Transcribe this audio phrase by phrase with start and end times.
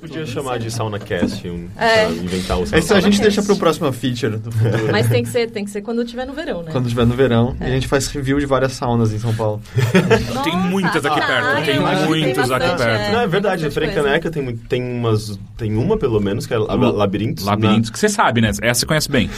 [0.00, 2.04] Podia chamar de SaunaCast, um, É.
[2.06, 3.02] pra inventar o Esse a sauna.
[3.02, 3.22] gente Saunacast.
[3.22, 4.92] deixa pro próximo feature do futuro.
[4.92, 6.70] Mas tem que ser, tem que ser quando tiver no verão, né?
[6.70, 7.56] Quando estiver no verão.
[7.60, 7.64] É.
[7.64, 9.60] E a gente faz review de várias saunas em São Paulo.
[10.44, 13.12] Tem muitas aqui ah, perto, tem eu acho que muitos aqui bastante, perto.
[13.12, 14.02] Não, é verdade, tem a coisa.
[14.08, 15.38] Caneca tem, tem umas.
[15.56, 17.44] Tem uma pelo menos, que é la- Labirintos.
[17.44, 18.50] Labirintos, que você sabe, né?
[18.62, 19.28] Essa você conhece bem.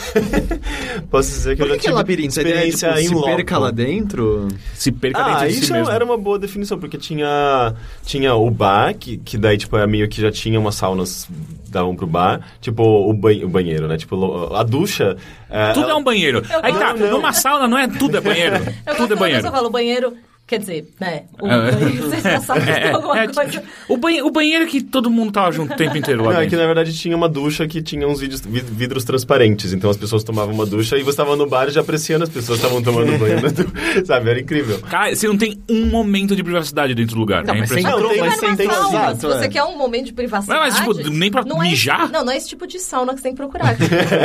[1.09, 2.39] Posso dizer que Por eu que, já que é labirinto?
[2.39, 3.25] A é, experiência tipo, em se loco.
[3.27, 4.47] perca lá dentro?
[4.73, 5.89] Se perca Ah, dentro de si isso mesmo.
[5.91, 7.73] era uma boa definição, porque tinha,
[8.05, 11.27] tinha o bar, que, que daí, tipo, é meio que já tinha umas saunas
[11.69, 13.97] davam pro bar, tipo, o, o banheiro, né?
[13.97, 15.17] Tipo, lo- a ducha...
[15.49, 16.43] é, Tudo ela- é um banheiro.
[16.61, 18.55] Aí tá, Não, numa sauna não é tudo é banheiro.
[18.85, 19.47] Eu tudo é banheiro.
[19.47, 20.13] Eu falo banheiro,
[20.47, 21.23] quer dizer, né?
[21.39, 22.15] O banheiro, que
[22.69, 23.63] É, tem alguma é, coisa.
[23.89, 26.41] o, banheiro, o banheiro é que todo mundo tava junto o tempo inteiro lá Não,
[26.41, 29.73] é que na verdade tinha uma ducha que tinha uns vidros, vid- vidros transparentes.
[29.73, 32.59] Então as pessoas tomavam uma ducha e você estava no bar já apreciando as pessoas
[32.59, 33.37] estavam tomando banho.
[33.41, 34.29] na Sabe?
[34.29, 34.79] Era incrível.
[34.81, 37.43] Cara, você não tem um momento de privacidade dentro do lugar.
[37.43, 39.49] Não, é mas você entrou, tem- mas Mas você tem sauna, exato, se você é.
[39.49, 40.59] quer um momento de privacidade...
[40.59, 42.03] Não, mas, tipo, nem pra não é mijar?
[42.03, 43.75] esse- não, não é esse tipo de sauna que você tem que procurar.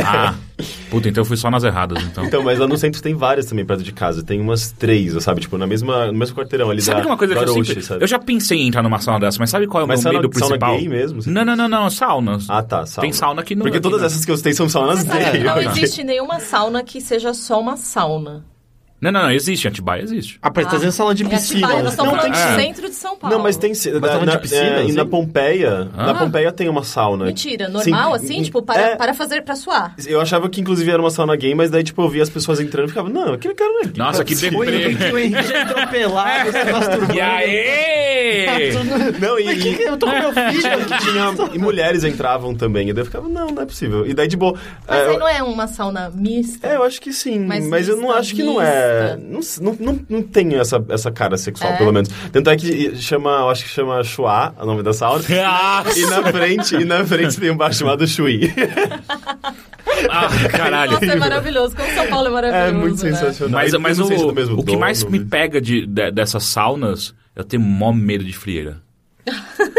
[0.04, 0.34] Ah,
[0.90, 2.24] puta, então eu fui só nas erradas, então.
[2.24, 4.22] Então, mas lá no centro tem várias também perto de casa.
[4.22, 5.40] Tem umas três, sabe?
[5.40, 7.64] Tipo, na mesma, no mesmo quarteirão ali Sabe da que uma coisa que eu Garoche,
[7.68, 7.82] sempre...
[7.82, 8.02] sabe?
[8.04, 10.12] Eu já pensei em entrar numa sauna dessa, mas sabe qual é o Mas meu
[10.12, 10.76] sauna- medo sauna principal?
[10.78, 11.20] gay mesmo?
[11.26, 12.46] Não, não, não, não, saunas.
[12.48, 12.86] Ah, tá.
[12.86, 13.02] Sauna.
[13.02, 15.42] Tem sauna aqui no- Porque aqui todas no- essas que eu citei são saunas gay.
[15.44, 18.44] não existe nenhuma sauna que seja só uma sauna.
[19.00, 20.38] Não, não, não, existe, Atibaia existe.
[20.42, 21.66] Ah, parece tá sauna de É piscina.
[21.66, 23.34] Atibaia, nós estamos Não, falando tem de que- centro de São Paulo.
[23.36, 23.70] Não, mas tem...
[23.70, 24.92] Mas na, tava de na- piscina, é, e assim?
[24.92, 25.88] na Pompeia...
[25.96, 26.14] Na Ah.
[26.14, 27.24] Pompeia tem uma sauna.
[27.24, 28.42] Mentira, normal Sim, assim?
[28.42, 29.94] Tipo, para, é, para fazer, pra suar.
[30.06, 32.60] Eu achava que inclusive era uma sauna gay, mas daí tipo eu via as pessoas
[32.60, 33.92] entrando e ficava, não, aquele cara não é gay.
[33.96, 34.56] Nossa, que deprê.
[34.56, 34.64] o
[35.18, 37.14] Henrique é se masturbando.
[37.14, 38.72] E aí?
[39.18, 40.84] Não, e, que que eu tô com meu filho?
[40.86, 42.88] que tinha, e mulheres entravam também.
[42.88, 44.06] E daí eu ficava, não, não é possível.
[44.06, 44.58] E daí de boa.
[44.86, 46.66] Mas é, aí não é uma sauna mista?
[46.66, 48.89] É, eu acho que sim, mas, Mas eu não acho que não é.
[49.18, 51.76] Não, não, não, não tem essa, essa cara sexual, É?
[51.78, 52.08] pelo menos.
[52.32, 55.22] Tanto é que chama, eu acho que chama Chua, o nome da sauna.
[55.44, 58.52] Ah, e na frente, e na frente tem um bar chamado Chui.
[60.10, 60.92] ah, caralho.
[60.92, 61.76] Nossa, é maravilhoso.
[61.76, 63.10] Como São Paulo é maravilhoso, É muito né?
[63.12, 63.60] sensacional.
[63.60, 66.10] Mas, Eu mas não o, se é o que dono, mais me pega de, de-
[66.10, 68.78] dessas saunas, eu tenho mó medo de frieira.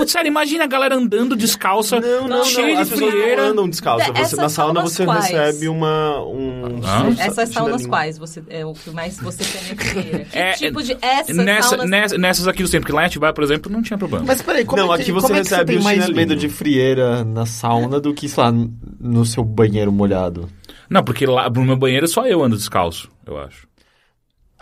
[0.00, 2.82] tipo, sério, imagina a galera andando descalça, Não, não, cheia não.
[2.84, 3.42] De frieira.
[3.44, 4.10] não andam descalça.
[4.14, 5.26] É, Você, na sauna você quais?
[5.26, 6.20] recebe uma.
[6.24, 7.02] Um, Ah.
[7.04, 8.18] um Essas saunas quais?
[8.18, 10.24] Você, é o que mais você tem na frieira?
[10.24, 11.90] Que É, tipo é, de essas Nessa, saunas...
[11.90, 14.24] nessa- nessas aqui do centro, porque lá em Atibaia, por exemplo, não tinha problema.
[14.26, 15.84] Mas peraí, como, Não, é que, aqui você como é que você recebe tem o
[15.84, 18.52] mais medo de frieira na sauna do que, sei lá,
[19.00, 20.48] no seu banheiro molhado?
[20.88, 23.66] Não, porque lá no meu banheiro só eu ando descalço, eu acho.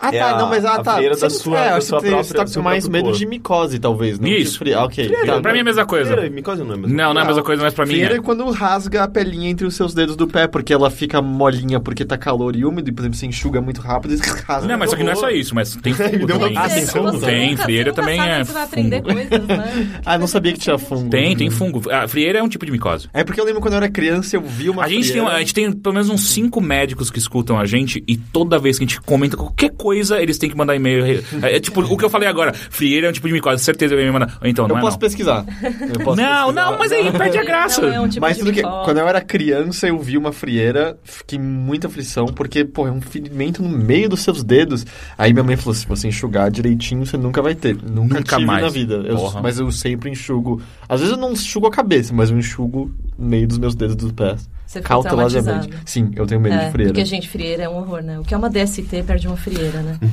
[0.01, 0.99] Ah, É tá, a- não, mas ah, tá.
[0.99, 3.03] da Você- sua- é, da sua que você própria- tá do seu com mais medo
[3.05, 3.17] corpo.
[3.19, 4.57] de micose, talvez, não Isso.
[4.57, 4.79] frio.
[4.79, 5.05] Ah, ok.
[5.05, 5.41] Frieira, Tá.
[5.41, 6.11] pra mim é a mesma coisa.
[6.11, 7.91] Frieira, micose não é a mesma Não, não é a mesma coisa, mas pra mim
[7.93, 8.17] Frieira é.
[8.17, 11.79] é quando rasga a pelinha entre os seus dedos do pé, porque ela fica molinha
[11.79, 14.17] porque tá calor e úmido, e, por exemplo, você enxuga muito rápido e
[14.47, 14.67] rasga.
[14.67, 16.57] Não, mas isso aqui não é só isso, mas tem fungo deu uma- também.
[16.57, 17.11] Ah, tem Você- fungo?
[17.11, 19.13] você Tem, frieira você também é que Você vai aprender fungo.
[19.13, 19.87] coisas, né?
[20.05, 21.09] Ah, não sabia que tinha fungo.
[21.09, 21.81] Tem, tem fungo.
[21.91, 23.07] A frieira é um tipo de micose.
[23.13, 25.35] É porque eu lembro quando eu era criança, eu vi uma A gente, tem, frieira...
[25.35, 28.77] a gente tem pelo menos uns cinco médicos que escutam a gente e toda vez
[28.79, 31.23] que a gente comenta qualquer coisa, eles têm que mandar e-mail.
[31.43, 32.53] É, é tipo o que eu falei agora.
[32.53, 34.37] Frieira é um tipo de micose, certeza vai me mandar.
[34.43, 34.99] Então, não Eu é posso não.
[34.99, 35.45] pesquisar.
[35.63, 36.51] Eu posso Não, pesquisar.
[36.53, 37.81] não, mas aí perde a graça.
[37.81, 41.37] Não é um tipo do que quando eu era criança, eu vi uma frieira, fiquei
[41.37, 44.85] em muita aflição, porque, pô, é um ferimento no meio dos seus dedos.
[45.17, 47.75] Aí minha mãe falou: se você enxugar direitinho, você nunca vai ter.
[47.75, 48.63] Nunca, Nunca tive mais.
[48.63, 48.95] na vida.
[49.05, 50.61] Eu- mas eu sempre enxugo.
[50.87, 53.95] Às vezes eu não enxugo a cabeça, mas eu enxugo no meio dos meus dedos
[53.95, 54.49] dos pés.
[54.71, 55.69] Você fica Cautelosamente.
[55.85, 56.93] Sim, eu tenho medo É, de frieira.
[56.93, 58.17] porque, gente, frieira é um horror, né?
[58.19, 59.99] O que é uma DST perde uma frieira, né?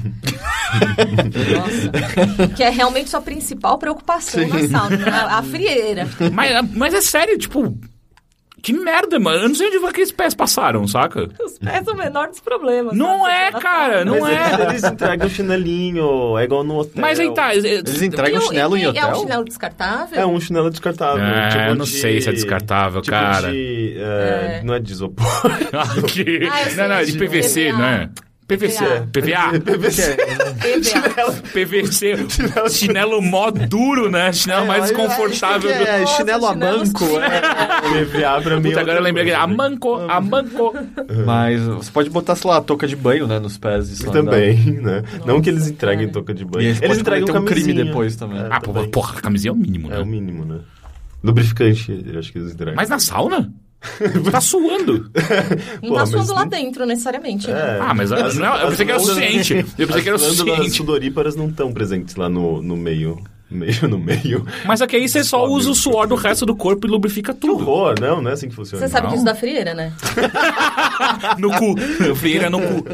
[1.55, 2.49] Nossa.
[2.57, 5.11] Que é realmente sua principal preocupação na sauna, né?
[5.13, 6.09] a, a frieira.
[6.33, 7.79] Mas, mas é sério, tipo.
[8.69, 9.39] Que merda, mano.
[9.45, 11.29] Eu não sei onde aqueles pés passaram, saca?
[11.43, 12.95] Os pés são o menor dos problemas.
[12.95, 13.31] Não sabe?
[13.31, 14.63] é, cara, não Mas é.
[14.69, 17.01] Eles entregam o chinelinho, é igual no hotel.
[17.01, 17.55] Mas aí tá.
[17.55, 19.09] Eles entregam E o- chinelo e- em É hotel?
[19.11, 20.21] um chinelo descartável?
[20.21, 21.25] É um chinelo descartável.
[21.25, 23.51] Ah, tipo eu não de- sei se é descartável, tipo cara.
[23.51, 25.27] de, é, Não é de isopor.
[25.73, 28.11] Ah, sei, não, não, de de PVC, não é?
[28.49, 28.83] PVC.
[29.13, 29.61] PVA.
[29.61, 30.17] PVC.
[30.17, 31.33] PVA.
[31.53, 32.17] PVC.
[32.71, 34.33] Chinelo mó duro, né?
[34.33, 35.69] Chinelo mais É, desconfortável.
[35.71, 37.05] que É, chinelo a manco.
[37.21, 38.05] é.
[38.05, 38.73] PVA pra mim.
[38.73, 39.55] É agora eu lembrei a né?
[39.55, 40.75] manco, a manco.
[41.27, 43.91] Mas você pode botar, sei lá, a touca de banho, né, nos pés.
[43.91, 45.03] Isso Também, né?
[45.27, 46.75] não que eles entreguem touca de banho.
[46.81, 47.85] eles entregam um crime camisinha.
[47.85, 48.41] depois também.
[48.51, 50.11] Ah, porra, a camisinha é o mínimo, É o né?
[50.11, 50.61] mínimo, né?
[51.23, 52.77] Lubrificante, acho que eles entregam.
[52.77, 53.53] Mas na sauna?
[54.31, 55.11] tá suando.
[55.83, 57.49] Não Pô, tá suando lá não- dentro, necessariamente.
[57.49, 57.77] né?
[57.77, 57.79] É.
[57.81, 59.67] Ah, mas a- não, eu pensei que era o suficiente.
[59.79, 60.71] Eu pensei que era o As suficiente.
[60.73, 63.19] sudoríparas não estão presentes lá no, no meio.
[63.51, 64.45] No meio, no meio.
[64.67, 65.53] Mas é que aí você só Sobe.
[65.55, 67.55] usa o suor do resto do corpo e lubrifica Que tudo.
[67.67, 68.87] horror, não, não é assim que funciona.
[68.87, 69.13] Você sabe Não.
[69.15, 69.91] disso da frieira, né?
[71.39, 71.75] No cu.
[72.17, 72.85] Frieira no cu.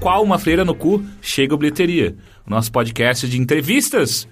[0.00, 2.14] Qual uma freira no cu, chega o Bilheteria,
[2.46, 4.26] o nosso podcast de entrevistas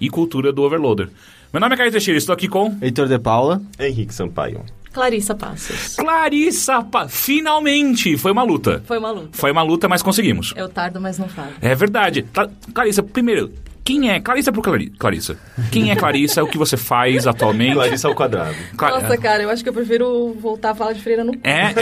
[0.00, 1.08] e cultura do Overloader.
[1.52, 3.62] Meu nome é Caio Teixeira, estou aqui com Heitor de Paula.
[3.78, 4.64] Henrique Sampaio.
[4.92, 5.96] Clarissa Passos.
[5.96, 6.82] Clarissa.
[6.82, 7.08] Pa...
[7.08, 8.18] Finalmente!
[8.18, 8.82] Foi uma luta.
[8.86, 9.28] Foi uma luta.
[9.32, 10.52] Foi uma luta, mas conseguimos.
[10.54, 11.48] Eu tardo, mas não falo.
[11.62, 12.22] É verdade.
[12.30, 13.50] Cla- Clarissa, primeiro,
[13.84, 14.20] quem é?
[14.20, 14.90] Clarissa pro Clari...
[14.90, 15.36] Clarissa.
[15.70, 16.42] Quem é Clarissa?
[16.42, 17.74] o que você faz atualmente?
[17.74, 18.54] Clarissa ao quadrado.
[18.76, 21.72] Cla- Nossa, cara, eu acho que eu prefiro voltar a falar de freira no É,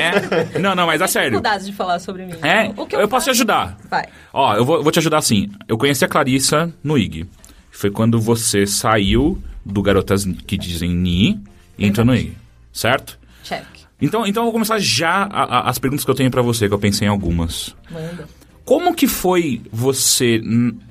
[0.55, 0.59] é.
[0.59, 1.31] Não, não, mas a sério.
[1.31, 2.35] dificuldades de falar sobre mim.
[2.43, 3.77] É, O que eu posso te ajudar.
[3.91, 4.07] Vai.
[4.33, 5.49] Ó, eu vou, vou te ajudar assim.
[5.69, 7.27] Eu conheci a Clarissa no IG.
[7.71, 11.39] Foi quando você saiu do Garotas que Dizem Ni
[11.79, 12.33] e entrou no IG.
[12.73, 13.19] Certo?
[13.45, 13.65] Check.
[14.01, 16.67] Então, então eu vou começar já a- a- as perguntas que eu tenho pra você,
[16.69, 17.77] que eu pensei em algumas.
[17.91, 18.27] Manda.
[18.65, 20.41] Como que foi você...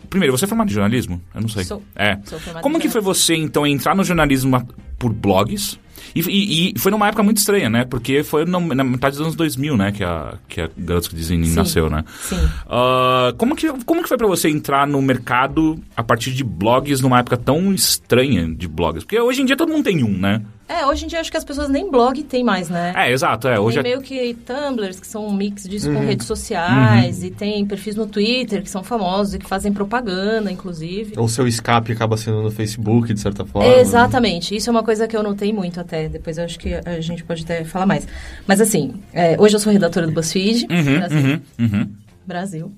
[0.09, 1.21] Primeiro, você é formado em jornalismo?
[1.35, 1.63] Eu não sei.
[1.63, 1.83] Sou.
[1.95, 2.17] É.
[2.25, 4.67] Sou Como que foi você, então, entrar no jornalismo
[4.97, 5.79] por blogs?
[6.15, 7.85] E, e- e foi numa época muito estranha, né?
[7.85, 9.91] Porque foi no- na metade dos anos 2000, né?
[9.91, 11.53] Que a, que a Garotos que Dizem Sim.
[11.56, 12.03] nasceu, né?
[12.21, 12.38] Sim.
[12.67, 17.01] Ah, como, que, como que foi pra você entrar no mercado a partir de blogs
[17.01, 19.03] numa época tão estranha de blogs?
[19.03, 20.41] Porque hoje em dia todo mundo tem um, né?
[20.69, 22.94] É, hoje em dia acho que as pessoas nem blog tem mais, né?
[22.95, 23.48] É, exato.
[23.48, 27.19] É, hoje tem é- meio que Tumblrs, que são um mix disso com redes sociais,
[27.19, 27.25] Uhum.
[27.25, 31.13] e tem perfis no Twitter, que são famosos e que fazem propaganda, inclusive.
[31.18, 33.68] Ou seu escape acaba sendo no Facebook, de certa forma.
[33.80, 34.56] Exatamente.
[34.56, 36.07] Isso é uma coisa que eu notei muito até.
[36.07, 38.07] Depois eu acho que a gente pode até falar mais.
[38.45, 41.18] Mas assim, é, hoje eu sou redatora do BuzzFeed, Brasil.
[41.19, 41.89] Uhum, uhum.
[42.27, 42.71] Brasil.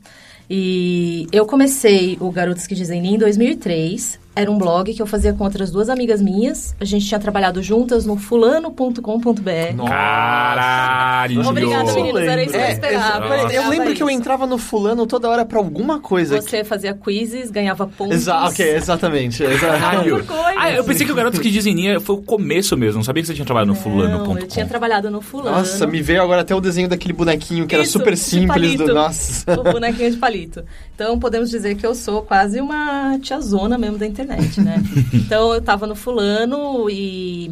[0.50, 4.20] E eu comecei o Garotos que Dizem em 2003.
[4.34, 6.74] Era um blog que eu fazia com outras duas amigas minhas.
[6.80, 9.76] A gente tinha trabalhado juntas no fulano.com.br.
[9.88, 11.48] Caralho!
[11.48, 12.24] Obrigada, meninas.
[12.28, 13.36] Era isso que eu É, esperava.
[13.38, 16.40] exa- eu lembro que eu entrava no fulano toda hora pra alguma coisa.
[16.42, 18.16] Você fazia quizzes, ganhava pontos.
[18.16, 19.44] Exa ok, exatamente.
[19.44, 20.26] exa- Caralho.
[20.58, 23.00] Ah, eu pensei que o Garotos que Dizem Ni foi o começo mesmo.
[23.00, 24.38] Não sabia que você tinha trabalhado no fulano.com.
[24.38, 25.58] Eu tinha trabalhado no fulano.
[25.58, 28.76] Nossa, me veio agora até o desenho daquele bonequinho que era Isso, super de simples.
[28.78, 28.94] Do...
[28.94, 29.60] Nossa.
[29.60, 30.64] O bonequinho de palito.
[30.96, 34.21] Então, podemos dizer que eu sou quase uma tiazona mesmo da internet,
[34.62, 34.82] né?
[35.14, 37.52] então, eu tava no fulano e...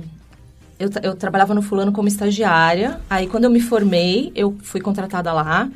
[0.77, 3.01] Eu, eu trabalhava no fulano como estagiária.
[3.09, 5.69] Aí, quando eu me formei, eu fui contratada lá.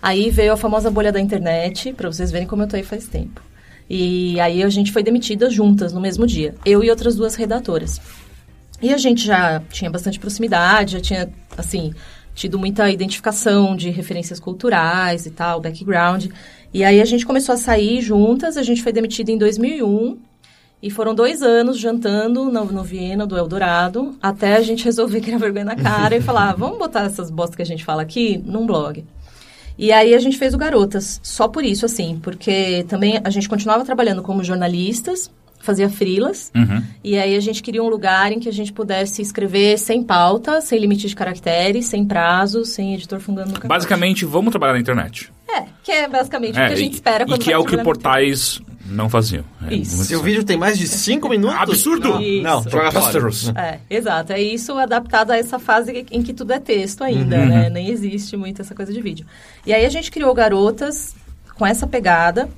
[0.00, 3.06] Aí veio a famosa bolha da internet, pra vocês verem como eu tô aí faz
[3.06, 3.42] tempo.
[3.88, 6.54] E aí a gente foi demitida juntas no mesmo dia.
[6.64, 8.00] Eu e outras duas redatoras.
[8.80, 11.94] E a gente já tinha bastante proximidade, já tinha, assim,
[12.34, 16.26] tido muita identificação de referências culturais e tal, background.
[16.74, 20.18] E aí a gente começou a sair juntas, a gente foi demitida em 2001.
[20.82, 25.38] E foram dois anos jantando no, no Viena, do Eldorado, até a gente resolver criar
[25.38, 28.66] vergonha na cara e falar, vamos botar essas bostas que a gente fala aqui num
[28.66, 29.04] blog.
[29.78, 33.48] E aí a gente fez o Garotas, só por isso, assim, porque também a gente
[33.48, 36.82] continuava trabalhando como jornalistas, fazia frilas, Uhum.
[37.02, 40.60] e aí a gente queria um lugar em que a gente pudesse escrever sem pauta,
[40.60, 43.68] sem limite de caracteres, sem prazo, sem editor fundando no.
[43.68, 45.30] Basicamente, vamos trabalhar na internet.
[45.48, 48.60] É, que é basicamente o que a gente espera E que é o que portais
[48.88, 49.44] não faziam.
[49.68, 50.04] É Isso.
[50.04, 51.56] Seu vídeo tem mais de 5 minutos?
[51.58, 52.18] Absurdo!
[52.42, 53.28] Não, não joga fora.
[53.56, 54.32] É, exato.
[54.32, 57.46] É isso adaptado a essa fase em que tudo é texto ainda, Uhum.
[57.48, 57.70] né?
[57.70, 59.26] Nem existe muito essa coisa de vídeo.
[59.66, 61.14] E aí a gente criou Garotas
[61.54, 62.48] com essa pegada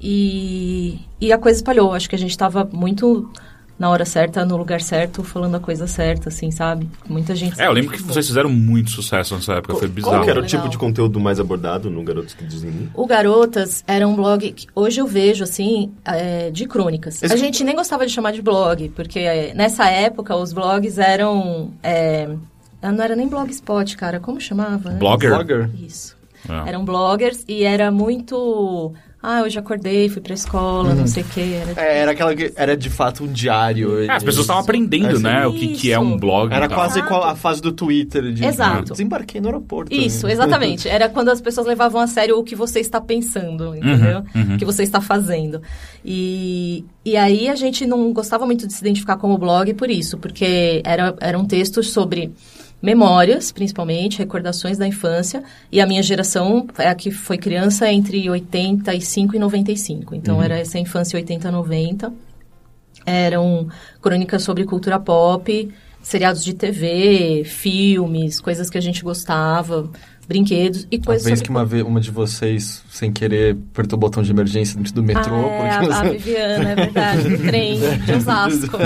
[0.00, 1.92] e, e a coisa espalhou.
[1.92, 3.30] Acho que a gente estava muito
[3.78, 6.88] na hora certa, no lugar certo, falando a coisa certa, assim, sabe?
[7.08, 7.60] Muita gente...
[7.60, 10.24] É, eu lembro que vocês fizeram muito sucesso nessa época, foi Qual bizarro.
[10.24, 10.60] que era o Legal.
[10.60, 12.90] tipo de conteúdo mais abordado no Garotos que Dizem?
[12.92, 17.22] O Garotas era um blog que hoje eu vejo, assim, é, de crônicas.
[17.22, 20.98] Esse- A gente nem gostava de chamar de blog, porque é, nessa época os blogs
[20.98, 21.70] eram...
[21.82, 22.28] é,
[22.82, 24.18] não era nem blogspot, cara.
[24.18, 24.90] Como chamava?
[24.90, 25.30] Blogger?
[25.30, 25.70] Blogger.
[25.80, 26.16] Isso.
[26.48, 26.68] É.
[26.70, 28.92] Eram bloggers e era muito...
[29.20, 31.60] Ah, hoje acordei, fui pra escola, não sei o quê.
[31.60, 31.80] Era...
[31.80, 34.04] É, era aquela que era de fato um diário.
[34.04, 36.18] É, as pessoas estavam aprendendo, Assim, né, o que, que é um Isso.
[36.18, 36.54] blog.
[36.54, 38.32] Era quase qual a fase do Twitter.
[38.32, 38.92] De, Exato.
[38.92, 39.92] Desembarquei no aeroporto.
[39.92, 40.86] Isso, exatamente.
[40.88, 44.22] Era quando as pessoas levavam a sério o que você está pensando, entendeu?
[44.34, 44.54] uhum.
[44.54, 45.60] O que você está fazendo.
[46.04, 50.16] E, e aí a gente não gostava muito de se identificar como blog por isso,
[50.18, 52.32] porque era, eram textos sobre
[52.80, 55.42] memórias, principalmente, recordações da infância.
[55.70, 60.14] E a minha geração é a que foi criança entre 85 e 95.
[60.14, 62.12] Então era essa infância 80 90.
[63.04, 63.68] Eram
[64.00, 65.68] crônicas sobre cultura pop,
[66.02, 69.90] seriados de TV, filmes, coisas que a gente gostava.
[70.28, 73.96] Brinquedos e A coisas vez sobre que uma, ve- uma de vocês, sem querer, apertou
[73.96, 75.34] o botão de emergência dentro do metrô.
[75.34, 78.76] Ah, é, porque a, a você- Viviana, é verdade, do trem de Osasco.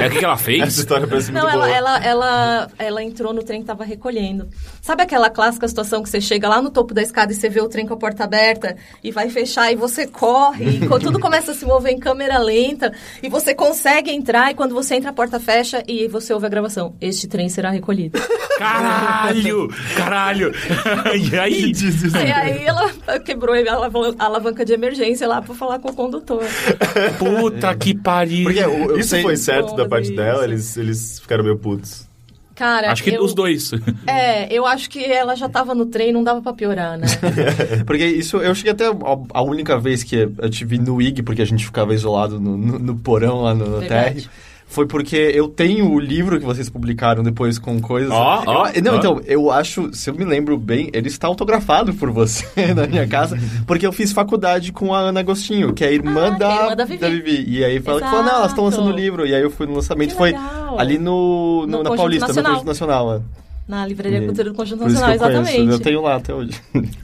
[0.00, 0.78] É o que, ela Essa fez?
[0.78, 1.68] história parece muito Não, boa.
[1.70, 4.48] ela, ela, ela, ela entrou no trem que tava recolhendo.
[4.80, 7.60] Sabe aquela clássica situação que você chega lá no topo da escada e você vê
[7.60, 8.74] o trem com a porta aberta
[9.04, 12.92] e vai fechar e você corre e tudo começa a se mover em câmera lenta
[13.22, 16.48] e você consegue entrar e quando você entra a porta fecha e você ouve a
[16.48, 16.94] gravação.
[17.00, 18.18] Este trem será recolhido.
[18.58, 19.68] Caralho!
[19.96, 20.52] Caralho!
[21.32, 21.72] e aí?
[22.14, 22.90] aí, aí ela
[23.20, 26.42] quebrou a alavan- a alavanca de emergência lá pra falar com o condutor.
[27.18, 28.44] Puta que pariu!
[28.44, 30.16] Porque eu, eu Isso sei- foi certo da parte isso.
[30.16, 30.44] dela?
[30.44, 32.06] Eles, eles ficaram meio putos.
[32.54, 33.70] Cara, Acho que eu- os dois.
[34.06, 37.06] É, eu acho que ela já tava no trem, não dava pra piorar, né?
[37.86, 38.92] Porque isso, eu cheguei até a,
[39.34, 42.56] a única vez que eu te vi no IG, porque a gente ficava isolado no,
[42.56, 44.30] no, no porão lá no, no Verdade.
[44.72, 48.10] Foi porque eu tenho o livro que vocês publicaram depois com coisas.
[48.10, 48.96] Ó, ó, Eu- Não, ó.
[48.96, 53.06] então, eu acho, se eu me lembro bem, ele está autografado por você na minha
[53.06, 56.38] casa, porque eu fiz faculdade com a Ana Agostinho, que é a irmã, Ah, é
[56.38, 57.44] da, a irmã da Vivi.
[57.48, 59.26] E aí fala que falou, não, elas estão lançando o livro.
[59.26, 60.80] E aí eu fui no lançamento, Que foi legal.
[60.80, 62.52] ali no, no- No na Paulista, Nacional.
[62.52, 63.22] no Conjunto Nacional.
[63.68, 63.70] É.
[63.70, 65.72] Na Livraria E- Cultura do Conjunto Por isso que Nacional, eu conheço, exatamente.
[65.72, 66.60] eu tenho lá até hoje.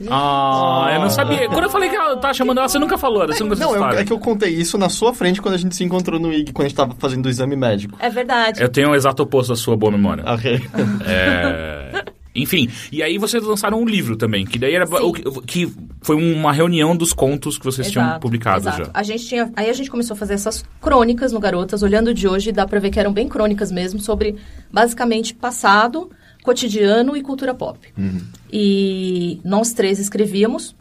[0.09, 1.47] Ah, eu não sabia.
[1.47, 3.99] Quando eu falei que ela tava chamando ela, você nunca falou dessa Não, eu- história.
[3.99, 6.51] é que eu contei isso na sua frente quando a gente se encontrou no IG,
[6.51, 7.95] quando a gente tava fazendo o exame médico.
[7.99, 8.61] É verdade.
[8.61, 10.23] Eu tenho o exato oposto da sua boa memória.
[10.27, 10.59] Ok.
[11.05, 12.03] É...
[12.35, 15.67] Enfim, e aí vocês lançaram um livro também, que daí era o que,
[16.01, 18.83] foi uma reunião dos contos que vocês tinham Exato, publicado exato.
[18.85, 18.89] já.
[18.93, 22.27] A gente tinha, aí a gente começou a fazer essas crônicas no Garotas, olhando de
[22.27, 24.35] hoje, dá pra ver que eram bem crônicas mesmo, sobre
[24.71, 26.09] basicamente passado,
[26.43, 27.79] cotidiano e cultura pop.
[27.97, 28.21] Uhum.
[28.51, 30.75] E nós três escrevíamos.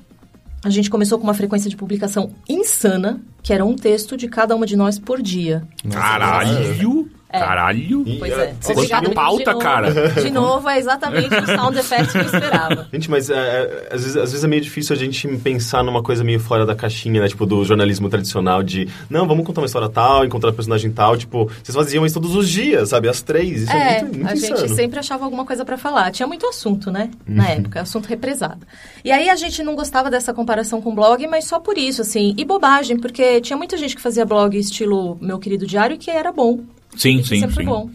[0.64, 4.56] A gente começou com uma frequência de publicação insana, que era um texto de cada
[4.56, 5.66] uma de nós por dia.
[5.90, 7.08] Caralho!
[7.30, 7.38] É.
[7.40, 8.04] Caralho!
[8.18, 8.54] Pois é.
[8.64, 9.62] Quanta menino, de pauta, novo.
[9.62, 9.92] cara.
[10.12, 12.88] De novo, é exatamente o sound effect que eu esperava.
[12.92, 16.02] Gente, mas é, é, às, vezes, às vezes é meio difícil a gente pensar numa
[16.02, 17.28] coisa meio fora da caixinha, né?
[17.28, 18.88] Tipo, do jornalismo tradicional de...
[19.10, 21.18] Não, vamos contar uma história tal, encontrar personagem tal.
[21.18, 23.08] Tipo, vocês faziam isso todos os dias, sabe?
[23.10, 23.62] Às três.
[23.62, 24.68] Isso é, É, muito, muito a gente insano.
[24.74, 26.10] sempre achava alguma coisa pra falar.
[26.10, 27.10] Tinha muito assunto, né?
[27.26, 27.50] Na Uhum.
[27.50, 28.66] época, assunto represado.
[29.04, 32.34] E aí a gente não gostava dessa comparação com blog, mas só por isso, assim.
[32.38, 36.10] E bobagem, porque tinha muita gente que fazia blog estilo Meu Querido Diário e que
[36.10, 36.60] era bom.
[36.98, 37.64] Sim, que sim, sempre sim.
[37.64, 37.88] bom.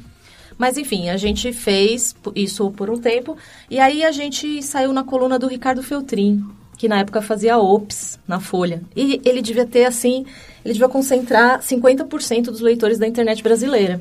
[0.57, 3.35] Mas enfim, a gente fez isso por um tempo.
[3.69, 6.43] E aí a gente saiu na coluna do Ricardo Feltrin,
[6.77, 8.81] que na época fazia Ops na Folha.
[8.95, 10.25] E ele devia ter, assim,
[10.63, 13.99] ele devia concentrar 50% dos leitores da internet brasileira.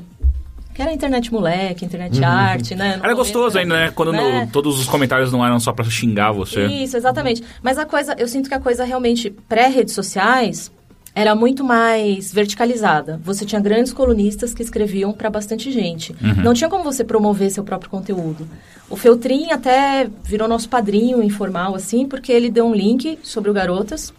[0.74, 2.96] Que era internet moleque, internet arte, né?
[2.96, 3.90] No Era gostoso ainda, né?
[3.94, 4.48] Quando no- né?
[4.50, 6.64] todos os comentários não eram só pra xingar você.
[6.66, 7.42] Isso, exatamente.
[7.62, 10.72] Mas a coisa, eu sinto que a coisa realmente pré-redes sociais
[11.14, 13.20] era muito mais verticalizada.
[13.22, 16.14] Você tinha grandes colunistas que escreviam para bastante gente.
[16.42, 18.48] Não tinha como você promover seu próprio conteúdo.
[18.88, 23.52] O Feltrin até virou nosso padrinho informal, assim, porque ele deu um link sobre o
[23.52, 24.12] Garotas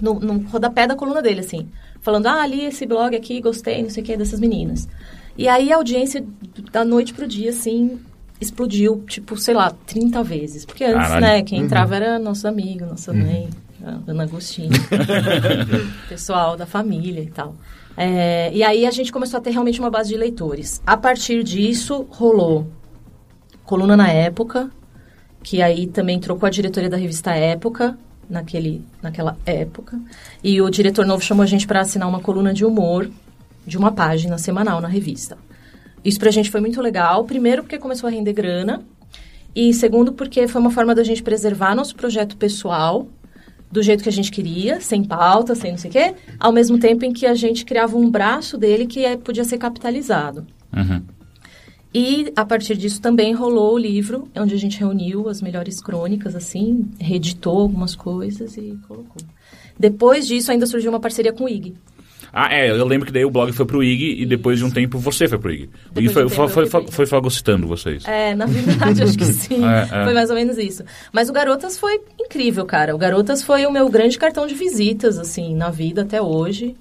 [0.00, 1.68] no, no rodapé da coluna dele, assim.
[2.00, 4.88] Falando, ah, li esse blog aqui, gostei, não sei o que, dessas meninas.
[5.38, 6.24] E aí a audiência,
[6.72, 8.00] da noite pro dia, assim,
[8.40, 10.64] explodiu, tipo, sei lá, 30 vezes.
[10.64, 11.20] Porque antes, Caralho.
[11.20, 13.71] né, quem entrava era nosso amigo, nossa mãe, a
[14.06, 14.70] Ana Agostinho,
[16.08, 17.56] pessoal da família e tal.
[17.96, 20.80] É, e aí a gente começou a ter realmente uma base de leitores.
[20.86, 22.66] A partir disso, rolou
[23.64, 24.70] Coluna na Época,
[25.42, 27.98] que aí também trocou a diretoria da revista Época,
[28.28, 30.00] naquele, naquela época.
[30.42, 33.10] E o diretor novo chamou a gente para assinar uma coluna de humor
[33.66, 35.36] de uma página semanal na revista.
[36.04, 37.24] Isso pra gente foi muito legal.
[37.24, 38.82] Primeiro, porque começou a render grana.
[39.54, 43.06] E segundo, porque foi uma forma da gente preservar nosso projeto pessoal
[43.72, 46.78] do jeito que a gente queria, sem pauta, sem não sei o quê, ao mesmo
[46.78, 50.46] tempo em que a gente criava um braço dele que eh, podia ser capitalizado.
[50.76, 51.02] Uhum.
[51.94, 56.36] E a partir disso também rolou o livro, onde a gente reuniu as melhores crônicas,
[56.36, 59.22] assim, reeditou algumas coisas e colocou.
[59.78, 61.74] Depois disso, ainda surgiu uma parceria com o IG.
[62.32, 64.70] Ah, é, eu lembro que daí o blog foi pro IG e depois de um
[64.70, 65.68] tempo você foi pro IG.
[65.94, 68.04] O IG foi, um foi, foi, foi, foi fagocitando vocês.
[68.06, 69.62] É, na verdade, acho que sim.
[69.72, 70.04] É, é.
[70.04, 70.82] Foi mais ou menos isso.
[71.12, 72.94] Mas o Garotas foi incrível, cara.
[72.94, 76.74] O Garotas foi o meu grande cartão de visitas, assim, na vida até hoje.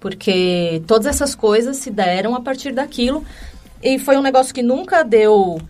[0.00, 3.22] Porque todas essas coisas se deram a partir daquilo.
[3.82, 5.60] E foi um negócio que nunca deu...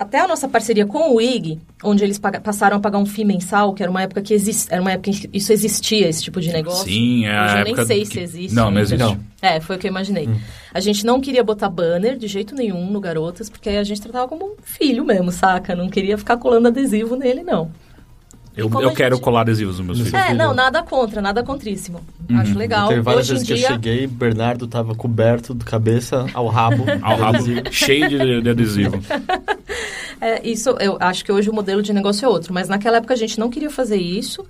[0.00, 3.74] Até a nossa parceria com o IG, onde eles passaram a pagar um FII mensal,
[3.74, 4.66] que era uma época que exist...
[4.72, 6.84] era uma época em que isso existia, esse tipo de negócio.
[6.90, 8.54] Sim, é a eu época nem sei que- se existe.
[8.54, 8.80] Não, não ainda.
[8.80, 8.98] existe.
[8.98, 9.20] Não.
[9.42, 10.26] É, foi o que eu imaginei.
[10.72, 14.26] A gente não queria botar banner de jeito nenhum no Garotas, porque a gente tratava
[14.26, 15.76] como um filho mesmo, saca?
[15.76, 17.70] Não queria ficar colando adesivo nele, não.
[18.60, 20.14] Eu, eu a quero gente- colar adesivos nos meus filhos.
[20.14, 22.00] É, não, nada contra, nada contríssimo.
[22.38, 22.88] Acho legal.
[22.88, 26.46] Teve várias Hoje em vezes que dia, eu cheguei, Bernardo tava coberto de cabeça ao
[26.46, 26.84] rabo.
[27.02, 27.38] Ao rabo,
[27.70, 29.00] cheio de, de adesivo.
[30.20, 33.14] É, isso, eu acho que hoje o modelo de negócio é outro, mas naquela época
[33.14, 34.44] a gente não queria fazer isso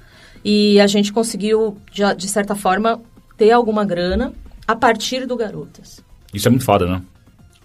[0.44, 3.00] e a gente conseguiu, de, de certa forma,
[3.36, 4.32] ter alguma grana
[4.66, 6.02] a partir do Garotas.
[6.34, 7.00] Isso é muito foda, né?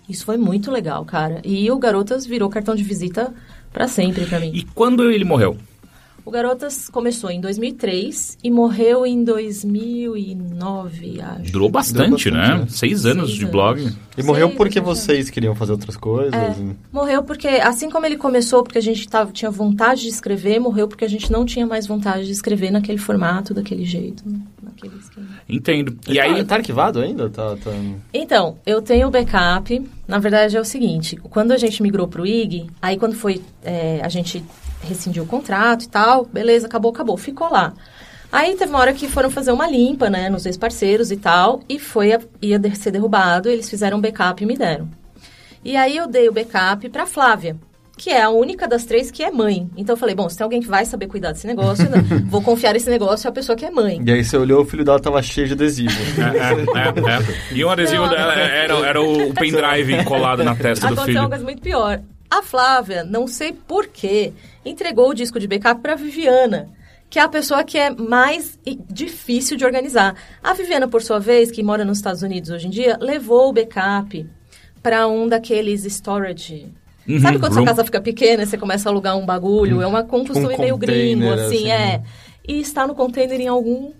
[0.07, 1.41] Isso foi muito legal, cara.
[1.43, 3.33] E o Garotas virou cartão de visita
[3.73, 4.51] pra sempre pra mim.
[4.53, 5.57] E quando ele morreu?
[6.25, 11.51] O Garotas começou em 2003 e morreu em 2009, acho.
[11.51, 12.57] Durou bastante, Durou bastante, né?
[12.61, 12.65] né?
[12.67, 13.51] Seis anos Seis de anos.
[13.51, 13.95] blog.
[14.17, 14.99] E morreu porque exatamente.
[15.01, 16.33] vocês queriam fazer outras coisas.
[16.33, 16.55] É,
[16.91, 20.87] morreu porque, assim como ele começou porque a gente tava, tinha vontade de escrever, morreu
[20.87, 24.23] porque a gente não tinha mais vontade de escrever naquele formato, daquele jeito,
[24.63, 25.27] naquele esquema.
[25.47, 25.95] Entendo.
[26.07, 27.29] E E aí, aí, tá arquivado ainda?
[27.29, 27.71] Tá, tá...
[28.11, 29.79] Então, eu tenho o backup.
[30.07, 33.41] Na verdade, é o seguinte: quando a gente migrou pro IG, aí quando foi.
[33.63, 34.43] é, a gente
[34.85, 37.17] rescindiu o contrato e tal, beleza, acabou, acabou.
[37.17, 37.73] Ficou lá.
[38.31, 41.79] Aí teve uma hora que foram fazer uma limpa, né, nos ex-parceiros e tal, e
[41.79, 44.89] foi a- ia ser derrubado, eles fizeram um backup e me deram.
[45.63, 47.55] E aí eu dei o backup pra Flávia,
[47.97, 49.69] que é a única das três que é mãe.
[49.77, 52.41] Então eu falei, bom, se tem alguém que vai saber cuidar desse negócio, né, vou
[52.41, 54.01] confiar esse negócio à pessoa que é mãe.
[54.05, 55.93] E aí você olhou, o filho dela tava cheio de adesivo.
[56.21, 57.55] É, é, é.
[57.55, 61.19] E um adesivo dela era, era o pendrive colado na testa do Aconteceu filho.
[61.21, 62.01] uma coisa muito pior.
[62.37, 64.33] A Flávia, não sei porquê,
[64.65, 66.69] entregou o disco de backup pra Viviana,
[67.09, 70.15] que é a pessoa que é mais difícil de organizar.
[70.43, 73.53] A Viviana, por sua vez, que mora nos Estados Unidos hoje em dia, levou o
[73.53, 74.27] backup
[74.83, 76.67] pra um daqueles storage.
[77.07, 77.59] Uhum, Sabe quando room.
[77.59, 79.81] sua casa fica pequena e você começa a alugar um bagulho?
[79.81, 81.71] É uma, com um costume meio gringo, assim, assim.
[81.71, 82.01] é.
[82.47, 83.91] E está no container em algum.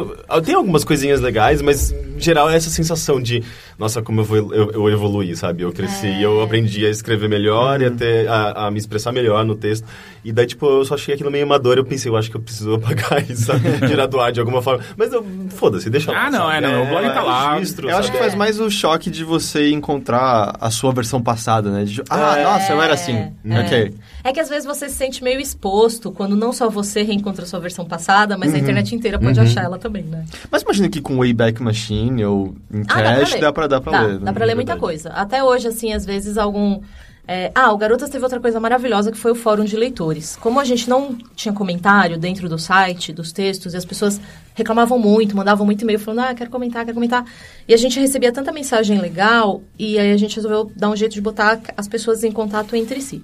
[0.44, 3.42] Tem algumas coisinhas legais, mas, em geral, é essa sensação de...
[3.84, 5.64] Nossa, como eu, vou, eu, eu evoluí, sabe?
[5.64, 6.24] Eu cresci, É.
[6.24, 9.86] eu aprendi a escrever melhor e até a, a me expressar melhor no texto.
[10.24, 11.78] E daí, tipo, eu só achei aquilo meio amador.
[11.78, 13.60] Eu pensei, eu acho que eu preciso apagar isso, sabe?
[13.86, 14.82] Tirar do ar de alguma forma.
[14.96, 16.56] Mas, eu- foda-se, deixa lá, Ah, não, sabe?
[16.58, 17.54] é, não, o blog tá lá.
[17.56, 21.70] registro, Eu acho que faz mais o choque de você encontrar a sua versão passada,
[21.70, 21.84] né?
[21.84, 22.44] De, ah, É.
[22.46, 23.18] nossa, eu era assim.
[23.46, 23.60] É.
[23.60, 23.94] Ok.
[24.24, 27.48] É que às vezes você se sente meio exposto quando não só você reencontra a
[27.48, 30.24] sua versão passada, mas a internet inteira pode achar ela também, né?
[30.50, 33.68] Mas imagina que com Wayback Machine ou em Ah, dá pra.
[33.74, 34.20] Dá pra, dá ler.
[34.20, 34.34] dá né?
[34.34, 35.10] pra ler muita coisa.
[35.10, 36.82] Até hoje, assim, às vezes algum...
[37.28, 40.36] é, Ah, o Garotas teve outra coisa maravilhosa que foi o fórum de leitores.
[40.36, 44.20] Como a gente não tinha comentário dentro do site, dos textos, e as pessoas
[44.54, 47.26] reclamavam muito, mandavam muito e-mail falando, ah, quero comentar, quero comentar.
[47.68, 51.14] E a gente recebia tanta mensagem legal, e aí a gente resolveu dar um jeito
[51.14, 53.24] de botar as pessoas em contato entre si.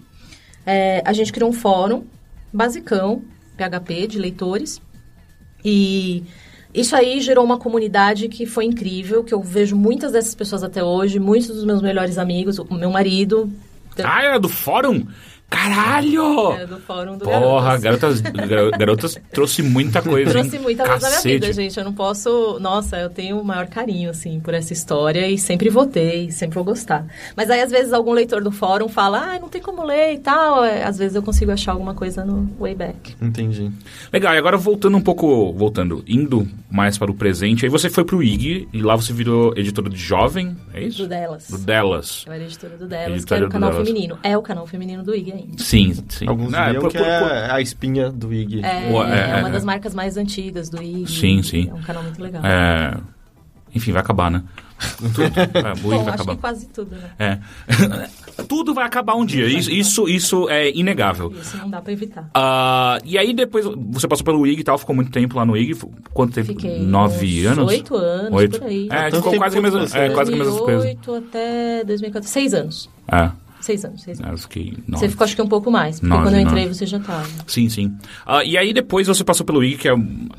[0.66, 2.04] É, a gente criou um fórum
[2.52, 3.22] basicão,
[3.58, 4.82] PHP, de leitores.
[5.64, 6.24] E
[6.74, 10.84] isso aí gerou uma comunidade que foi incrível, que eu vejo muitas dessas pessoas até
[10.84, 13.52] hoje, muitos dos meus melhores amigos, o meu marido.
[14.04, 15.06] Ah, era do fórum?
[15.50, 16.52] Caralho!
[16.54, 18.22] É, do fórum do Porra, Garotas.
[18.22, 20.32] garotas, gar- garotas trouxe muita coisa.
[20.32, 20.62] Trouxe hein?
[20.62, 21.78] muita coisa da minha vida, gente.
[21.78, 22.58] Eu não posso.
[22.60, 26.64] Nossa, eu tenho o maior carinho, assim, por essa história e sempre votei, sempre vou
[26.64, 27.06] gostar.
[27.36, 30.20] Mas aí, às vezes, algum leitor do fórum fala, ah, não tem como ler e
[30.20, 30.64] tal.
[30.64, 33.16] É, Às vezes eu consigo achar alguma coisa no Wayback.
[33.22, 33.72] Entendi.
[34.14, 38.04] Legal, e agora voltando um pouco, voltando, indo mais para o presente, aí você foi
[38.04, 41.04] pro IG e lá você virou editora de jovem, é isso?
[41.04, 41.48] Do Delas.
[41.50, 42.24] Do Delas.
[42.28, 43.88] Eu era editora do Delas, que Editora era o do canal Delas.
[43.88, 44.20] feminino.
[44.24, 46.28] É o canal feminino do IG Sim, sim.
[46.28, 48.62] Alguns Ah, diriam por- que por- por- é a espinha do IG.
[48.64, 48.90] É, é, é
[49.40, 49.66] uma é, das é.
[49.66, 51.08] marcas mais antigas do IG.
[51.12, 51.70] Sim, sim.
[51.70, 52.42] É um canal muito legal.
[52.46, 52.98] É,
[53.76, 54.44] Enfim, vai acabar, né?
[55.14, 55.22] Tudo.
[55.22, 56.36] É, Bom, vai acho acabar.
[56.36, 57.12] que quase tudo, né?
[57.20, 58.44] É.
[58.48, 59.46] Tudo vai acabar um dia.
[59.46, 61.32] Isso, isso, isso é inegável.
[61.40, 62.30] Isso não dá pra evitar.
[62.34, 65.56] Ah, e aí depois você passou pelo IG e tal, ficou muito tempo lá no
[65.58, 65.76] IG.
[66.14, 66.48] Quanto tempo?
[66.48, 67.68] Fiquei Nove uns anos?
[67.68, 68.60] Oito anos, Oito.
[68.60, 68.88] por aí.
[68.90, 70.78] É, ficou tempo quase que a mesma, é, quase que a mesma coisa.
[70.84, 72.32] 2008 até 2014.
[72.32, 72.90] Seis anos.
[73.12, 73.30] É.
[73.62, 74.32] Seis anos, seis anos.
[74.32, 75.04] Eu fiquei nove.
[75.06, 76.76] Você ficou acho que um pouco mais, porque Nove, quando eu entrei nove.
[76.76, 77.28] você já tava.
[77.46, 77.94] Sim, sim.
[78.26, 79.94] Ah, e aí depois você passou pelo IG, que é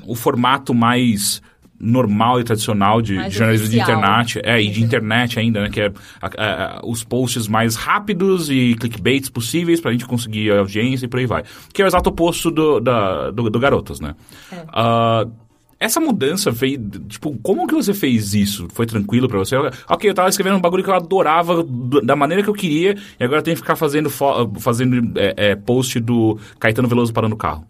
[0.06, 1.42] o formato mais
[1.83, 4.40] normal e tradicional de Mais jornalismo de internet.
[4.44, 5.70] É, e de internet ainda, né?
[5.70, 11.06] Que é a- a- os posts mais rápidos e clickbaits possíveis pra gente conseguir audiência
[11.06, 11.42] e por aí vai.
[11.72, 14.14] Que é o exato oposto do, da, do, do Garotas, né?
[14.52, 14.62] É.
[14.68, 15.26] Ah,
[15.80, 16.78] essa mudança fez.
[17.08, 18.68] Tipo, como que você fez isso?
[18.72, 19.56] Foi tranquilo pra você?
[19.88, 22.94] Ok, eu tava escrevendo um bagulho que eu adorava do- da maneira que eu queria,
[23.18, 24.10] e agora eu tenho que ficar fazendo,
[24.60, 27.66] fazendo é, é, post do Caetano Veloso parando o carro.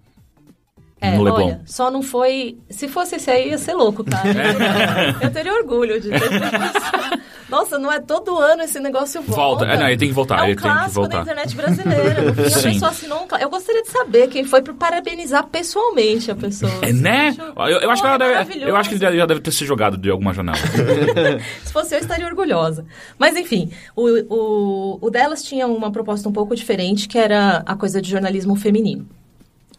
[1.03, 1.47] É, no Leblon.
[1.47, 2.59] olha, só não foi...
[2.69, 5.17] Se fosse esse aí, ia ser louco, cara.
[5.23, 6.21] Eu teria orgulho de ter isso.
[7.51, 9.41] Nossa, não é todo ano esse negócio volta.
[9.43, 9.65] Volta.
[9.67, 11.17] É, não, ele tem que voltar, É um ele tem que clássico voltar.
[11.17, 12.23] da internet brasileira.
[12.23, 12.73] No fim, a Sim.
[12.73, 16.73] pessoa assinou um Eu gostaria de saber quem foi para parabenizar pessoalmente a pessoa.
[16.83, 17.35] É, né?
[17.57, 19.97] Eu, eu acho que ela deve, eu acho que ele já deve ter se jogado
[19.97, 20.59] de alguma janela.
[21.65, 22.85] Se fosse eu, estaria orgulhosa.
[23.19, 27.75] Mas, enfim, o, o, o delas tinha uma proposta um pouco diferente, que era a
[27.75, 29.07] coisa de jornalismo feminino.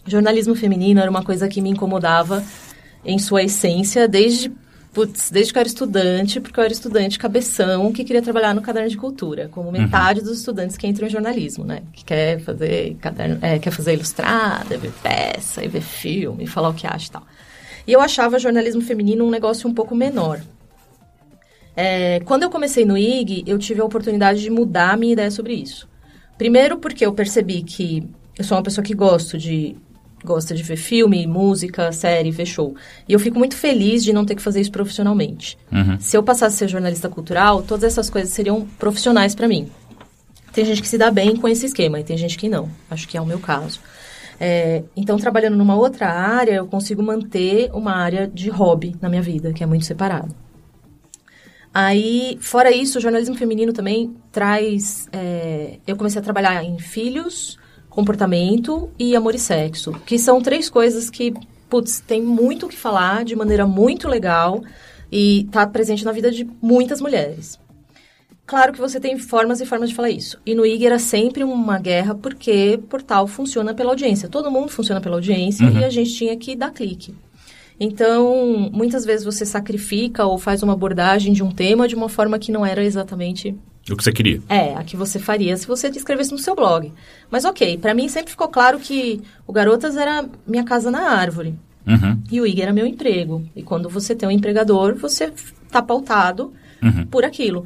[0.06, 2.44] Jornalismo feminino era uma coisa que me incomodava
[3.06, 4.52] em sua essência desde,
[4.94, 8.62] putz, desde que eu era estudante, porque eu era estudante cabeção que queria trabalhar no
[8.62, 11.84] caderno de cultura, como metade dos estudantes que entram em jornalismo, né?
[11.94, 16.86] Que quer fazer caderno, é, quer fazer ilustrada, ver peça, ver filme, falar o que
[16.86, 17.24] acha e tal.
[17.88, 20.42] E eu achava jornalismo feminino um negócio um pouco menor.
[21.76, 25.32] É, quando eu comecei no IG, eu tive a oportunidade de mudar a minha ideia
[25.32, 25.88] sobre isso.
[26.38, 29.76] Primeiro porque eu percebi que eu sou uma pessoa que gosto de
[30.24, 32.76] gosta de ver filme, música, série, ver show.
[33.08, 35.58] E eu fico muito feliz de não ter que fazer isso profissionalmente.
[36.00, 39.70] Se eu passasse a ser jornalista cultural, todas essas coisas seriam profissionais para mim.
[40.54, 42.70] Tem gente que se dá bem com esse esquema e tem gente que não.
[42.90, 43.80] Acho que é o meu caso.
[44.40, 49.22] É, então, trabalhando numa outra área, eu consigo manter uma área de hobby na minha
[49.22, 50.34] vida, que é muito separado.
[51.74, 55.08] Aí, fora isso, o jornalismo feminino também traz.
[55.14, 57.58] é, eu comecei a trabalhar em filhos,
[57.92, 61.34] comportamento e amor e sexo, que são três coisas que,
[61.70, 64.64] putz, tem muito o que falar de maneira muito legal
[65.12, 67.60] e tá presente na vida de muitas mulheres.
[68.46, 70.40] Claro que você tem formas e formas de falar isso.
[70.46, 74.30] E no IG era sempre uma guerra porque portal funciona pela audiência.
[74.30, 77.14] Todo mundo funciona pela audiência e a gente tinha que dar clique.
[77.80, 82.40] Então, muitas vezes você sacrifica ou faz uma abordagem de um tema de uma forma
[82.40, 83.56] que não era exatamente
[83.94, 84.42] o que você queria.
[84.50, 86.92] é, a que você faria se você escrevesse no seu blog.
[87.30, 91.56] Mas ok, pra mim sempre ficou claro que o Garotas era minha casa na árvore.
[91.86, 92.22] Uhum.
[92.32, 93.44] E o IG era meu emprego.
[93.56, 95.32] E quando você tem um empregador, você
[95.70, 96.54] tá pautado
[97.10, 97.66] por aquilo.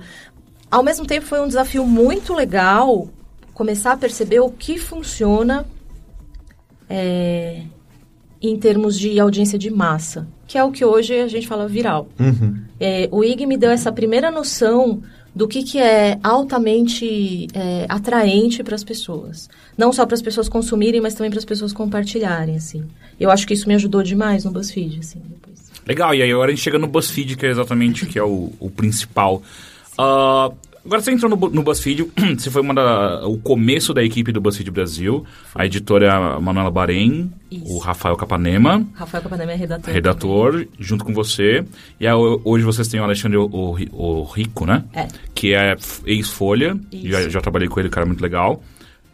[0.70, 3.10] Ao mesmo tempo, foi um desafio muito legal
[3.54, 5.66] começar a perceber o que funciona
[6.90, 7.62] é,
[8.42, 12.08] em termos de audiência de massa, que é o que hoje a gente fala viral.
[12.80, 15.02] É, o IG me deu essa primeira noção
[15.36, 19.50] do que, que é altamente é, atraente para as pessoas.
[19.78, 22.86] Não só para as pessoas consumirem, mas também para as pessoas compartilharem, assim.
[23.20, 25.60] Eu acho que isso me ajudou demais no BuzzFeed, assim, depois.
[25.86, 28.54] Legal, e aí agora a gente chega no BuzzFeed, que é exatamente que é o,
[28.60, 29.44] o principal.
[29.98, 30.52] Ah,
[30.86, 32.06] agora você entrou no, no BuzzFeed,
[32.38, 36.40] você foi uma da, o começo da equipe do BuzzFeed Brasil, a editora é a
[36.40, 37.66] Manuela Bahrein, Isso.
[37.74, 39.94] o Rafael Capanema, Rafael Capanema é redator.
[39.94, 41.64] redator, junto com você.
[42.00, 44.84] E aí, hoje vocês têm o Alexandre o, o- o Rico, né?
[44.94, 45.08] É.
[45.34, 48.62] Que é ex-Folha, já, já trabalhei com ele, cara, muito legal.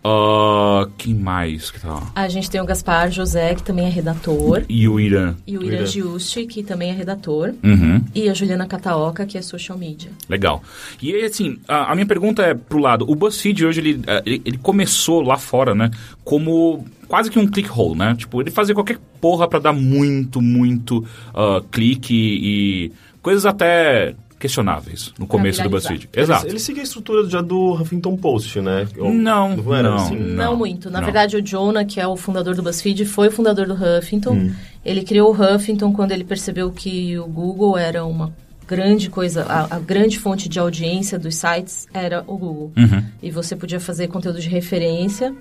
[0.03, 2.11] Ah, quem mais que tá?
[2.15, 4.63] A gente tem o Gaspar José, que também é redator.
[4.67, 5.35] E o Irã.
[5.45, 7.53] E o Ira Giusti, que também é redator.
[7.63, 8.03] Uhum.
[8.13, 10.11] E a Juliana Cataoca, que é social media.
[10.27, 10.63] Legal.
[11.01, 13.05] E aí, assim, a, a minha pergunta é pro lado.
[13.09, 15.91] O BuzzFeed hoje, ele, eh, ele, ele começou lá fora, né?
[16.23, 18.15] Como quase que um click hole, né?
[18.17, 25.13] Tipo, ele fazia qualquer porra pra dar muito, muito ah, clique e coisas até questionáveis
[25.17, 25.69] no começo do.
[25.69, 26.09] BuzzFeed.
[26.13, 26.45] Exato.
[26.45, 28.87] Ele, ele seguia a estrutura já do Huffington Post, né?
[28.97, 29.95] Ou- Não, Não era não.
[29.97, 30.15] assim?
[30.17, 30.89] Não, Não, muito.
[30.89, 31.05] Na não.
[31.05, 34.33] verdade, o Jonah, que é o fundador do BuzzFeed, foi o fundador do Huffington.
[34.33, 34.53] Hum.
[34.83, 38.33] Ele criou o Huffington quando ele percebeu que o Google era uma
[38.67, 42.71] grande coisa, a, a grande fonte de audiência dos sites era o Google.
[42.77, 43.03] Uhum.
[43.21, 45.33] E você podia fazer conteúdo de referência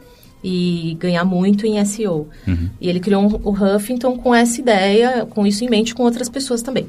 [0.43, 2.29] e ganhar muito em SEO.
[2.49, 2.71] Uhum.
[2.81, 6.29] E ele criou um- o Huffington com essa ideia, com isso em mente, com outras
[6.29, 6.87] pessoas também.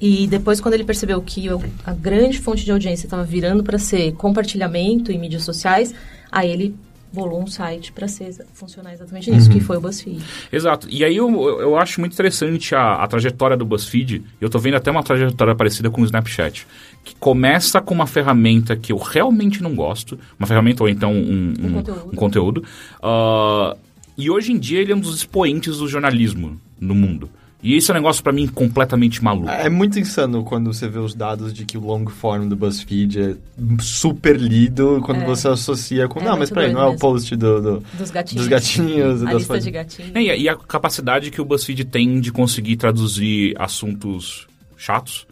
[0.00, 1.48] E depois, quando ele percebeu que
[1.84, 5.94] a grande fonte de audiência estava virando para ser compartilhamento em mídias sociais,
[6.30, 6.74] aí ele
[7.12, 8.06] bolou um site para
[8.52, 10.22] funcionar exatamente nisso, que foi o BuzzFeed.
[10.52, 10.86] Exato.
[10.90, 11.28] E aí eu,
[11.60, 14.22] eu acho muito interessante a, a trajetória do BuzzFeed.
[14.40, 16.66] Eu tô vendo até uma trajetória parecida com o Snapchat.
[17.04, 20.18] Que começa com uma ferramenta que eu realmente não gosto.
[20.38, 22.10] Uma ferramenta ou então um, um, Um conteúdo.
[22.12, 22.64] um conteúdo.
[23.02, 23.76] Ah,
[24.16, 27.30] e hoje em dia ele é um dos expoentes do jornalismo no mundo.
[27.60, 29.48] E esse é um negócio pra mim completamente maluco.
[29.50, 33.20] É muito insano quando você vê os dados de que o long form do BuzzFeed
[33.20, 33.36] é
[33.80, 35.24] super lido quando É.
[35.26, 36.20] você associa com.
[36.20, 38.42] É não, mas peraí, não é o post do, do- Dos gatinhos.
[38.44, 39.22] dos gatinhos.
[39.22, 40.10] A das lista de gatinhos.
[40.14, 45.26] É, e a- e a capacidade que o BuzzFeed tem de conseguir traduzir assuntos chatos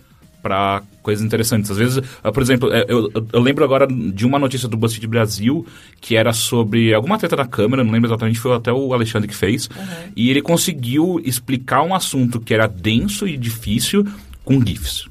[0.46, 1.68] para coisas interessantes.
[1.72, 5.08] Às vezes, ah, por exemplo, é, eu, eu- lembro agora de uma notícia do BuzzFeed
[5.08, 5.66] Brasil
[6.00, 9.34] que era sobre alguma treta da câmera, não lembro exatamente, foi até o Alexandre que
[9.34, 9.68] fez.
[10.14, 14.06] E ele conseguiu explicar um assunto que era denso e difícil
[14.44, 15.08] com GIFs.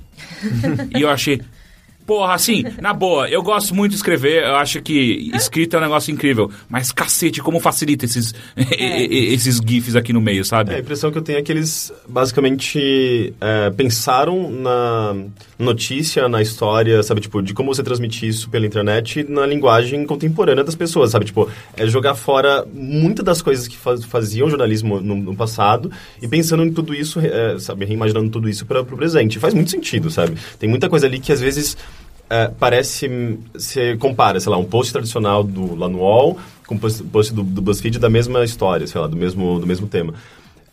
[0.97, 1.41] e eu achei.
[2.05, 5.83] Porra, assim, na boa, eu gosto muito de escrever, eu acho que escrita é um
[5.83, 10.71] negócio incrível, mas cacete, como facilita esses, esses GIFs aqui no meio, sabe?
[10.71, 15.15] É, a impressão que eu tenho é que eles basicamente é, pensaram na
[15.57, 20.63] notícia, na história, sabe, tipo, de como você transmitir isso pela internet na linguagem contemporânea
[20.63, 25.15] das pessoas, sabe, tipo, é jogar fora muitas das coisas que faz- faziam jornalismo no,
[25.15, 25.91] no passado
[26.21, 29.39] e pensando em tudo isso, é, sabe, reimaginando tudo isso para o presente.
[29.39, 30.37] Faz muito sentido, sabe?
[30.59, 31.75] Tem muita coisa ali que às vezes
[32.29, 33.09] é, parece.
[33.53, 37.61] Você compara, sei lá, um post tradicional do, UOL com um post, post do, do
[37.61, 40.13] BuzzFeed da mesma história, sei lá, do mesmo, do mesmo tema.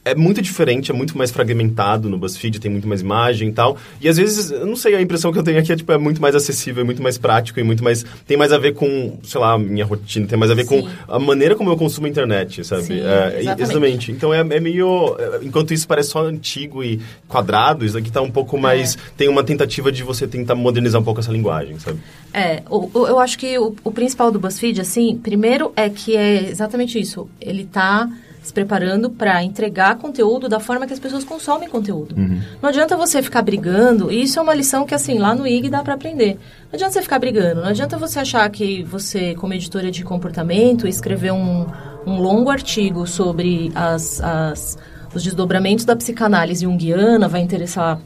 [0.05, 3.77] É muito diferente, é muito mais fragmentado no BuzzFeed, tem muito mais imagem e tal.
[4.01, 5.97] E às vezes, eu não sei, a impressão que eu tenho aqui é, tipo, é
[5.99, 8.05] muito mais acessível, é muito mais prático e muito mais...
[8.27, 10.83] Tem mais a ver com, sei lá, minha rotina, tem mais a ver Sim.
[10.83, 12.83] com a maneira como eu consumo a internet, sabe?
[12.83, 13.63] Sim, É, exatamente.
[13.63, 14.11] exatamente.
[14.13, 15.15] Então é, é meio.
[15.21, 18.99] é, Enquanto isso parece só antigo e quadrado, isso aqui tá um pouco mais.
[19.17, 22.01] Tem uma tentativa de você tentar modernizar um pouco essa linguagem, sabe?
[22.35, 26.17] É, o- o- eu acho que o, o principal do BuzzFeed, assim, primeiro é que
[26.17, 27.29] é exatamente isso.
[27.41, 28.11] Ele tá
[28.43, 32.15] se preparando para entregar conteúdo da forma que as pessoas consomem conteúdo.
[32.61, 35.71] Não adianta você ficar brigando, e isso é uma lição que, assim, lá no IG
[35.71, 36.35] dá para aprender.
[36.35, 40.89] Não adianta você ficar brigando, não adianta você achar que você, como editora de comportamento,
[40.89, 41.67] escrever um,
[42.07, 44.79] um longo artigo sobre as, as,
[45.15, 48.01] os desdobramentos da psicanálise junguiana vai interessar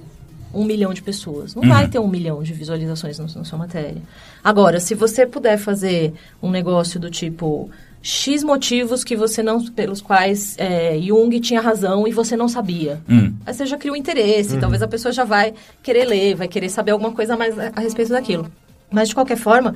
[0.52, 1.54] um milhão de pessoas.
[1.54, 4.00] Não vai ter um milhão de visualizações na, na sua matéria.
[4.42, 7.70] Agora, se você puder fazer um negócio do tipo
[8.06, 9.64] X motivos que você não.
[9.64, 13.00] pelos quais é, Jung tinha razão e você não sabia.
[13.10, 13.32] Hum.
[13.44, 16.68] Aí você já cria um interesse, talvez a pessoa já vai querer ler, vai querer
[16.68, 18.48] saber alguma coisa mais a, a respeito daquilo.
[18.92, 19.74] Mas, de qualquer forma,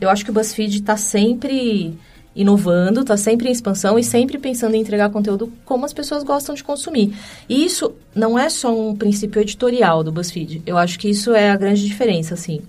[0.00, 1.96] eu acho que o BuzzFeed está sempre
[2.34, 6.56] inovando, está sempre em expansão e sempre pensando em entregar conteúdo como as pessoas gostam
[6.56, 7.14] de consumir.
[7.48, 10.62] E isso não é só um princípio editorial do BuzzFeed.
[10.66, 12.60] Eu acho que isso é a grande diferença, assim.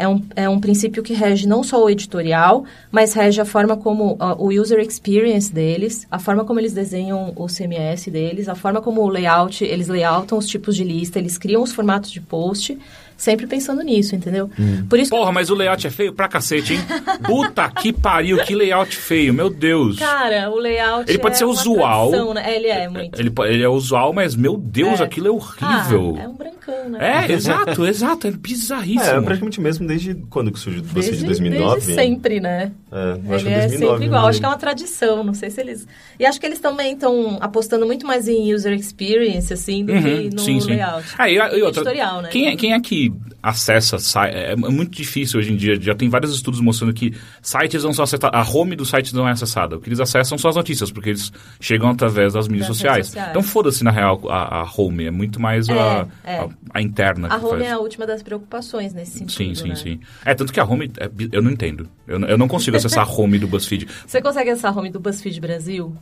[0.00, 3.76] É um, é um princípio que rege não só o editorial, mas rege a forma
[3.76, 8.54] como ó, o user experience deles, a forma como eles desenham o CMS deles, a
[8.54, 12.18] forma como o layout, eles layoutam os tipos de lista, eles criam os formatos de
[12.18, 12.78] post,
[13.20, 14.50] sempre pensando nisso, entendeu?
[14.88, 16.80] Por isso que Porra, mas o layout é feio pra cacete, hein?
[17.24, 19.98] Puta que pariu, que layout feio, meu Deus.
[19.98, 22.08] Cara, o layout Ele pode é ser usual.
[22.10, 22.42] tradição, né?
[22.50, 23.20] É, Ele é muito.
[23.20, 25.04] Ele, ele é usual, mas meu Deus, É.
[25.04, 26.16] aquilo é horrível.
[26.18, 27.26] Ah, é um brancão, né?
[27.28, 29.02] É, exato, exato, é bizarríssimo.
[29.18, 30.82] É, praticamente mesmo desde quando que surgiu?
[30.82, 31.74] Desde, 2009?
[31.74, 32.72] desde sempre, né?
[32.90, 32.96] É,
[33.28, 33.92] eu acho ele que é 2009.
[33.92, 34.22] sempre igual.
[34.22, 34.28] né?
[34.30, 35.24] Acho que é uma tradição.
[35.24, 35.86] Não sei se eles.
[36.18, 40.02] E acho que eles também estão apostando muito mais em user experience, assim, do Uhum,
[40.02, 40.70] que no sim, sim.
[40.70, 41.04] layout.
[41.18, 42.28] Ah, e, e outra, Editorial, né?
[42.30, 43.09] Quem é, quem é que
[43.42, 45.80] acessa si- É, é muito difícil hoje em dia.
[45.80, 48.38] Já tem vários estudos mostrando que sites não são acessados.
[48.38, 49.76] A home do site não é acessada.
[49.76, 53.06] O que eles acessam são as notícias, porque eles chegam através das mídias Das sociais.
[53.06, 53.30] sociais.
[53.30, 55.04] Então foda-se, na real, a, a home.
[55.06, 56.38] É muito mais a, É, é.
[56.40, 57.62] a, a interna A home faz.
[57.62, 59.32] é a última das preocupações nesse sentido.
[59.32, 59.74] Sim, sim, né?
[59.74, 60.00] sim.
[60.24, 61.88] É, tanto que a home, é eu não entendo.
[62.06, 63.86] Eu, eu não consigo acessar a home do BuzzFeed.
[64.06, 65.96] Você consegue acessar a home do BuzzFeed Brasil?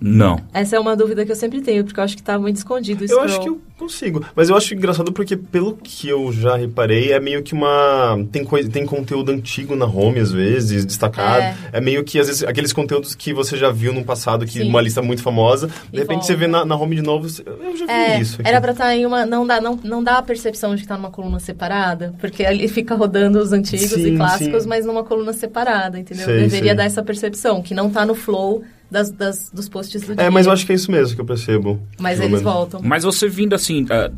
[0.00, 0.40] Não.
[0.54, 3.04] Essa é uma dúvida que eu sempre tenho, porque eu acho que tá muito escondido
[3.04, 3.12] isso.
[3.12, 4.24] Eu acho que eu consigo.
[4.34, 8.18] Mas eu acho engraçado porque, pelo que eu já reparei, é meio que uma.
[8.32, 11.42] Tem, coisa, tem conteúdo antigo na home, às vezes, destacado.
[11.42, 11.56] É.
[11.74, 14.68] É, meio que, às vezes, aqueles conteúdos que você já viu no passado, que Sim.
[14.68, 16.46] uma lista muito famosa, de E repente você volta.
[16.46, 18.40] vê na, na home de novo, você- eu já vi É, isso.
[18.40, 18.48] Aqui.
[18.48, 19.26] era pra estar em uma.
[19.26, 22.66] Não dá, não, não dá a percepção de que tá numa coluna separada, porque ali
[22.68, 24.68] fica rodando os antigos Sim, e clássicos, sim.
[24.68, 26.24] mas numa coluna separada, entendeu?
[26.24, 26.74] Sei, Deveria sei.
[26.74, 30.24] dar essa percepção, que não tá no flow das, das- dos posts do dia.
[30.24, 31.80] É, mas eu acho que é isso mesmo que eu percebo.
[31.98, 32.42] Mas eles menos.
[32.42, 32.80] voltam.
[32.82, 33.86] Mas você vindo assim.
[33.90, 34.10] ah,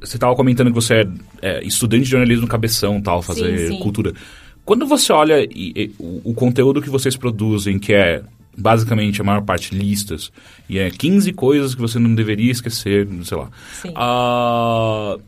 [0.00, 1.08] você estava comentando que você é,
[1.42, 3.80] é, estudante de jornalismo cabeção tal, fazer Sim, sim.
[3.80, 4.12] cultura.
[4.64, 8.22] Quando você olha e- e o, o conteúdo que vocês produzem, que é
[8.56, 10.32] basicamente a maior parte listas,
[10.70, 13.50] e é 15 coisas que você não deveria esquecer, sei lá.
[13.82, 13.92] Sim.
[13.94, 15.18] Ah,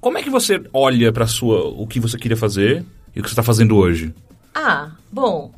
[0.00, 2.84] como é que você olha para sua o que você queria fazer
[3.16, 4.14] e o que você está fazendo hoje?
[4.54, 5.52] Ah, bom.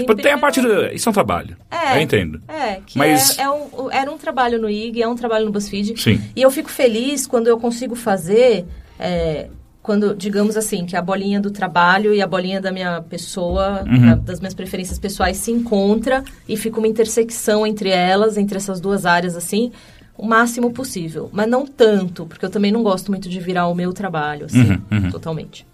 [0.00, 0.86] Tipo, tem a parte do...
[0.92, 1.56] Isso é um trabalho.
[1.70, 1.96] É.
[1.98, 2.40] Eu entendo.
[2.48, 5.52] É, que Mas- é, é um, era um trabalho no IG, é um trabalho no
[5.52, 6.00] BuzzFeed.
[6.00, 6.20] Sim.
[6.34, 8.64] E eu fico feliz quando eu consigo fazer,
[8.98, 9.48] é,
[9.82, 14.06] quando, digamos assim, que a bolinha do trabalho e a bolinha da minha pessoa, Uhum.
[14.06, 18.80] da- das minhas preferências pessoais se encontra e fica uma intersecção entre elas, entre essas
[18.80, 19.70] duas áreas, assim,
[20.18, 21.28] o máximo possível.
[21.32, 24.72] Mas não tanto, porque eu também não gosto muito de virar o meu trabalho, assim,
[24.72, 25.10] Uhum, uhum.
[25.10, 25.66] totalmente.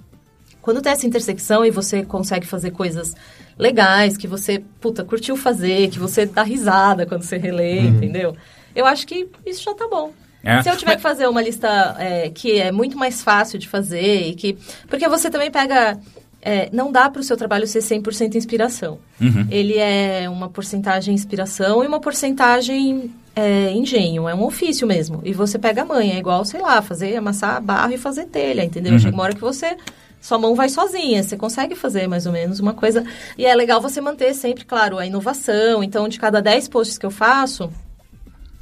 [0.61, 3.14] Quando tem essa intersecção e você consegue fazer coisas
[3.58, 8.34] legais, que você, puta, curtiu fazer, que você dá risada quando você relê, entendeu?
[8.74, 10.12] Eu acho que isso já tá bom.
[10.42, 10.62] É.
[10.62, 14.28] Se eu tiver que fazer uma lista é, que é muito mais fácil de fazer
[14.28, 14.56] e que...
[14.88, 15.98] Porque você também pega...
[16.40, 18.98] é, não dá para o seu trabalho ser 100% inspiração.
[19.20, 19.46] Uhum.
[19.50, 24.28] Ele é uma porcentagem inspiração e uma porcentagem é, engenho.
[24.28, 25.20] É um ofício mesmo.
[25.22, 26.14] E você pega a manha.
[26.14, 28.94] É igual, sei lá, fazer, amassar barro e fazer telha, entendeu?
[28.94, 28.98] Uhum.
[28.98, 29.76] Chega uma hora que você...
[30.22, 33.04] Sua mão vai sozinha, você consegue fazer mais ou menos uma coisa.
[33.37, 35.82] E é legal você manter sempre, claro, a inovação.
[35.82, 37.68] Então, de cada 10 posts que eu faço,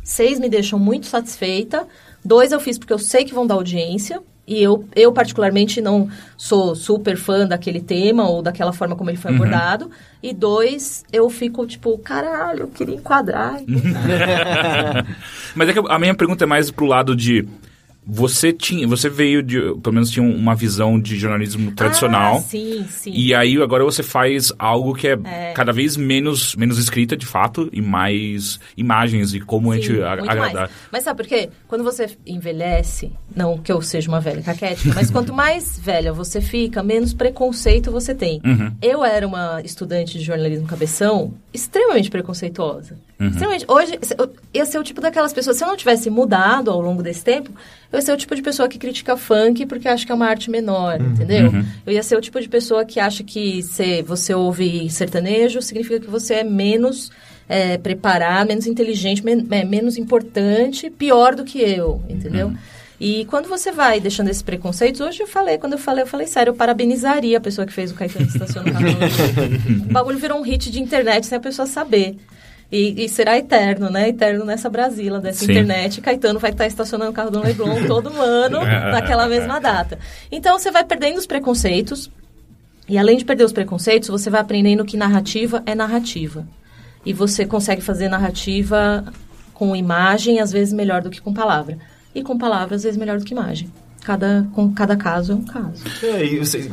[0.03, 1.87] seis me deixam muito satisfeita.
[2.25, 4.23] Dois eu fiz porque eu sei que vão dar audiência.
[4.47, 9.19] E eu, eu, particularmente, não sou super fã daquele tema ou daquela forma como ele
[9.19, 9.91] foi abordado.
[10.23, 13.61] E dois, eu fico tipo, caralho, eu queria enquadrar.
[15.55, 17.47] Mas é que a minha pergunta é mais pro lado de...
[18.13, 22.39] Você tinha, você veio de, pelo menos tinha uma visão de jornalismo tradicional.
[22.39, 23.13] Ah, sim, sim.
[23.15, 25.53] E aí agora você faz algo que é, É.
[25.55, 30.03] cada vez menos, menos escrita de fato e mais imagens e como a Sim, gente
[30.03, 30.71] a- muito agradar.
[30.91, 31.49] Mas sabe por quê?
[31.69, 36.41] Quando você envelhece, não que eu seja uma velha caquética, mas quanto mais velha você
[36.41, 38.41] fica, menos preconceito você tem.
[38.45, 38.73] Uhum.
[38.83, 42.97] Eu era uma estudante de jornalismo cabeção extremamente preconceituosa.
[43.21, 43.29] Uhum.
[43.29, 43.65] Extremamente.
[43.69, 47.03] Hoje, eu ia ser o tipo daquelas pessoas, se eu não tivesse mudado ao longo
[47.03, 47.51] desse tempo,
[47.93, 50.27] eu ia ser o tipo de pessoa que critica funk porque acha que é uma
[50.27, 51.51] arte menor, entendeu?
[51.51, 51.65] Uhum.
[51.87, 55.99] Eu ia ser o tipo de pessoa que acha que se você ouve sertanejo, significa
[56.01, 57.11] que você é menos
[57.49, 62.53] é, preparado, menos inteligente, men- é, menos importante, pior do que eu, entendeu?
[63.01, 66.27] E quando você vai deixando esses preconceitos, hoje eu falei, quando eu falei, eu falei
[66.27, 68.87] sério, eu parabenizaria a pessoa que fez o Caetano estaciona o carro.
[69.89, 72.17] o bagulho virou um hit de internet sem a pessoa saber.
[72.73, 74.09] E, e será eterno, né?
[74.11, 75.51] Eterno nessa Brasília, dessa Sim.
[75.51, 76.01] internet.
[76.01, 78.61] Caetano vai estar estacionando o carro do Leblon todo ano,
[78.93, 79.99] naquela mesma data.
[80.31, 82.11] Então, você vai perdendo os preconceitos.
[82.89, 86.47] E além de perder os preconceitos, você vai aprendendo que narrativa é narrativa.
[87.05, 89.05] E você consegue fazer narrativa
[89.55, 91.79] com imagem, às vezes melhor do que com palavra.
[92.15, 93.71] E com palavra, às vezes melhor do que imagem.
[94.03, 95.83] Cada, com cada caso é um caso.
[96.03, 96.71] É, e você-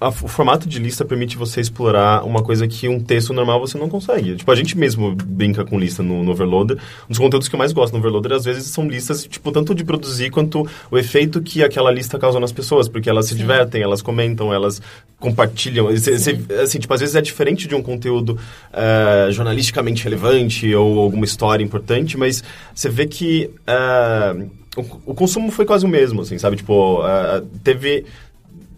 [0.00, 3.76] a- o formato de lista permite você explorar uma coisa que um texto normal você
[3.76, 4.36] não consegue.
[4.36, 6.76] Tipo, a gente mesmo brinca com lista no, no Overloader.
[6.76, 9.74] Um dos conteúdos que eu mais gosto no Overloader, às vezes, são listas, tipo, tanto
[9.74, 12.88] de produzir quanto o efeito que aquela lista causa nas pessoas.
[12.88, 14.80] Porque elas se divertem, elas comentam, elas
[15.18, 15.94] compartilham.
[15.96, 18.38] Cê- cê- assim, tipo, às vezes é diferente de um conteúdo
[18.72, 22.42] eh, jornalisticamente relevante ou alguma história importante, mas
[22.74, 26.56] você vê que eh, o, o consumo foi quase o mesmo, assim, sabe?
[26.56, 28.04] Tipo, eh, teve...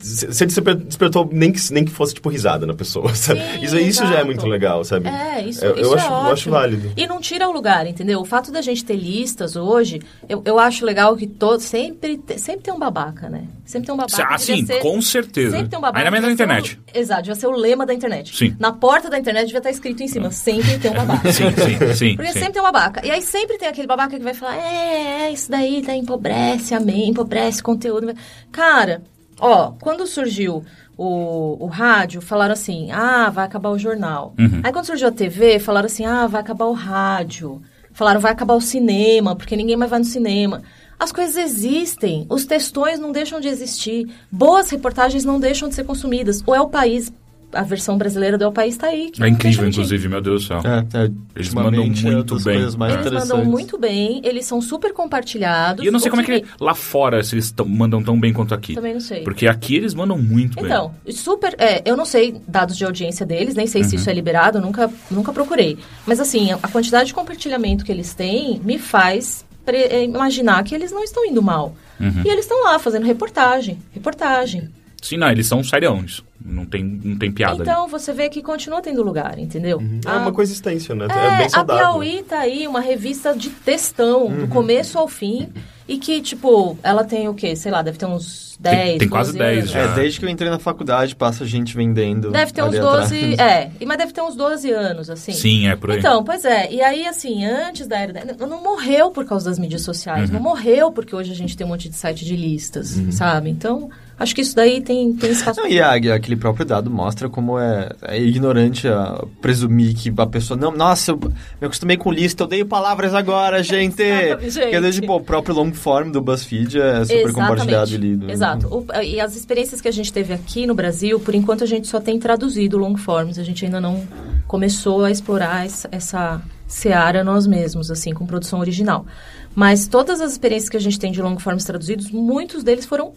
[0.01, 3.41] Você desper- despertou nem que, nem que fosse, tipo, risada na pessoa, sabe?
[3.41, 5.09] Sim, isso, isso já é muito legal, sabe?
[5.09, 6.93] É, isso, eu, isso eu é acho, eu acho válido.
[6.97, 8.21] E não tira o lugar, entendeu?
[8.21, 12.63] O fato da gente ter listas hoje, eu, eu acho legal que todo, sempre, sempre
[12.63, 13.45] tem um babaca, né?
[13.65, 14.27] Sempre tem um babaca.
[14.29, 15.51] Ah, sim, ser- com certeza.
[15.57, 15.99] Sempre tem um babaca.
[15.99, 16.79] Ainda mais na internet.
[16.95, 18.35] o- exato, devia ser o lema da internet.
[18.37, 18.57] Sim.
[18.59, 21.31] Na porta da internet devia estar escrito em cima, sempre tem um babaca.
[21.33, 22.17] Sim, sim, sim.
[22.17, 22.39] Porque sim.
[22.39, 23.07] sempre tem um babaca.
[23.07, 26.75] E aí sempre tem aquele babaca que vai falar, é, é, isso daí tá, empobrece,
[26.75, 28.13] amém, empobrece conteúdo.
[28.51, 29.03] Cara,
[29.41, 30.65] ó, quando surgiu
[30.97, 34.35] o, o rádio, falaram assim, ah, vai acabar o jornal.
[34.39, 34.61] Uhum.
[34.63, 37.63] Aí quando surgiu a TV, falaram assim, ah, vai acabar o rádio.
[37.93, 40.63] Falaram, vai acabar o cinema, porque ninguém mais vai no cinema.
[40.99, 45.85] As coisas existem, os textões não deixam de existir, boas reportagens não deixam de ser
[45.85, 46.43] consumidas.
[46.47, 47.11] O É o País,
[47.53, 49.11] a versão brasileira do É o País tá aí.
[49.11, 50.61] que É não incrível, inclusive, meu Deus do céu.
[50.65, 52.57] É, é, Eles mandam é muito das bem.
[52.61, 55.83] Eles mandam muito bem, eles são super compartilhados.
[55.85, 58.33] E eu não sei como é que lá fora se eles tão- mandam tão bem
[58.33, 58.75] quanto aqui.
[58.75, 59.23] Também não sei.
[59.23, 60.65] Porque aqui eles mandam muito bem.
[60.67, 61.55] Então, super.
[61.59, 64.01] É, eu não sei dados de audiência deles, nem sei se Uhum.
[64.01, 65.79] isso é liberado, nunca, nunca procurei.
[66.07, 70.91] Mas assim, a, quantidade de compartilhamento que eles têm me faz é, imaginar que eles
[70.91, 71.77] não estão indo mal.
[72.01, 72.23] Uhum.
[72.25, 74.69] E eles estão lá fazendo reportagem, reportagem.
[75.01, 76.23] Sim, não, eles são seriões.
[76.43, 77.63] Não tem, não tem piada ali.
[77.63, 79.81] Então você vê que continua tendo lugar, entendeu?
[80.07, 81.07] É A- uma coexistência, né?
[81.11, 81.85] É, É, bem a saudável.
[81.85, 85.49] Piauí tá aí, uma revista de textão, do começo ao fim.
[85.87, 87.57] E que, tipo, ela tem o quê?
[87.57, 89.71] Sei lá, deve ter uns 10, tem quase 12 10 anos.
[89.73, 89.81] já.
[89.81, 92.31] É, desde que eu entrei na faculdade, passa gente vendendo.
[92.31, 93.39] Deve ter uns ali 12, atrás.
[93.81, 95.33] é, mas deve ter uns 12 anos, assim.
[95.33, 95.99] Sim, é por aí.
[95.99, 96.73] Então, pois é.
[96.73, 98.47] E aí, assim, antes da era da...
[98.47, 100.31] Não morreu por causa das mídias sociais.
[100.31, 100.37] Uhum.
[100.37, 103.51] Não morreu porque hoje a gente tem um monte de site de listas, sabe?
[103.51, 105.59] Então, Acho que isso daí tem, tem espaço.
[105.61, 110.27] Não, e a- aquele próprio dado mostra como é, é ignorante a presumir que a
[110.27, 110.61] pessoa.
[110.61, 114.03] Não, nossa, eu me acostumei com lista, eu odeio palavras agora, gente!
[114.03, 114.71] Exatamente, gente.
[114.71, 118.31] Quer dizer, tipo, o próprio long form do BuzzFeed é super compartilhado e lido.
[118.31, 118.67] Exato.
[118.69, 121.89] O- e as experiências que a gente teve aqui no Brasil, por enquanto a gente
[121.89, 123.39] só tem traduzido long forms.
[123.39, 124.07] A gente ainda não
[124.47, 129.07] começou a explorar essa, essa seara nós mesmos, assim, com produção original.
[129.55, 133.13] Mas todas as experiências que a gente tem de long forms traduzidos, muitos deles foram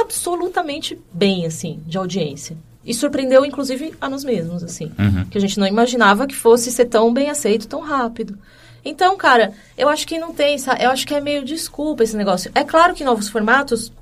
[0.00, 2.56] absolutamente bem, assim, de audiência.
[2.84, 4.92] E surpreendeu, inclusive, a nós mesmos, assim.
[5.30, 8.38] Que a gente não imaginava que fosse ser tão bem aceito tão rápido.
[8.84, 10.84] Então, cara, eu acho que não tem, sabe?
[10.84, 12.52] Eu acho que é meio desculpa esse negócio.
[12.54, 13.92] É claro que novos formatos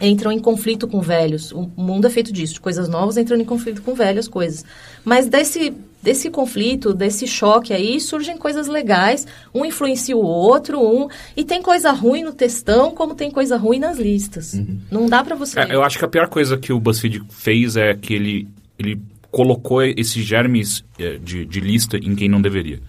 [0.00, 1.52] entram em conflito com velhos.
[1.52, 4.64] O mundo é feito disso, de coisas novas entrando em conflito com velhas coisas.
[5.04, 5.72] Mas desse,
[6.02, 9.26] desse conflito, desse choque aí, surgem coisas legais.
[9.54, 11.08] Um influencia o outro, um...
[11.36, 14.60] E tem coisa ruim no textão, como tem coisa ruim nas listas.
[14.90, 15.60] Não dá pra você...
[15.60, 19.00] É, eu acho que a pior coisa que o BuzzFeed fez é que ele, ele
[19.30, 22.80] colocou esses germes é, de, de lista em quem não deveria.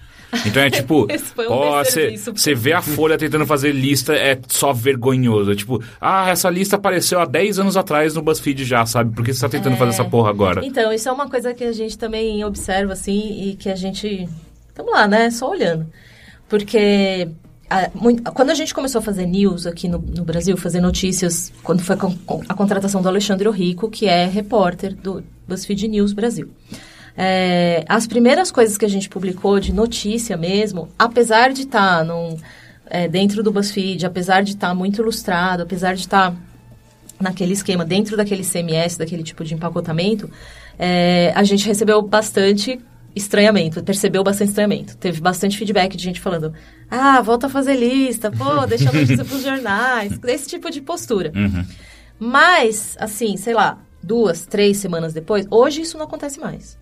[0.46, 1.08] Então é tipo,
[1.50, 5.52] ó, você vê a Folha tentando fazer lista, é só vergonhoso.
[5.52, 9.16] É tipo, ah, essa lista apareceu há 10 anos atrás no BuzzFeed já, sabe?
[9.16, 9.78] Por que você tá tentando É.
[9.78, 10.66] fazer essa porra agora?
[10.66, 14.28] Então, isso é uma coisa que a gente também observa, assim, e que a gente...
[14.70, 15.32] Estamos lá, né?
[15.32, 15.88] Só olhando.
[16.48, 17.28] Porque
[17.70, 21.52] a- mui- quando a gente começou a fazer news aqui no, no Brasil, fazer notícias,
[21.64, 22.14] quando foi com
[22.48, 26.50] a contratação do Alexandre Rico, que é repórter do BuzzFeed News Brasil.
[27.18, 32.38] É, as primeiras coisas que a gente publicou de notícia mesmo, apesar de estar num,
[32.86, 36.36] é, dentro do BuzzFeed, apesar de estar muito ilustrado, apesar de estar
[37.20, 40.30] naquele esquema, dentro daquele CMS, daquele tipo de empacotamento,
[40.78, 42.80] é, a gente recebeu bastante
[43.16, 44.96] estranhamento, percebeu bastante estranhamento.
[44.98, 46.54] Teve bastante feedback de gente falando,
[46.88, 51.32] ah, volta a fazer lista, pô, deixa a notícia pros jornais, esse tipo de postura.
[51.36, 51.66] Uhum.
[52.20, 56.78] Mas, assim, sei lá, duas, três semanas depois, hoje isso não acontece mais.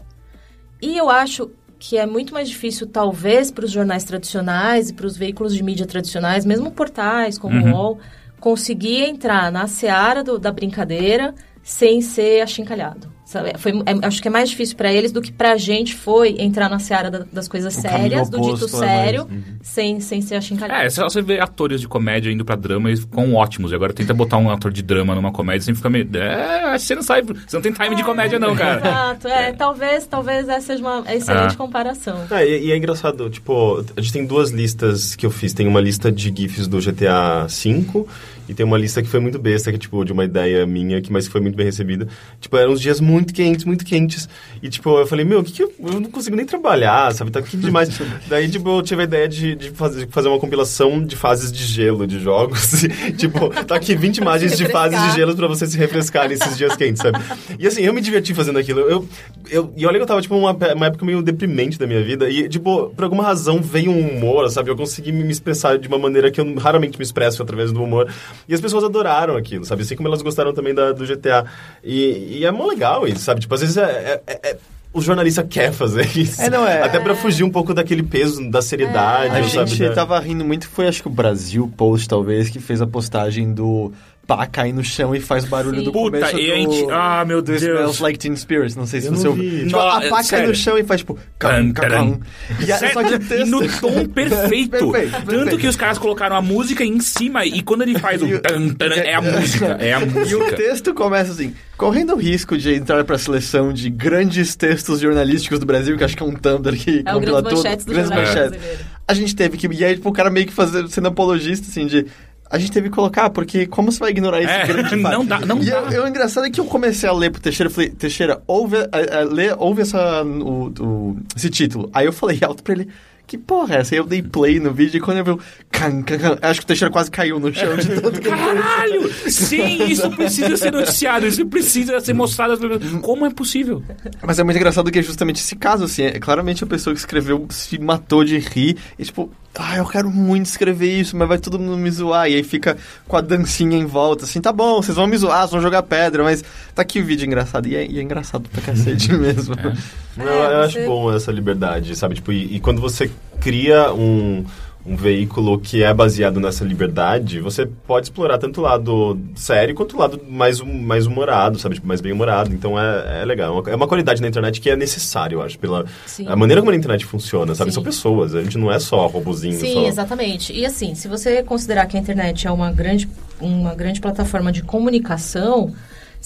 [0.81, 1.49] E eu acho
[1.79, 5.61] que é muito mais difícil, talvez, para os jornais tradicionais e para os veículos de
[5.63, 7.99] mídia tradicionais, mesmo portais como o UOL,
[8.39, 13.11] conseguir entrar na seara do- da brincadeira sem ser achincalhado.
[13.57, 16.35] Foi, é- acho que é mais difícil para eles do que para a gente foi
[16.39, 19.41] entrar na seara da- das coisas O sérias, do dito oposto é mais- sério, Uhum.
[19.63, 20.81] sem, sem ser achincalhado.
[20.83, 23.71] É, só você vê atores de comédia indo pra drama e ficam ótimos.
[23.71, 26.07] E agora tenta botar um ator de drama numa comédia e sempre fica meio.
[26.15, 27.33] É, você não sabe.
[27.47, 28.79] Você não tem time de comédia, não, cara.
[28.87, 31.57] Exato, é, talvez, talvez essa seja uma excelente Ah.
[31.57, 32.25] comparação.
[32.29, 35.51] Ah, e, e é engraçado, tipo, a gente tem duas listas que eu fiz.
[35.53, 38.05] Tem uma lista de GIFs do GTA V
[38.47, 41.11] e tem uma lista que foi muito besta, que tipo de uma ideia minha, que
[41.11, 42.07] mas que foi muito bem recebida.
[42.39, 44.29] Tipo, eram uns dias muito quentes, muito quentes.
[44.61, 47.31] E tipo, eu falei, meu, o que que eu, eu não consigo nem trabalhar, sabe?
[47.31, 47.89] Tá quente demais.
[48.27, 51.63] Daí, tipo, eu tive a ideia de, de fazer, fazer uma compilação de fases de
[51.63, 52.83] gelo de jogos.
[53.05, 56.57] E, tipo, tá aqui 20 imagens de fases de gelo pra você se refrescar nesses
[56.57, 57.19] dias quentes, sabe?
[57.59, 58.81] E assim, eu me diverti fazendo aquilo.
[58.81, 59.07] Eu,
[59.49, 62.29] eu, e olha que eu tava, tipo, uma, uma época meio deprimente da minha vida.
[62.29, 64.69] E, tipo, por alguma razão veio um humor, sabe?
[64.69, 68.07] Eu consegui me expressar de uma maneira que eu raramente me expresso através do humor.
[68.47, 69.81] E as pessoas adoraram aquilo, sabe?
[69.83, 71.45] Assim como elas gostaram também da, do GTA.
[71.83, 73.41] E, e é mó legal isso, sabe?
[73.41, 74.21] Tipo, às vezes é...
[74.27, 74.57] é- é-
[74.93, 76.41] o jornalista quer fazer isso.
[76.41, 76.81] É, não é.
[76.81, 79.69] Até pra fugir um pouco daquele peso da seriedade, A sabe?
[79.69, 83.53] gente tava rindo muito, foi acho que o Brasil Post, talvez, que fez a postagem
[83.53, 83.91] do
[84.27, 85.83] pá cair no chão e faz barulho Sim.
[85.85, 86.51] do Puta, começo e do...
[86.51, 87.61] a gente- ah, meu do Deus.
[87.61, 89.49] Smells Like Teen Spirit, não sei se Eu você ouviu.
[89.49, 89.65] vi.
[89.65, 91.17] Tipo, a pá cai no chão e faz tipo...
[91.37, 92.19] Tan, Cam, cam,
[92.65, 92.93] E a, Sério?
[92.93, 93.45] só que texto...
[93.45, 94.69] E no tom perfeito.
[94.71, 95.57] Perfeito, Tanto perfeito.
[95.57, 98.95] que os caras colocaram a música em cima e quando ele faz o tan, taran,
[98.95, 99.65] é a música.
[99.79, 100.55] É a E o música.
[100.55, 105.59] texto começa assim, correndo o risco de entrar para a seleção de grandes textos jornalísticos
[105.59, 107.55] do Brasil, que acho que é um Tumblr que É compila tudo.
[107.55, 108.49] Do Grandes Manchetes.
[108.49, 108.95] Brasileiro.
[109.07, 109.67] A gente teve que...
[109.67, 112.07] E aí, tipo, o cara meio que fazer, sendo apologista, assim, de...
[112.49, 115.39] A gente teve que colocar, porque como você vai ignorar esse É, grande não dá-
[115.39, 115.77] não e dá.
[115.91, 118.77] eu- o engraçado é que eu comecei a ler pro Teixeira, eu falei, Teixeira, ouve,
[118.77, 121.89] a, a, lê, ouve essa, o, o- esse título.
[121.93, 122.87] Aí eu falei alto pra ele,
[123.27, 123.95] que porra é essa?
[123.95, 125.39] Aí eu dei play no vídeo e quando eu vi o...
[125.71, 129.11] Can, can, can, acho que o Teixeira quase caiu no chão de tanto que Caralho!
[129.29, 132.53] Sim, isso precisa ser noticiado, isso precisa ser mostrado.
[132.53, 133.01] às pessoas.
[133.01, 133.83] Como é possível?
[134.21, 136.03] Mas é muito engraçado que é justamente esse caso, assim.
[136.03, 138.77] É, claramente a pessoa que escreveu se matou de rir.
[138.97, 142.29] E tipo, ah, eu quero muito escrever isso, mas vai todo mundo me zoar.
[142.29, 145.39] E aí fica com a dancinha em volta, assim, tá bom, vocês vão me zoar,
[145.41, 147.67] vocês vão jogar pedra, mas tá aqui o vídeo engraçado.
[147.67, 149.55] E é, e é engraçado pra cacete mesmo.
[149.55, 149.67] É,
[150.21, 150.23] eu
[150.69, 152.15] você- acho bom essa liberdade, sabe?
[152.15, 153.09] Tipo, e, e quando você
[153.39, 154.43] cria um,
[154.85, 159.95] um veículo que é baseado nessa liberdade, você pode explorar tanto o lado sério quanto
[159.95, 161.75] o lado mais, hum- mais humorado, sabe?
[161.75, 162.53] Tipo, mais bem humorado.
[162.53, 163.49] Então é, é legal.
[163.49, 166.27] É uma- É uma qualidade na internet que é necessário, eu acho, pela Sim.
[166.27, 167.71] a maneira como a internet funciona, sabe?
[167.71, 167.75] Sim.
[167.75, 169.59] São pessoas, a gente não é só robozinho.
[169.59, 169.87] Sim, só...
[169.87, 170.53] exatamente.
[170.53, 173.07] E assim, se você considerar que a internet é uma grande,
[173.41, 175.73] uma grande plataforma de comunicação,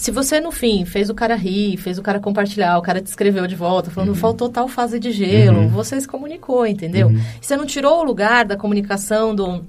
[0.00, 3.06] Se você, no fim, fez o cara rir, fez o cara compartilhar, o cara te
[3.08, 7.12] escreveu de volta, falando, faltou tal fase de gelo, você se comunicou, entendeu?
[7.38, 9.62] Você não tirou o lugar da comunicação do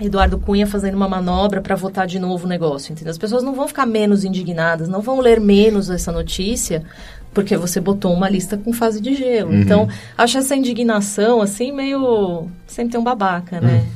[0.00, 3.12] Eduardo Cunha fazendo uma manobra para votar de novo o negócio, entendeu?
[3.12, 6.82] As pessoas não vão ficar menos indignadas, não vão ler menos essa notícia
[7.32, 9.54] porque você botou uma lista com fase de gelo.
[9.54, 9.88] Então,
[10.18, 12.48] acho essa indignação, assim, meio...
[12.66, 13.86] Sempre tem um babaca, né?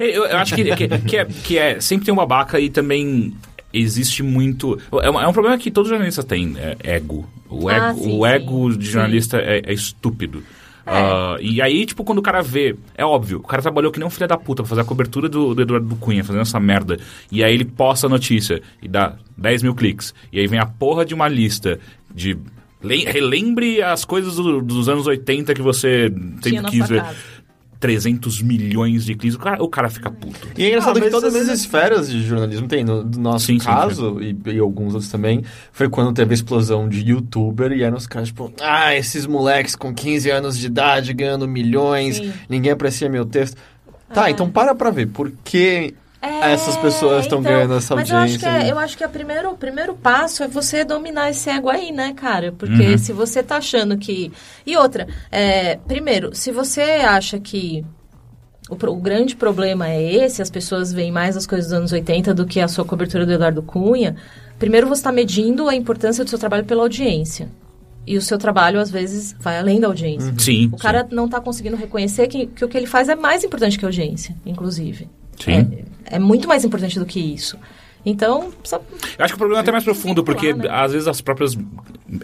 [0.00, 3.34] Eu, eu acho que, que, que é, que é sempre tem um babaca e também
[3.72, 4.78] existe muito.
[5.02, 7.28] É, um- é um problema que todo jornalista tem, é ego.
[7.48, 8.78] O ego, Ah, sim, o ego sim.
[8.78, 10.42] de jornalista é, é estúpido.
[10.84, 14.06] Ah, e aí, tipo, quando o cara vê, é óbvio, o cara trabalhou que nem
[14.06, 16.98] um filho da puta pra fazer a cobertura do, do Eduardo Cunha, fazendo essa merda.
[17.30, 20.12] E aí ele posta a notícia e dá 10 mil cliques.
[20.32, 21.78] E aí vem a porra de uma lista
[22.12, 22.36] de.
[22.82, 26.12] le- Relembre as coisas do- dos anos 80 que você
[26.42, 27.02] sempre quis ver.
[27.02, 27.16] casa.
[27.82, 29.34] 300 milhões de cliques.
[29.34, 30.48] O cara, o cara fica puto.
[30.56, 32.84] E é engraçado Ah, que todas as vezes- esferas de jornalismo tem.
[32.84, 36.34] No, no nosso Sim, sim, caso, e, e alguns outros também, foi quando teve a
[36.34, 40.66] explosão de youtuber e eram os caras, tipo, ah, esses moleques com 15 anos de
[40.66, 42.32] idade ganhando milhões, Sim.
[42.48, 43.56] ninguém aprecia meu texto.
[44.14, 44.30] Tá, Ah.
[44.30, 48.16] então para pra ver, por que É, essas pessoas estão então, ganhando essa mas eu
[48.16, 48.48] acho audiência?
[48.48, 48.70] que é, aí?
[48.70, 52.12] eu acho que a primeiro, o primeiro passo é você dominar esse ego aí, né,
[52.14, 52.52] cara?
[52.52, 54.30] Porque se você tá achando que.
[54.64, 57.84] E outra, é, primeiro, se você acha que
[58.70, 62.32] o, o grande problema é esse, as pessoas veem mais as coisas dos anos 80
[62.32, 64.14] do que a sua cobertura do Eduardo Cunha,
[64.60, 67.48] primeiro você está medindo a importância do seu trabalho pela audiência.
[68.06, 70.32] E o seu trabalho, às vezes, vai além da audiência.
[70.38, 70.68] Sim.
[70.72, 73.78] O cara não está conseguindo reconhecer que, que o que ele faz é mais importante
[73.78, 75.08] que a audiência, inclusive.
[75.38, 75.84] Sim.
[76.06, 77.56] É, é muito mais importante do que isso.
[78.04, 78.80] Então, precisa...
[79.18, 80.68] Eu acho que o problema é até mais profundo, porque né?
[80.70, 81.56] às vezes as próprias,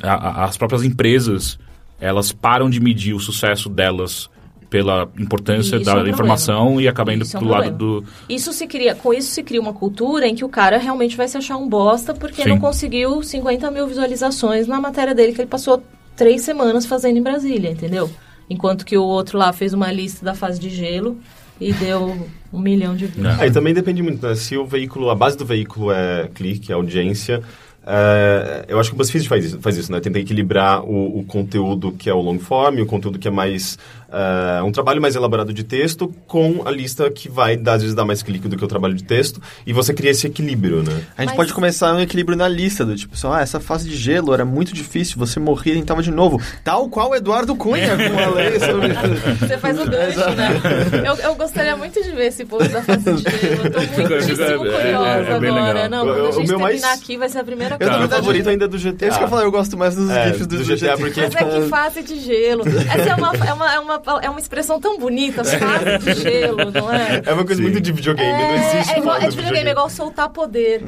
[0.03, 1.59] a- as próprias empresas,
[2.01, 4.29] elas param de medir o sucesso delas
[4.69, 6.15] pela importância Isso da é um problema.
[6.15, 8.01] informação e acaba indo Isso é um pro lado problema.
[8.03, 8.07] do...
[8.29, 11.27] isso se cria, com isso se cria uma cultura em que o cara realmente vai
[11.27, 12.51] se achar um bosta porque Sim.
[12.51, 15.83] não conseguiu 50 mil visualizações na matéria dele que ele passou
[16.15, 18.11] três semanas fazendo em Brasília, entendeu?
[18.51, 21.17] Enquanto que o outro lá fez uma lista da fase de gelo
[21.61, 22.17] e deu
[22.53, 23.39] um milhão de views.
[23.39, 23.45] É.
[23.45, 24.35] Aí também depende muito, né?
[24.35, 27.43] Se o veículo, a base do veículo é clique, é audiência,
[27.91, 29.99] é, eu acho que o BuzzFeed faz isso, faz isso né?
[29.99, 33.79] Tenta equilibrar o, o conteúdo que é o long form, o conteúdo que é mais...
[34.11, 37.95] é, um trabalho mais elaborado de texto com a lista que vai, dar, às vezes,
[37.95, 40.93] dar mais clique do que o trabalho de texto e você cria esse equilíbrio, né?
[41.17, 43.89] A gente Mas- pode começar um equilíbrio na lista, do tipo, assim, ah, essa fase
[43.89, 46.41] de gelo era muito difícil, você morria e tentava de novo.
[46.65, 48.89] Tal qual Eduardo Cunha com a lei sobre...
[49.49, 50.61] Você faz o gancho, né?
[51.07, 53.63] Eu, eu gostaria muito de ver esse post da fase de gelo.
[53.65, 55.73] Eu tô muitíssimo é- curiosa é- é bem agora.
[55.85, 55.89] legal.
[55.91, 57.91] Não, quando a o gente meu terminar mais- aqui vai ser a primeira Eu, coisa.
[57.93, 59.05] na o verdade, favorito ainda é do GTA.
[59.07, 61.21] É isso que eu falei, eu gosto mais dos É, GIFs do, do GTA, porque-
[61.21, 62.65] Mas é que fase de gelo.
[62.67, 66.71] Essa é uma, é uma, é uma, é uma expressão tão bonita, fase de gelo,
[66.71, 67.23] não é?
[67.25, 69.91] É uma coisa muito de videogame, não existe é, igual, é de videogame, é igual
[69.91, 70.83] soltar poder.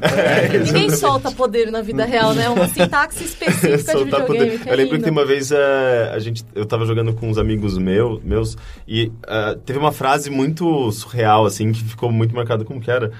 [0.65, 2.45] Ninguém solta poder na vida real, né?
[2.45, 4.59] É uma sintaxe específica de Soltar videogame.
[4.59, 4.69] poder.
[4.69, 7.39] é Eu lembro que tem uma vez eh, a gente, eu tava jogando com uns
[7.39, 8.57] amigos meu, meus
[8.87, 12.65] e eh, teve uma frase muito surreal, assim, que ficou muito marcada.
[12.65, 13.13] Como que era?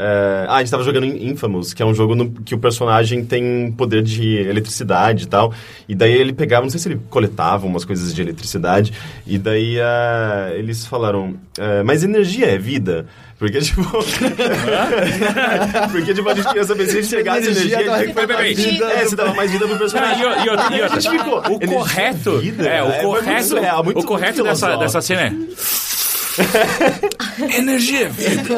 [0.00, 3.24] Eh, ah, a gente tava jogando Infamous, que é um jogo no, que o personagem
[3.24, 5.52] tem poder de eletricidade e tal.
[5.88, 8.92] E daí ele pegava, não sei se ele coletava umas coisas de eletricidade.
[9.26, 13.06] E daí eh, eles falaram, eh, mas energia é vida?
[13.40, 13.82] Porque, tipo.
[15.92, 17.86] porque, tipo, a gente queria saber se a gente pegasse energia energia.
[17.86, 18.54] dá a gente- Peraí, peraí.
[18.54, 20.22] vida É, você dava mais vida pro Ah, personagem.
[20.22, 22.68] e, A gente ficou, o energia correto, é vida?
[22.68, 25.32] é, o É, correto, muito o correto dessa, dessa cena é
[27.56, 28.54] energia, é vida.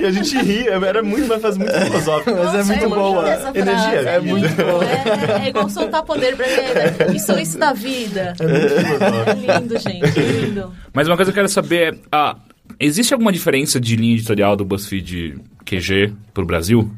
[0.00, 2.32] E a gente ria, era muito, uma frase muito filosófica.
[2.34, 3.28] Mas é Nossa, muito eu boa.
[3.54, 4.84] Energia, é muito boa.
[4.84, 7.16] É, é igual soltar poder pra ele.
[7.16, 8.34] Isso, isso da vida.
[8.40, 10.20] É lindo, gente.
[10.20, 10.72] Lindo.
[10.92, 12.36] Mas uma coisa que eu quero saber é, ah,
[12.78, 16.90] existe alguma diferença de linha editorial do BuzzFeed QG pro Brasil?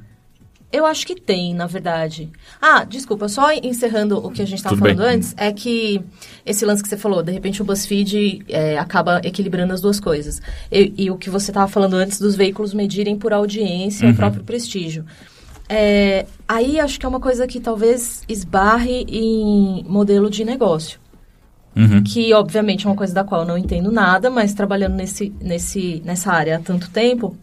[0.76, 2.28] Eu acho que tem, na verdade.
[2.60, 5.14] Ah, desculpa, só encerrando o que a gente estava falando bem.
[5.16, 6.02] antes, é que
[6.44, 10.40] esse lance que você falou, de repente o BuzzFeed é, acaba equilibrando as duas coisas.
[10.70, 14.12] E, e o que você estava falando antes dos veículos medirem por audiência Uhum.
[14.12, 15.04] o próprio prestígio.
[15.68, 21.00] É, aí acho que é uma coisa que talvez esbarre em modelo de negócio.
[21.74, 22.02] Uhum.
[22.02, 26.00] Que, obviamente, é uma coisa da qual eu não entendo nada, mas trabalhando nesse, nesse,
[26.04, 27.36] nessa área há tanto tempo,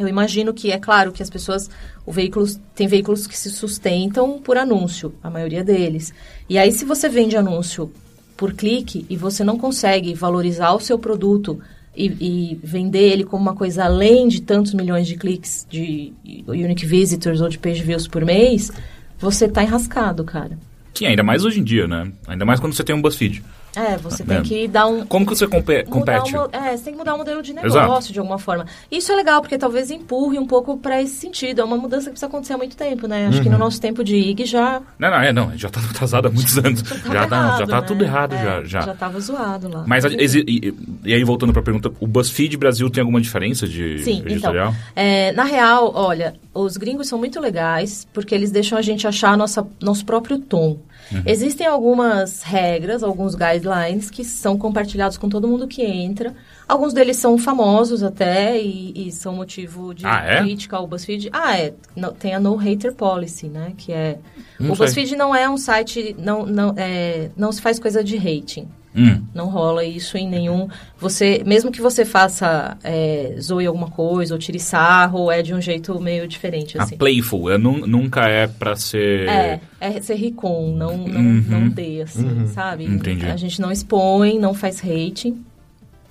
[0.00, 1.70] eu imagino que é claro que as pessoas,
[2.06, 6.12] o veículos, tem veículos que se sustentam por anúncio, a maioria deles.
[6.48, 7.92] E aí se você vende anúncio
[8.36, 11.60] por clique e você não consegue valorizar o seu produto
[11.94, 16.12] e, e vender ele como uma coisa além de tantos milhões de cliques de
[16.46, 18.70] unique visitors ou de page views por mês,
[19.18, 20.58] você tá enrascado, cara.
[20.94, 22.10] Sim, ainda mais hoje em dia, né?
[22.26, 23.42] Ainda mais quando você tem um BuzzFeed.
[23.76, 24.40] É, você tem É.
[24.42, 25.06] que dar um.
[25.06, 25.88] Como que você compete?
[25.90, 28.12] mo- é, você tem que mudar o modelo de negócio Exato.
[28.12, 28.66] de alguma forma.
[28.90, 31.60] Isso é legal, porque talvez empurre um pouco para esse sentido.
[31.60, 33.28] É uma mudança que precisa acontecer há muito tempo, né?
[33.28, 33.52] Acho que Uhum.
[33.52, 34.80] no nosso tempo de IG já.
[34.98, 36.82] Não, não, é, não, já tá atrasado há muitos anos.
[36.82, 37.86] tava Já tá, já errado, tá né?
[37.86, 38.80] tudo errado, É, já, já.
[38.80, 39.84] Já tava zoado lá.
[39.86, 43.66] Mas, a- exi- e, e aí, voltando pra pergunta, o BuzzFeed Brasil tem alguma diferença
[43.68, 44.32] de Sim, então.
[44.32, 44.74] editorial?
[44.96, 49.30] é, na real, olha, os gringos são muito legais porque eles deixam a gente achar
[49.32, 50.78] a nossa, nosso próprio tom.
[51.12, 51.22] Uhum.
[51.26, 56.34] Existem algumas regras, alguns guidelines que são compartilhados com todo mundo que entra.
[56.68, 60.38] Alguns deles são famosos até e, e são motivo de Ah, é?
[60.40, 61.28] crítica ao BuzzFeed.
[61.32, 61.74] Ah, é.
[61.96, 63.72] No- tem a No Hater Policy, né?
[63.76, 64.18] Que é...
[64.58, 64.86] Não o sei.
[64.86, 66.14] BuzzFeed não é um site...
[66.18, 68.68] Não, não, é, não se faz coisa de hating.
[68.94, 69.22] Hum.
[69.32, 70.68] Não rola isso em nenhum.
[70.98, 75.60] Você, mesmo que você faça é, zoe alguma coisa ou tire sarro, é de um
[75.60, 76.96] jeito meio diferente, A assim.
[76.96, 79.28] Playful, é, nun- nunca é pra ser...
[79.28, 81.44] É, é ser ricom, não, não, Uhum.
[81.48, 82.84] não dê, assim, sabe?
[82.84, 83.26] Entendi.
[83.26, 85.40] A gente não expõe, não faz hating.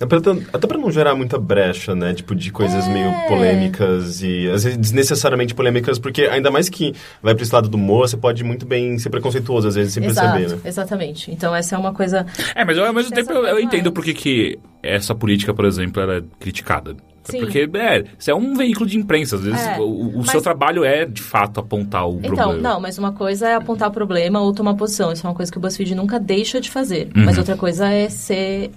[0.00, 0.04] É
[0.56, 2.14] até pra não gerar muita brecha, né?
[2.14, 2.88] Tipo, de coisas É.
[2.92, 7.68] meio polêmicas e às vezes desnecessariamente polêmicas, porque ainda mais que vai pra esse lado
[7.68, 10.60] do humor, você pode muito bem ser preconceituoso, às vezes, sem Exato, perceber, né?
[10.64, 11.30] exatamente.
[11.30, 12.24] Então essa é uma coisa.
[12.54, 15.52] É, mas eu, ao mesmo Essa tempo eu, eu entendo por que que essa política,
[15.52, 16.96] por exemplo, ela é criticada.
[17.24, 17.40] Sim.
[17.40, 19.36] Porque, é, você é um veículo de imprensa.
[19.36, 22.56] Às vezes É, o, o mas- seu trabalho é, de fato, apontar o Então, problema.
[22.62, 25.12] não, mas uma coisa é apontar o problema ou tomar posição.
[25.12, 27.08] Isso é uma coisa que o BuzzFeed nunca deixa de fazer.
[27.14, 27.24] Uhum.
[27.24, 28.70] Mas outra coisa é ser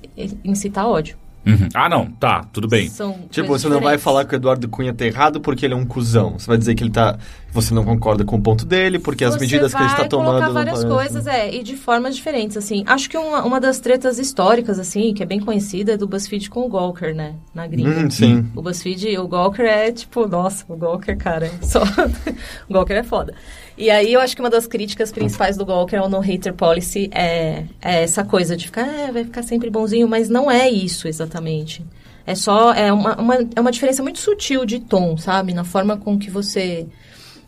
[0.44, 1.18] incitar ódio.
[1.46, 1.68] Uhum.
[1.74, 2.88] Ah, não, tá, tudo bem.
[2.88, 5.78] São Tipo, você não vai falar que o Eduardo Cunha tá errado porque ele é
[5.78, 6.40] um cuzão.
[6.40, 7.18] Você vai dizer que ele tá.
[7.52, 10.10] Você não concorda com o ponto dele, porque as Você medidas que ele está vai
[10.10, 10.28] tomando.
[10.28, 12.84] colocar não várias coisas, é, e de formas diferentes, assim.
[12.88, 16.50] Acho que uma, uma das tretas históricas, assim, que é bem conhecida, é do BuzzFeed
[16.50, 17.36] com o Gawker, né?
[17.54, 17.90] Na gringa.
[17.90, 18.50] Hum, sim.
[18.56, 21.84] O BuzzFeed, o Gawker é tipo, nossa, o Gawker, cara, só...
[22.68, 23.36] o Gawker é foda.
[23.78, 27.10] E aí eu acho que uma das críticas principais do Gawker ao No Hater Policy
[27.12, 31.08] é, é essa coisa de ficar, é, vai ficar sempre bonzinho, mas não é isso
[31.08, 31.84] exatamente.
[32.26, 35.54] É só, é uma, uma, é uma diferença muito sutil de tom, sabe?
[35.54, 36.88] Na forma com que você...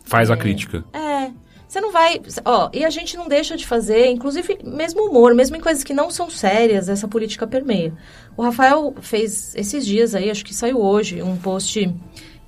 [0.04, 0.36] Faz a É.
[0.36, 0.84] crítica.
[0.92, 1.30] É.
[1.68, 2.20] Você não vai.
[2.44, 5.92] Ó, e a gente não deixa de fazer, inclusive, mesmo humor, mesmo em coisas que
[5.92, 7.92] não são sérias, essa política permeia.
[8.36, 11.92] O Rafael fez esses dias aí, acho que saiu hoje, um post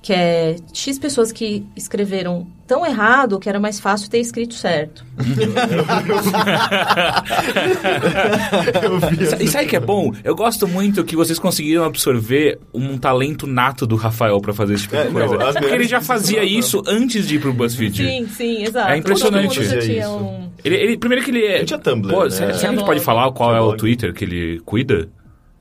[0.01, 5.03] que é X pessoas que escreveram tão errado que era mais fácil ter escrito certo.
[9.41, 10.11] E sabe que é bom?
[10.23, 14.83] Eu gosto muito que vocês conseguiram absorver um talento nato do Rafael pra fazer esse
[14.83, 15.49] tipo de É, não, coisa.
[15.49, 17.97] as Porque ele já fazia isso antes de ir pro BuzzFeed.
[17.97, 18.91] Sim, sim, exato.
[18.91, 19.55] É impressionante.
[19.55, 20.15] Todo mundo já tinha Isso.
[20.17, 20.49] um...
[20.63, 21.57] Ele, ele- primeiro que ele é.
[21.57, 22.29] Ele tinha Tumblr, Pô, né?
[22.29, 23.75] será, que a gente pode falar qual é o.
[23.75, 25.07] Twitter que ele cuida?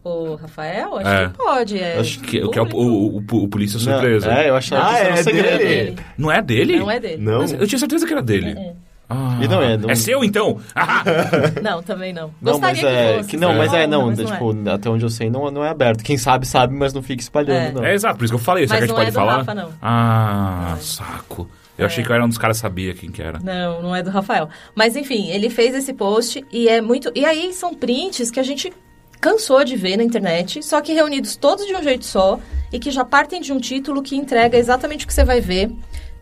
[0.05, 0.97] O Rafael?
[0.99, 1.29] Acho É.
[1.29, 1.79] que pode.
[1.79, 4.33] É Acho que, que é o, o, o, o Polícia Não, Surpresa.
[4.33, 5.59] É, eu achava Ah, que era um é segredo.
[5.59, 5.97] dele?
[6.17, 6.79] Não é dele?
[6.79, 7.23] Não é dele.
[7.23, 7.39] Não?
[7.41, 8.51] Mas Eu tinha certeza que era dele.
[8.59, 8.73] É.
[9.11, 10.59] Ah, E não é, não- É seu então?
[10.75, 11.03] Ah,
[11.63, 12.31] Não, também não.
[12.43, 13.09] Não, mas Gostaria é.
[13.13, 13.29] que fosse.
[13.31, 14.07] Que não, mas é, não.
[14.07, 16.05] mas tipo, até onde eu sei, não, não é aberto.
[16.05, 17.73] Quem sabe, sabe, mas não fica espalhando, É.
[17.73, 17.85] não.
[17.85, 18.67] é exato, por isso que eu falei.
[18.69, 19.37] Será que a não gente é pode do falar?
[19.39, 19.71] Rafa, não.
[19.81, 20.81] Ah, É.
[20.81, 21.49] saco.
[21.79, 23.39] Eu achei que eu era um dos caras que sabia quem que era.
[23.39, 24.49] Não, não é do Rafael.
[24.75, 27.11] Mas enfim, ele fez esse post e é muito.
[27.15, 28.73] E aí são prints que a gente
[29.21, 32.39] cansou de ver na internet, só que reunidos todos de um jeito só
[32.73, 35.71] e que já partem de um título que entrega exatamente o que você vai ver.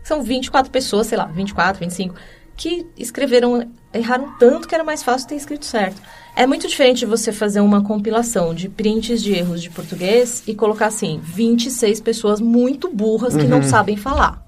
[0.03, 2.15] São 24 pessoas, sei lá, 24, 25,
[2.55, 6.01] que escreveram, erraram tanto que era mais fácil ter escrito certo.
[6.35, 10.53] É muito diferente de você fazer uma compilação de prints de erros de português e
[10.55, 14.43] colocar assim, 26 pessoas muito burras que não sabem falar.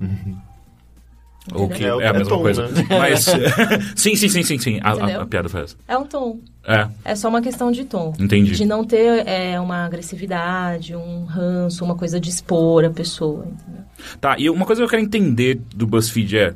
[1.53, 2.67] Ou que É, é, a é mesma tom, coisa.
[2.67, 2.85] né?
[2.89, 3.25] Mas.
[3.95, 4.79] sim, sim, sim, sim, sim.
[4.83, 5.75] A, a- a piada foi essa.
[5.87, 6.39] É um tom.
[6.69, 6.87] É.
[7.03, 8.13] É só uma questão de tom.
[8.19, 8.51] Entendi.
[8.51, 13.45] De não ter é, uma agressividade, um ranço, uma coisa de expor a pessoa.
[13.47, 13.83] Entendeu?
[14.21, 16.53] Tá, e uma coisa que eu quero entender do BuzzFeed é.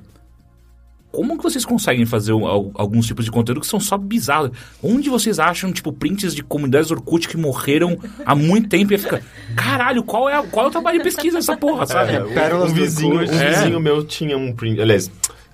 [1.11, 4.49] Como que vocês conseguem fazer um- al- alguns tipos de conteúdo que são só bizarros?
[4.81, 7.95] Onde vocês acham, tipo, prints de comunidades Orkut que morreram
[8.25, 9.21] há muito tempo e fica.
[9.55, 12.13] Caralho, qual é, a- qual é o trabalho de pesquisa dessa porra, sabe?
[12.13, 13.21] É, pérolas um do vizinho, um.
[13.21, 13.49] É.
[13.51, 14.81] vizinho meu tinha um print.
[14.81, 15.11] Aliás,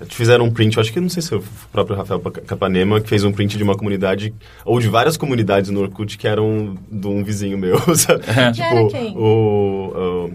[0.07, 3.09] fizeram um print, eu acho que não sei se foi o próprio Rafael Capanema, que
[3.09, 4.33] fez um print de uma comunidade,
[4.63, 8.23] ou de várias comunidades no Orkut que eram de um vizinho meu, sabe?
[8.55, 9.17] Que era quem?
[9.17, 9.93] o.
[9.95, 10.31] o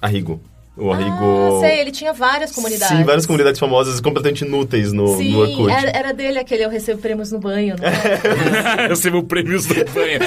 [0.00, 0.40] Arrigo.
[0.76, 1.56] O Arrigo.
[1.56, 2.96] Ah, sei, ele tinha várias comunidades.
[2.96, 5.70] Sim, várias comunidades famosas completamente inúteis no, Sim, no Orkut.
[5.72, 8.90] era, era dele aquele Eu Recebo Prêmios no Banho, não é?
[8.90, 10.18] Eu meu prêmios do banho.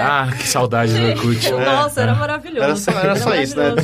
[0.00, 1.50] ah, que saudade do Orkut.
[1.52, 2.62] Nossa, era maravilhoso.
[2.64, 3.74] Era só, era só isso, né?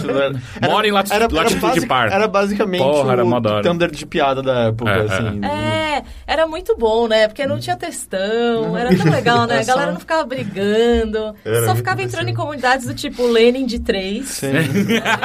[0.61, 2.11] Era- Mora em lati- era- era latitude basic- par.
[2.11, 3.63] Era basicamente Porra, era o.
[3.63, 5.03] Tumblr de piada da época, É, é.
[5.03, 5.41] assim.
[5.45, 7.29] É, era muito bom, né?
[7.29, 9.61] Porque não tinha textão, era tão legal, né?
[9.61, 13.79] A galera não ficava brigando, Era só ficava entrando em comunidades do tipo Lenin de
[13.81, 14.29] três.
[14.29, 14.53] Sim.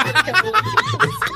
[0.03, 1.30] ¡Ven, ven, ven!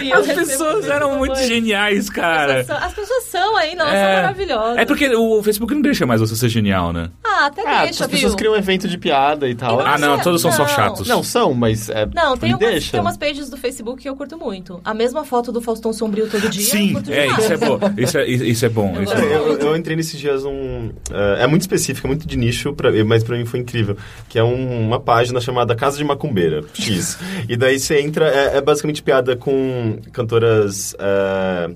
[0.00, 2.60] E eu As pessoas eram muito geniais, cara.
[2.60, 4.76] As pessoas, as pessoas são aí, não, são maravilhosas.
[4.78, 7.10] É porque o Facebook não deixa mais você ser genial, né?
[7.24, 8.36] Ah, até Ah, deixa, as pessoas viu?
[8.38, 9.80] criam um evento de piada e tal.
[9.80, 10.68] E Ah, não, Não, todos são só não.
[10.68, 11.08] chatos.
[11.08, 12.92] Não, são, mas é, Não, tem umas, deixa.
[12.92, 14.80] tem umas pages do Facebook que eu curto muito.
[14.84, 16.62] A mesma foto do Faustão Sombrio todo dia.
[16.62, 17.78] eu Sim, é, isso é bom.
[17.98, 18.92] Isso é, isso é bom.
[18.96, 19.28] Eu Isso é gosto.
[19.28, 19.34] bom.
[19.52, 20.90] Eu, eu entrei nesses dias num.
[21.12, 23.96] é, é muito específico, é muito de nicho, pra, mas pra mim foi incrível.
[24.28, 27.18] Que é um- uma página chamada Casa de Macumbeira, X.
[27.48, 30.94] e daí você entra, é, é basicamente piada com cantoras.
[30.98, 31.70] é,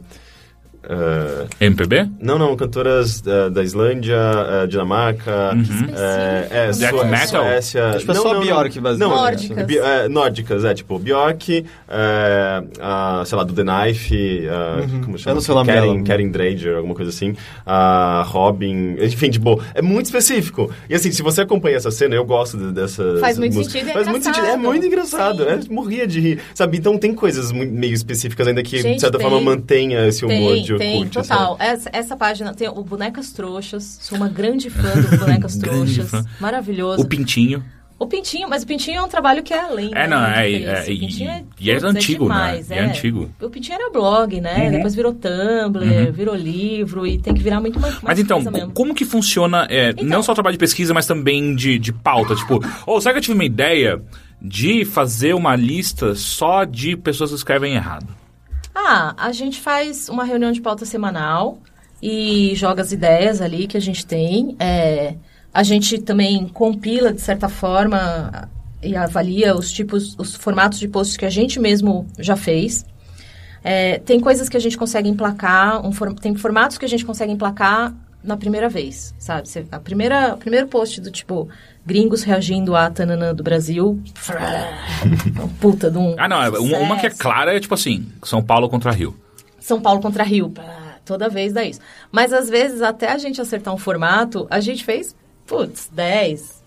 [0.85, 2.09] é, MPB?
[2.21, 5.53] não, não, cantoras é, da Islândia, é, Dinamarca,
[5.97, 7.43] é, é, Death Sué- metal?
[7.45, 7.83] Suécia.
[8.05, 8.99] Que é só Bjork, basicamente.
[8.99, 9.67] Não, Nórdicas.
[9.67, 15.19] Bi- é, nórdicas, é, tipo, Bjork, é, a, sei lá, do The Knife, a, como
[15.19, 15.31] chama?
[15.33, 16.05] Eu não sei o nome Karen, dela.
[16.05, 20.71] Karen Drager, alguma coisa assim, a Robin, enfim, tipo, é muito específico.
[20.89, 23.73] E assim, se você acompanha essa cena, eu gosto de- dessas Faz muito músicas.
[23.73, 24.63] sentido é Faz muito sentido, é engraçado.
[24.65, 26.79] muito engraçado, é, morria de rir, sabe?
[26.79, 29.29] Então tem coisas meio específicas ainda que, de Gente, certa tem.
[29.29, 31.57] forma, mantenha esse humor Tem, de tem, total.
[31.59, 33.99] Essa, essa página tem o Bonecas Trouxas.
[34.01, 36.11] Sou uma grande fã do Bonecas Trouxas.
[36.11, 36.25] fã.
[36.41, 37.03] Maravilhoso.
[37.03, 37.65] O Pintinho.
[37.99, 39.91] O Pintinho, mas o Pintinho é um trabalho que é além.
[39.95, 40.67] É, né, não, de é- isso.
[40.69, 42.35] é- O Pintinho e- e é antigo, né?
[42.35, 43.31] demais, E é antigo.
[43.41, 44.65] O Pintinho era blog, né?
[44.65, 44.71] Uhum.
[44.73, 48.73] Depois virou Tumblr, virou livro e tem que virar muito mais, Mas então, mesmo.
[48.73, 50.05] como que funciona, é, Então.
[50.05, 52.35] não só o trabalho de pesquisa, mas também de, de pauta?
[52.35, 54.03] Tipo, ou será que eu tive uma ideia
[54.41, 58.09] de fazer uma lista só de pessoas que escrevem errado?
[58.85, 61.59] Ah, a gente faz uma reunião de pauta semanal
[62.03, 64.57] e joga as ideias ali que a gente tem.
[64.59, 65.15] É,
[65.55, 68.49] a gente também compila, de certa forma,
[68.83, 72.85] e avalia os tipos, os formatos de posts que a gente mesmo já fez.
[73.63, 77.05] É, tem coisas que a gente consegue emplacar, um for- tem formatos que a gente
[77.05, 79.49] consegue emplacar na primeira vez, sabe?
[79.71, 81.49] A primeira, o primeiro post do tipo
[81.85, 84.01] gringos reagindo à Tananã do Brasil,
[85.35, 88.43] uma puta de um Ah, não, é uma, que é clara é tipo assim, São
[88.43, 89.17] Paulo contra Rio.
[89.59, 90.53] São Paulo contra Rio.
[91.05, 91.81] Toda vez dá isso.
[92.11, 95.17] Mas às vezes, até a gente acertar um formato, a gente fez,
[95.47, 96.62] putz, 10,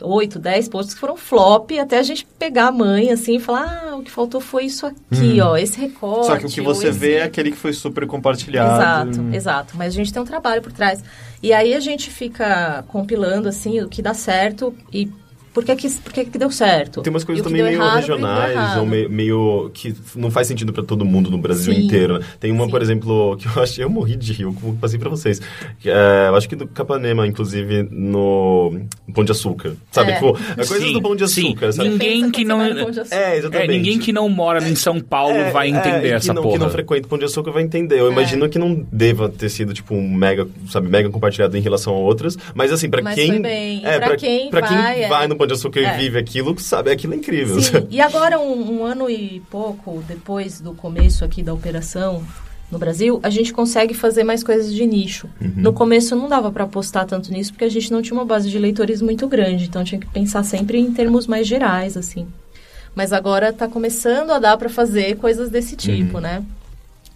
[0.00, 3.88] 8, 10 posts que foram flop, até a gente pegar a mãe assim e falar:
[3.90, 6.26] ah, o que faltou foi isso aqui, ó, esse recorte.
[6.26, 9.10] Só que o que você esse- vê é aquele que foi super compartilhado.
[9.14, 9.76] Exato, exato.
[9.76, 11.02] Mas a gente tem um trabalho por trás.
[11.42, 15.10] E aí a gente fica compilando, assim, o que dá certo e
[15.56, 17.00] por que que, por que, que deu certo.
[17.00, 20.82] Tem umas coisas também meio errado, regionais, ou meio, meio que não faz sentido pra
[20.82, 21.86] todo mundo no Brasil Sim.
[21.86, 22.18] inteiro.
[22.18, 22.26] né?
[22.38, 22.70] Tem uma, Sim.
[22.70, 25.40] por exemplo, que eu achei, eu morri de rir, eu passei pra vocês.
[25.82, 28.82] É, eu acho que do Capanema, inclusive, no
[29.14, 29.72] Pão de Açúcar.
[29.90, 30.10] Sabe?
[30.10, 30.14] É.
[30.16, 31.24] Tipo, é coisas do Pão de.
[31.24, 31.88] Açúcar, sabe?
[31.88, 32.60] Ninguém que não-.
[32.60, 33.68] É, É, exatamente.
[33.70, 36.58] ninguém que não mora em São Paulo É, vai é, entender essa não, porra.
[36.58, 37.98] Que não frequenta o Pão de Açúcar vai entender.
[37.98, 38.12] Eu É.
[38.12, 41.98] imagino que não deva ter sido, tipo, um mega, sabe, mega compartilhado em relação a
[41.98, 42.36] outras.
[42.54, 43.28] Mas, assim, pra Mas quem...
[43.28, 43.80] foi bem.
[43.86, 45.08] É, pra quem pra quem vai, é.
[45.08, 45.96] vai no Pão de Açúcar É.
[45.96, 47.60] vive aquilo, sabe, aquilo é incrível.
[47.60, 52.22] Sim, e agora, um, um ano e pouco depois do começo aqui da operação
[52.70, 55.28] no Brasil, a gente consegue fazer mais coisas de nicho.
[55.40, 58.50] No começo não dava para apostar tanto nisso, porque a gente não tinha uma base
[58.50, 62.26] de leitores muito grande, então tinha que pensar sempre em termos mais gerais, assim.
[62.94, 66.42] Mas agora está começando a dar para fazer coisas desse tipo, né?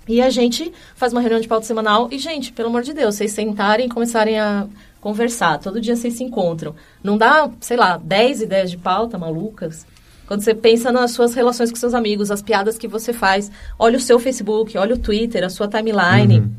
[0.06, 3.14] E a gente faz uma reunião de pauta semanal e, gente, pelo amor de Deus,
[3.16, 4.66] vocês sentarem e começarem a
[5.00, 5.58] conversar.
[5.58, 6.74] Todo dia vocês se encontram.
[7.02, 9.86] Não dá, sei lá, 10 ideias de pauta malucas.
[10.26, 13.96] Quando você pensa nas suas relações com seus amigos, as piadas que você faz, olha
[13.96, 16.50] o seu Facebook, olha o Twitter, a sua timeline.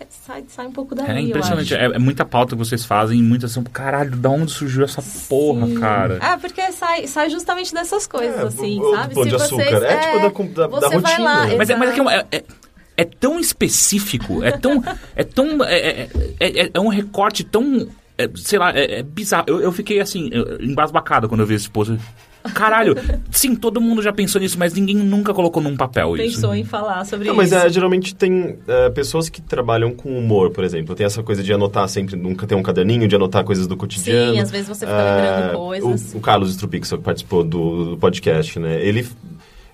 [0.00, 1.74] É, Sai, sai um pouco daí, É impressionante.
[1.74, 1.82] acho.
[1.92, 5.66] É, é muita pauta que vocês fazem, muitas são, caralho, da onde surgiu essa porra,
[5.66, 5.74] Sim.
[5.80, 6.18] cara?
[6.20, 9.14] Ah, porque sai, sai justamente dessas coisas, É, assim, o- o sabe?
[9.14, 9.82] Pão de Açúcar.
[9.84, 11.24] É tipo da com- da- da você vai rotina.
[11.24, 12.08] lá, Mas, é, mas é, que é, um-
[12.98, 14.82] é- é- é tão específico, é tão.
[15.16, 15.64] É tão.
[15.64, 16.08] É, é-
[16.40, 17.86] é- é um recorte tão.
[18.16, 19.44] é, sei lá, é, é bizarro.
[19.46, 20.28] Eu, eu fiquei assim,
[20.60, 21.96] embasbacado quando eu vi esse post.
[22.54, 22.94] Caralho,
[23.30, 26.36] sim, todo mundo já pensou nisso, mas ninguém nunca colocou num papel isso.
[26.36, 27.56] Pensou em falar sobre Não, mas isso.
[27.56, 30.94] é, geralmente tem é, pessoas que trabalham com humor, por exemplo.
[30.94, 34.32] Tem essa coisa de anotar sempre, nunca ter um caderninho, de anotar coisas do cotidiano.
[34.34, 36.14] Sim, às vezes você fica É, lembrando coisas.
[36.14, 38.80] O, o Carlos Strupix, que participou do, do podcast, né?
[38.82, 39.06] Ele...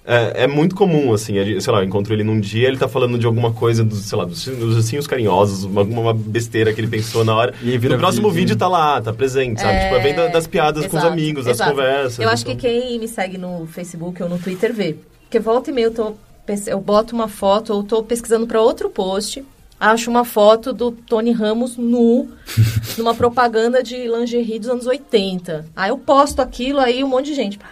[0.06, 3.18] É, é muito comum, assim, sei lá, eu encontro ele num dia, ele tá falando
[3.18, 6.88] de alguma coisa, do, sei lá, dos, dos ursinhos carinhosos, uma, alguma besteira que ele
[6.88, 7.54] pensou na hora.
[7.62, 8.48] E no próximo vídeo.
[8.48, 9.80] vídeo tá lá, tá presente, sabe?
[9.88, 11.70] Tipo, vem da- das piadas com os exato, amigos, das exato.
[11.70, 12.18] conversas.
[12.18, 14.96] Eu acho que então- quem me segue no Facebook ou no Twitter vê.
[15.22, 16.12] Porque volta e meia eu, tô,
[16.66, 19.42] eu boto uma foto ou tô pesquisando para outro post,
[19.80, 22.28] acho uma foto do Tony Ramos nu,
[22.98, 25.64] numa propaganda de lingerie dos anos 80.
[25.74, 27.56] Aí eu posto aquilo, aí um monte de gente.
[27.58, 27.66] pá,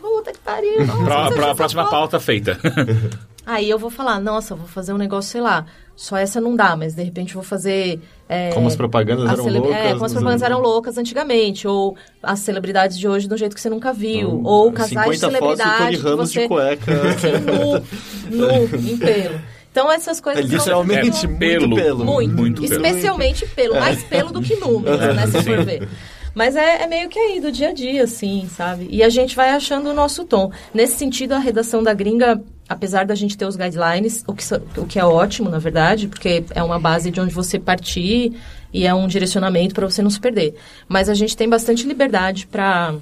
[0.00, 0.86] Puta que pariu.
[0.86, 1.90] nossa, Pra, pra essa próxima foto.
[1.90, 2.58] pauta feita.
[3.46, 5.64] Aí eu vou falar, nossa, vou fazer um negócio, sei lá,
[5.96, 7.98] só essa não dá, mas de repente vou fazer.
[8.28, 9.76] É, Como as propagandas a eram cele- loucas.
[9.76, 13.60] É, como as propagandas eram loucas antigamente, ou as celebridades de hoje do jeito que
[13.60, 16.48] você nunca viu, ou casais de 50 fotos do Tony celebridade que Ramos você de
[16.48, 16.92] cueca.
[18.30, 19.40] nu, nu, em pelo.
[19.72, 21.74] Então essas coisas são Literalmente, É, muito pelo.
[21.76, 22.04] pelo.
[22.04, 22.74] muito, Muito pelo.
[22.74, 25.88] especialmente pelo, mais pelo do que números, né, se for ver.
[26.34, 28.88] Mas é, é meio que aí, do dia a dia, assim, sabe?
[28.90, 30.52] E a gente vai achando o nosso tom.
[30.72, 34.44] Nesse sentido, a redação da gringa, apesar da gente ter os guidelines, o que,
[34.78, 38.32] o que é ótimo, na verdade, porque é uma base de onde você partir
[38.72, 40.54] e é um direcionamento para você não se perder.
[40.88, 42.94] Mas a gente tem bastante liberdade para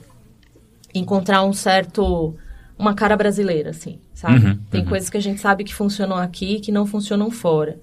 [0.94, 2.34] encontrar um certo
[2.78, 6.56] uma cara brasileira assim sabe Uhum, tem coisas que a gente sabe que funcionam aqui
[6.56, 7.78] e que não funcionam fora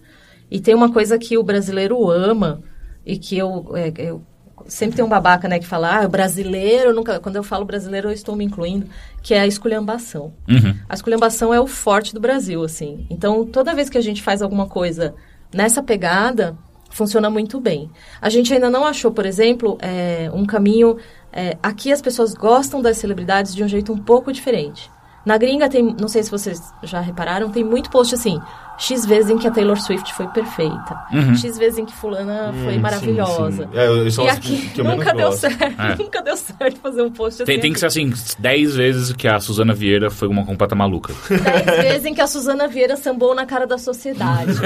[0.50, 2.62] e tem uma coisa que o brasileiro ama
[3.06, 4.24] e que eu, é, eu
[4.68, 8.14] sempre tem um babaca né que fala ah brasileiro nunca quando eu falo brasileiro eu
[8.14, 8.88] estou me incluindo
[9.22, 10.76] que é a esculhambação Uhum.
[10.88, 13.06] a esculhambação é o forte do Brasil, assim.
[13.10, 15.16] Então, toda vez que a gente faz alguma coisa
[15.54, 16.56] nessa pegada,
[16.92, 17.90] funciona muito bem.
[18.22, 20.98] A gente ainda não achou, por exemplo, é, um caminho...
[21.34, 24.90] é, aqui as pessoas gostam das celebridades de um jeito um pouco diferente.
[25.26, 28.40] Na gringa tem, não sei se vocês já repararam, tem muito post assim,
[28.78, 30.98] X vezes em que a Taylor Swift foi perfeita,
[31.40, 33.64] X vezes em que fulana foi Hum, maravilhosa.
[33.64, 33.78] sim, sim.
[33.78, 35.40] É, eu- E aqui que eu nunca deu gosto.
[35.42, 35.96] certo, É.
[36.00, 37.52] nunca deu certo fazer um post assim.
[37.52, 41.14] Tem, tem que ser assim, 10 vezes que a Suzana Vieira foi uma completa maluca.
[41.30, 44.52] Dez vezes em que a Suzana Vieira sambou na cara da sociedade.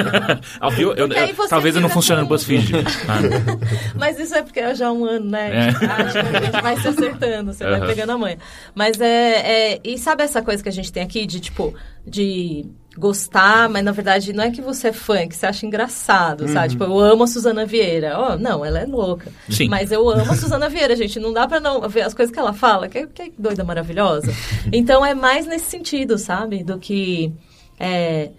[0.62, 0.70] Ah?
[0.78, 2.74] Eu- eu- você talvez eu não funcione no BuzzFeed.
[3.08, 3.20] Ah,
[3.96, 5.70] Mas isso é porque é já um ano, né?
[5.70, 5.72] É.
[5.74, 7.88] Prática, a gente vai se acertando, você vai Aham.
[7.88, 8.38] pegando a manha.
[8.76, 9.80] Mas é, é.
[9.84, 11.74] E sabe essa coisa que a gente tem aqui de, tipo,
[12.06, 12.66] de
[12.98, 16.48] gostar, mas na verdade não é que você é fã, é que você acha engraçado,
[16.50, 16.70] sabe?
[16.70, 18.18] Tipo, eu amo a Suzana Vieira.
[18.20, 19.32] Oh, não, ela é louca.
[19.50, 19.70] Sim.
[19.70, 21.20] Mas eu amo a Suzana Vieira, gente.
[21.20, 24.34] Não dá pra não ver as coisas que ela fala, que, que doida maravilhosa.
[24.72, 26.64] Então é mais nesse sentido, sabe?
[26.64, 27.32] Do que.
[27.80, 28.32] é,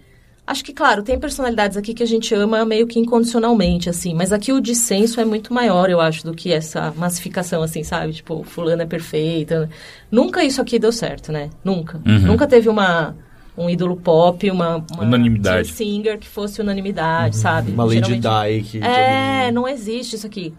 [0.45, 4.13] Acho que, claro, tem personalidades aqui que a gente ama meio que incondicionalmente, assim.
[4.13, 8.11] Mas aqui o dissenso é muito maior, eu acho, do que essa massificação, assim, sabe?
[8.11, 9.69] Tipo, fulano é perfeita.
[10.11, 11.49] Nunca isso aqui deu certo, né?
[11.63, 12.01] Nunca.
[12.05, 12.19] Uhum.
[12.19, 13.15] Nunca teve uma...
[13.57, 15.67] Um ídolo pop, uma, uma Unanimidade.
[15.73, 17.71] singer que fosse unanimidade, sabe?
[17.71, 18.79] Uma Lady Di que...
[18.83, 20.53] é, não existe isso aqui.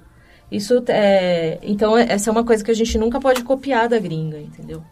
[0.50, 1.58] Isso é.
[1.62, 4.82] Então, essa é uma coisa que a gente nunca pode copiar da gringa, entendeu?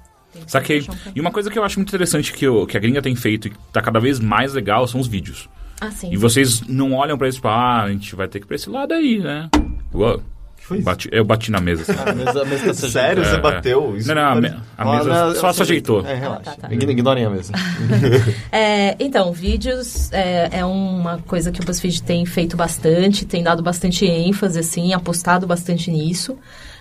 [0.46, 0.86] Saquei.
[1.14, 3.48] E uma coisa que eu acho muito interessante que, o- que a gringa tem feito
[3.48, 5.48] e que tá cada vez mais legal são os vídeos.
[5.80, 6.11] Ah, sim.
[6.12, 8.48] E vocês não olham pra isso e falam, ah, a gente vai ter que ir
[8.48, 9.51] pra esse lado aí, né?
[9.92, 10.22] Uou.
[10.71, 10.85] Foi isso?
[10.87, 11.83] Bati- eu bati na mesa.
[11.83, 11.93] assim.
[12.09, 13.25] A mesa, a mesa tá Sério?
[13.25, 13.93] Você É, bateu?
[13.95, 13.99] é.
[13.99, 16.07] Isso Não, não, a, me- a Ah, mesa não, só se ajeitou.
[16.07, 16.43] É, relaxa.
[16.43, 16.73] tá, tá.
[16.73, 17.53] Ign- Ignorem a mesa.
[18.53, 23.62] É, então, vídeos é, é uma coisa que o BuzzFeed tem feito bastante, tem dado
[23.62, 26.39] bastante ênfase, assim, apostado bastante nisso,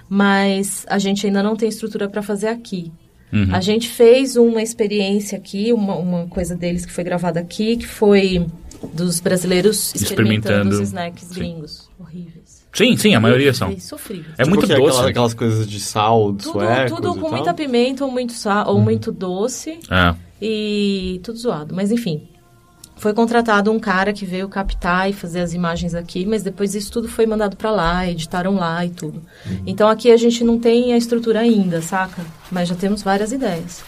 [0.07, 2.91] mas a gente ainda não tem estrutura para fazer aqui.
[3.31, 3.53] Uhum.
[3.53, 7.85] A gente fez uma experiência aqui, uma, uma coisa deles que foi gravada aqui, que
[7.87, 8.45] foi
[8.93, 10.75] dos brasileiros experimentando, Experimentando.
[10.81, 11.33] os snacks Sim.
[11.35, 11.89] gringos.
[11.99, 12.38] Horríveis.
[12.73, 13.77] Sim, sim, a maioria são.
[13.79, 14.35] Sofríveis.
[14.37, 14.89] É muito Porque doce.
[14.89, 17.31] Aquelas, aquelas coisas de sal, de Tudo, tudo e com tal.
[17.31, 20.15] muita pimenta ou muito sal, ou muito doce É.
[20.41, 21.73] e tudo zoado.
[21.75, 22.27] Mas enfim,
[22.95, 26.91] foi contratado um cara que veio captar e fazer as imagens aqui, mas depois isso
[26.91, 29.21] tudo foi mandado pra lá, editaram lá e tudo.
[29.65, 32.21] Então aqui a gente não tem a estrutura ainda, saca?
[32.51, 33.83] Mas já temos várias ideias.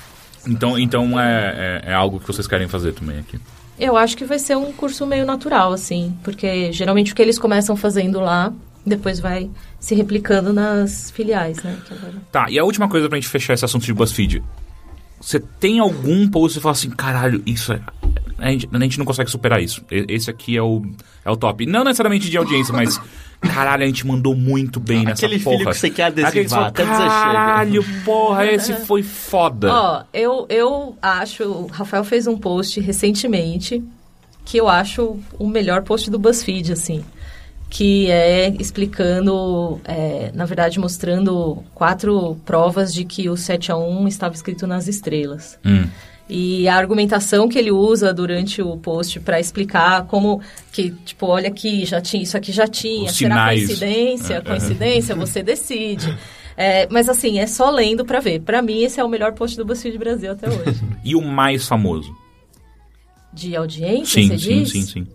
[0.47, 3.39] Então, então é, é, é algo que vocês querem fazer também aqui.
[3.79, 7.37] Eu acho que vai ser um curso meio natural, assim, porque geralmente o que eles
[7.39, 8.53] começam fazendo lá,
[8.85, 11.77] depois vai se replicando nas filiais, né?
[11.85, 14.43] que agora- Tá, e a última coisa pra gente fechar esse assunto de BuzzFeed.
[15.19, 17.79] Você tem algum post e fala assim, caralho, isso é.
[18.39, 19.83] A gente, a gente não consegue superar isso.
[19.91, 20.81] Esse aqui é o,
[21.23, 21.63] é o top.
[21.67, 22.99] Não necessariamente de audiência, mas.
[23.39, 25.57] Caralho, a gente mandou muito bem nessa Aquele porra.
[25.59, 29.71] filho que você quer adesivar, Aquele que até dizer chega." Caralho, porra, esse foi foda.
[29.71, 31.43] Ó, eu, eu acho.
[31.43, 33.83] O Rafael fez um post recentemente
[34.43, 37.03] que eu acho o melhor post do BuzzFeed, assim.
[37.73, 44.09] Que é explicando, é, na verdade, mostrando quatro provas de que o 7 a 1
[44.09, 45.57] estava escrito nas estrelas.
[45.65, 45.87] Hum.
[46.29, 50.41] E a argumentação que ele usa durante o post para explicar como
[50.71, 53.65] que, tipo, olha aqui, já tinha, isso aqui já tinha, Os será sinais.
[53.65, 54.33] coincidência?
[54.35, 56.13] É, Coincidência, você decide.
[56.57, 58.41] É, mas assim, é só lendo para ver.
[58.41, 60.81] Para mim, esse é o melhor post do BuzzFeed Brasil até hoje.
[61.05, 62.13] E o mais famoso?
[63.33, 64.71] De audiência, Sim, sim, diz?
[64.71, 65.07] sim, sim.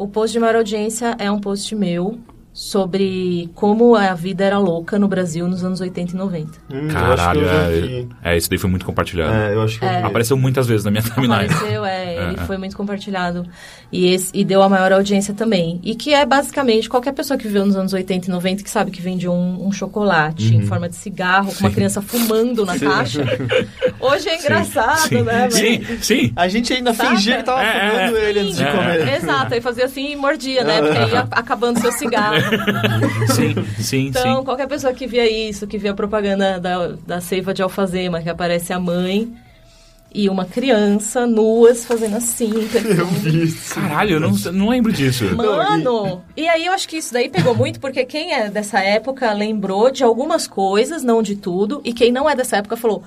[0.00, 2.18] O post de maior audiência é um post meu
[2.54, 6.48] sobre como a vida era louca no Brasil nos anos 80 e 90.
[6.48, 8.08] Hum, eu acho que Caralho, eu já é, vi.
[8.24, 9.30] é, esse daí foi muito compartilhado.
[9.34, 9.96] É, eu acho que eu vi.
[9.96, 11.52] Apareceu muitas vezes na minha timeline.
[11.52, 12.44] Apareceu, é, é, ele é.
[12.46, 13.46] foi muito compartilhado.
[13.92, 15.80] E, esse- e deu a maior audiência também.
[15.82, 18.90] E que é basicamente qualquer pessoa que viveu nos anos 80 e 90 que sabe
[18.90, 20.60] que vende um, um chocolate Uhum.
[20.60, 23.24] em forma de cigarro, com uma criança fumando na caixa.
[24.00, 25.42] Hoje é engraçado, sim, né?
[25.44, 26.32] Mas- Sim, sim.
[26.36, 27.10] A gente ainda Saca?
[27.10, 28.28] fingia que tava É, é, fumando é.
[28.30, 29.14] ele antes de É, comer.
[29.16, 30.80] Exato, aí fazia assim e mordia, né?
[30.80, 32.36] Porque aí ia acabando seu cigarro.
[33.34, 34.44] Sim, sim, Então, sim.
[34.44, 38.28] qualquer pessoa que via isso, que via a propaganda da, da seiva de alfazema, que
[38.28, 39.32] aparece a mãe
[40.12, 42.50] e uma criança nuas fazendo assim.
[42.98, 43.74] Eu vi isso.
[43.74, 45.24] Caralho, eu não, não lembro disso.
[45.36, 46.22] Mano!
[46.36, 49.90] E aí eu acho que isso daí pegou muito, porque quem é dessa época lembrou
[49.90, 53.04] de algumas coisas, não de tudo, e quem não é dessa época falou.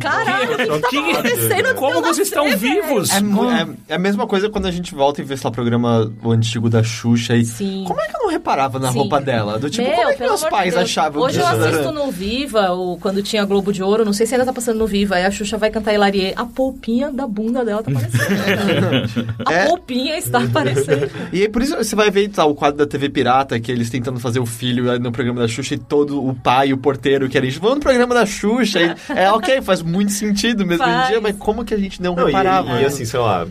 [0.00, 0.96] Caralho, o que, que tá Que-
[1.28, 1.74] acontecendo?
[1.74, 3.10] Como Eu vocês estão vivos?
[3.10, 5.54] É, é- é a mesma coisa quando a gente volta e vê, sei lá, o
[5.54, 7.44] programa o antigo da Xuxa e...
[7.44, 7.84] Sim.
[7.86, 8.98] Como é que eu não reparava na Sim.
[8.98, 9.58] roupa dela?
[9.58, 10.84] Do tipo, Meu, como é que meus pais Deus.
[10.84, 11.64] achavam Hoje eu disso?
[11.68, 14.78] assisto no Viva, ou quando tinha Globo de Ouro, não sei se ainda tá passando
[14.78, 16.32] no Viva, aí a Xuxa vai cantar Hilarie.
[16.36, 19.34] A polpinha da bunda dela tá aparecendo.
[19.46, 19.66] a É.
[19.66, 21.08] polpinha está aparecendo.
[21.32, 23.90] E aí, por isso você vai ver tá, o quadro da TV Pirata, que eles
[23.90, 27.50] tentando fazer o filho no programa da Xuxa e todo o pai o porteiro querem,
[27.50, 28.80] vamos no programa da Xuxa.
[28.80, 31.22] E, é ok, faz muito sentido mesmo hoje em dia, Faz.
[31.22, 32.68] mas como que a gente não, Não, e, reparava?
[32.70, 32.84] e, né?
[32.86, 33.46] assim, sei lá,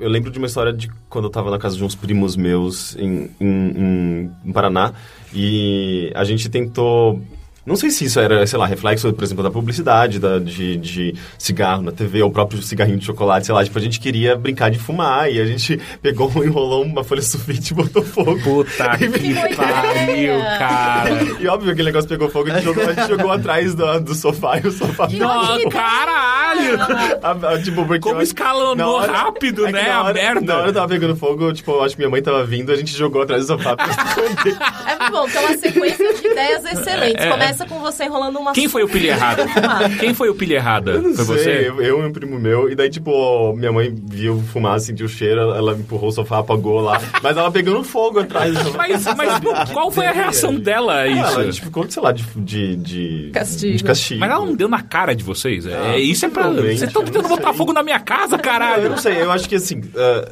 [0.00, 2.94] eu lembro de uma história de quando eu tava na casa de uns primos meus
[2.96, 4.92] em, em, em- em Paraná
[5.32, 7.22] e a gente tentou.
[7.66, 11.14] Não sei se isso era, sei lá, reflexo, por exemplo, da publicidade, da, de, de
[11.36, 13.64] cigarro na TV, ou o próprio cigarrinho de chocolate, sei lá.
[13.64, 17.72] Tipo, a gente queria brincar de fumar e a gente pegou, enrolou uma folha sulfite
[17.72, 18.38] e botou fogo.
[18.40, 21.10] Puta que boa pariu, cara.
[21.40, 24.00] E óbvio que aquele negócio pegou fogo, a gente jogou, a gente jogou atrás do,
[24.00, 26.78] do sofá e o sofá Nossa, caralho!
[27.22, 29.88] A- a- tipo, porque Como eu escalonou hora- rápido, é que né?
[29.88, 30.40] na A hora- merda.
[30.40, 32.96] Na hora tava pegando fogo, tipo, eu acho que minha mãe tava vindo, a gente
[32.96, 34.56] jogou atrás do sofá pra esconder.
[34.86, 37.24] É bom, então uma sequência de ideias excelentes.
[37.24, 37.28] É.
[37.56, 39.46] Começa com você enrolando uma Quem foi o pilha errada?
[39.98, 41.00] Quem foi o pilha errada?
[41.00, 41.68] Não Foi sei, você?
[41.70, 45.08] Eu, eu e um primo meu, e daí, tipo, minha mãe viu fumar, sentiu o
[45.08, 48.52] cheiro, ela empurrou o sofá, apagou lá, mas ela pegando fogo atrás.
[48.76, 51.44] Mas, mas qual foi a reação dela a Ela, a isso?
[51.44, 53.76] gente ficou, sei lá, de, de, de Castigo.
[53.78, 54.20] De castigo.
[54.20, 55.66] Mas ela não deu na cara de vocês?
[55.66, 56.50] É, Ah, isso é pra.
[56.50, 58.90] Vocês estão eu tentando botar fogo na minha casa, Não, eu caralho!
[58.90, 59.80] não sei, eu acho que assim,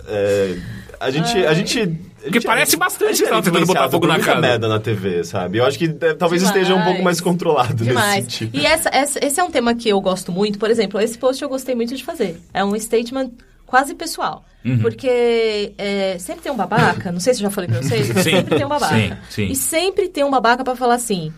[0.08, 0.56] é,
[1.00, 1.38] a gente...
[1.46, 1.88] A gente
[2.24, 4.40] Porque parece bastante que tava tentando botar fogo na casa.
[4.40, 5.58] merda na TV, sabe?
[5.58, 7.04] Eu acho que é, talvez esteja um pouco Demais.
[7.04, 8.24] mais controlado nesse Demais.
[8.24, 8.56] sentido.
[8.56, 10.58] E essa, essa- esse é um tema que eu gosto muito.
[10.58, 12.40] Por exemplo, esse post eu gostei muito de fazer.
[12.52, 13.30] É um statement
[13.66, 14.44] quase pessoal.
[14.64, 14.78] Uhum.
[14.78, 18.24] Porque é, sempre tem um babaca, não sei se eu já falei pra vocês, mas
[18.24, 18.96] Sim, sempre tem um babaca.
[18.96, 19.46] sim, sim.
[19.52, 21.32] E sempre tem um babaca pra falar assim,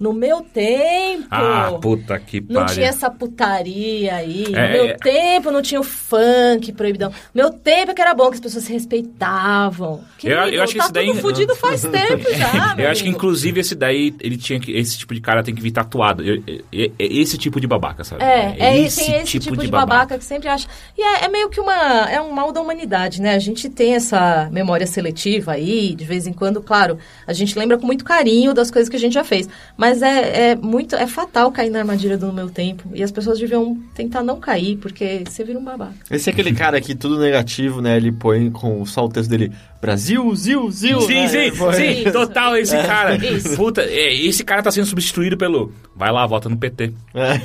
[0.00, 1.26] no meu tempo...
[1.30, 2.74] Ah, puta que Não pariu.
[2.74, 4.46] tinha essa putaria aí.
[4.54, 4.94] É, no meu é.
[4.94, 7.10] tempo não tinha o funk proibidão.
[7.34, 10.02] No meu tempo é que era bom, que as pessoas se respeitavam.
[10.22, 12.90] Eu- eu Querido, acho que tá isso daí- tudo fudido faz tempo já, meu Eu
[12.90, 14.72] acho que, inclusive, esse daí, ele tinha que.
[14.72, 16.22] Esse tipo de cara tem que vir tatuado.
[16.22, 18.22] Eu- eu- É é esse tipo de babaca, sabe?
[18.24, 20.16] É, é esse, tem esse tipo, de babaca.
[20.18, 20.66] que sempre acha.
[20.96, 22.08] E é, é meio que uma.
[22.10, 23.34] É um mal da humanidade, né?
[23.34, 27.76] A gente tem essa memória seletiva aí, de vez em quando, claro, a gente lembra
[27.78, 29.48] com muito carinho das coisas que a gente já fez.
[29.76, 30.94] Mas é, é muito.
[30.94, 32.88] É fatal cair na armadilha do meu tempo.
[32.94, 35.94] E as pessoas deviam tentar não cair, porque você vira um babaca.
[36.10, 37.96] Esse é aquele cara que tudo negativo, né?
[37.96, 41.00] Ele põe com só o texto dele Brasil, Zil, Zil.
[41.00, 41.28] Sim, né?
[41.28, 42.12] sim, sim, Isso.
[42.12, 43.16] total, esse cara.
[43.16, 43.56] Isso.
[43.56, 45.72] Puta, é, esse cara tá sendo substituído pelo.
[45.96, 46.92] Vai lá, vota no PT.
[47.14, 47.40] É.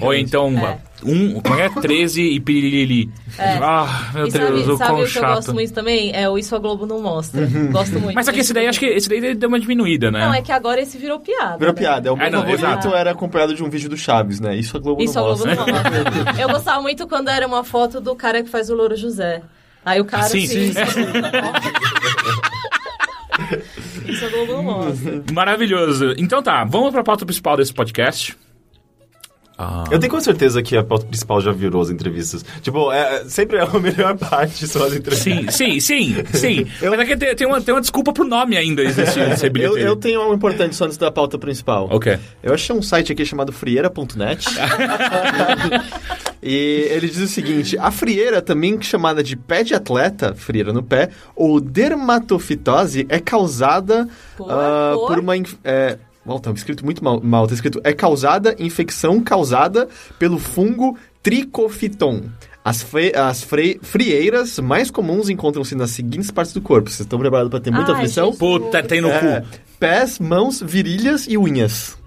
[0.00, 0.78] Ou então, É.
[1.04, 1.68] um, como é?
[1.68, 3.10] 13 e pirilili.
[3.38, 6.10] Ah, meu e Deus, sabe, o sabe quão o que eu gosto muito também?
[6.14, 7.46] É o Isso a Globo não mostra.
[7.70, 8.14] Gosto muito.
[8.14, 10.20] Mas só que esse daí, acho que esse daí deu uma diminuída, né?
[10.26, 11.58] Não, é que agora esse virou piada.
[11.58, 11.80] Virou né?
[11.80, 12.08] piada.
[12.08, 12.94] É o meu não, favorito exato.
[12.94, 14.56] era acompanhado de um vídeo do Chaves, né?
[14.56, 15.64] Isso a Globo Isso a não Globo mostra.
[15.66, 15.74] não
[16.14, 16.42] mostra.
[16.42, 19.42] Eu gostava muito quando era uma foto do cara que faz o Louro José.
[19.84, 20.80] Aí o cara sim, assim, sim.
[24.06, 25.22] Isso a Globo não mostra.
[25.32, 26.14] Maravilhoso.
[26.18, 28.36] Então tá, vamos pra pauta principal desse podcast.
[29.56, 32.44] Ah, Eu tenho com certeza que a pauta principal já virou as entrevistas.
[32.60, 35.22] Tipo, é, é- sempre é a melhor parte, são as entrevistas.
[35.22, 36.66] Sim, sim, sim, sim.
[36.82, 39.78] Mas é que tem, tem uma, tem uma desculpa pro nome ainda existir ser Eu,
[39.78, 41.88] eu tenho algo importante só antes da pauta principal.
[41.90, 42.18] Ok.
[42.42, 44.44] Eu achei um site aqui chamado frieira.net.
[46.42, 50.82] e ele diz o seguinte: a frieira, também chamada de pé de atleta, frieira no
[50.82, 55.06] pé, ou dermatofitose, é causada Por- ah, por?
[55.08, 55.34] por uma.
[55.62, 57.46] É, Mal, tá escrito muito mal, mal.
[57.46, 62.22] Tá escrito, é causada, infecção causada pelo fungo tricofiton.
[62.64, 66.88] As, fre- as fre- frieiras mais comuns encontram-se nas seguintes partes do corpo.
[66.88, 68.32] Vocês estão preparados para ter muita Ai, aflição?
[68.32, 68.38] Jesus.
[68.38, 69.46] Puta, tem no É, cu.
[69.78, 71.98] pés, mãos, virilhas e unhas.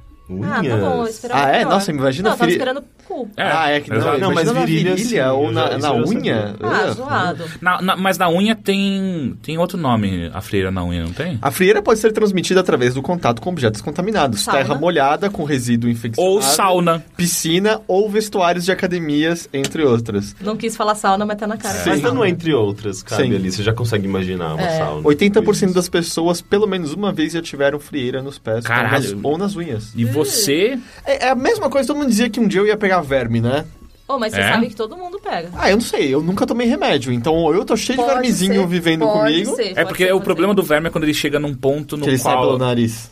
[0.44, 1.60] Ah, tá bom, eu esperava Ah, é?
[1.60, 1.70] pior.
[1.70, 3.30] Nossa, imagina Não, eu tava feri- esperando cu.
[3.38, 4.18] É, ah, é que não, exato.
[4.20, 6.56] Não, mas na virilha, virilha sim, ou na, na unha.
[6.62, 6.94] Ah, Ugh.
[6.94, 7.44] zoado.
[7.62, 11.38] Na- na- mas na unha tem, tem outro nome, a freira na unha, não tem?
[11.42, 14.42] A frieira pode ser transmitida através do contato com objetos contaminados.
[14.42, 14.60] Sauna.
[14.60, 16.28] Terra molhada com resíduo infeccioso.
[16.30, 17.04] Ou sauna.
[17.16, 20.36] Piscina ou vestuários de academias, entre outras.
[20.42, 21.84] Não quis falar sauna, mas tá na cara.
[21.86, 22.04] Mas Sim.
[22.04, 23.36] não é entre outras, cabe Sim.
[23.36, 23.52] ali.
[23.52, 24.78] Você já consegue imaginar uma É.
[24.78, 25.02] sauna.
[25.04, 29.20] 80% das pessoas, pelo menos uma vez, já tiveram frieira nos pés ou nas, Caralho.
[29.24, 29.92] ou nas unhas.
[29.96, 30.78] E você...
[31.06, 33.42] É, é a mesma coisa, todo mundo dizia que um dia eu ia pegar verme,
[33.42, 33.66] né?
[34.08, 34.52] Oh, mas você É?
[34.54, 35.50] sabe que todo mundo pega.
[35.58, 38.14] Ah, eu não sei, eu nunca tomei remédio, então ou eu tô cheio de Pode
[38.16, 40.90] vermezinho ser, vivendo pode comigo, ser, É pode porque ser o problema do verme é
[40.90, 42.46] quando ele chega num ponto no que ele sai qual...
[42.46, 43.12] pelo nariz.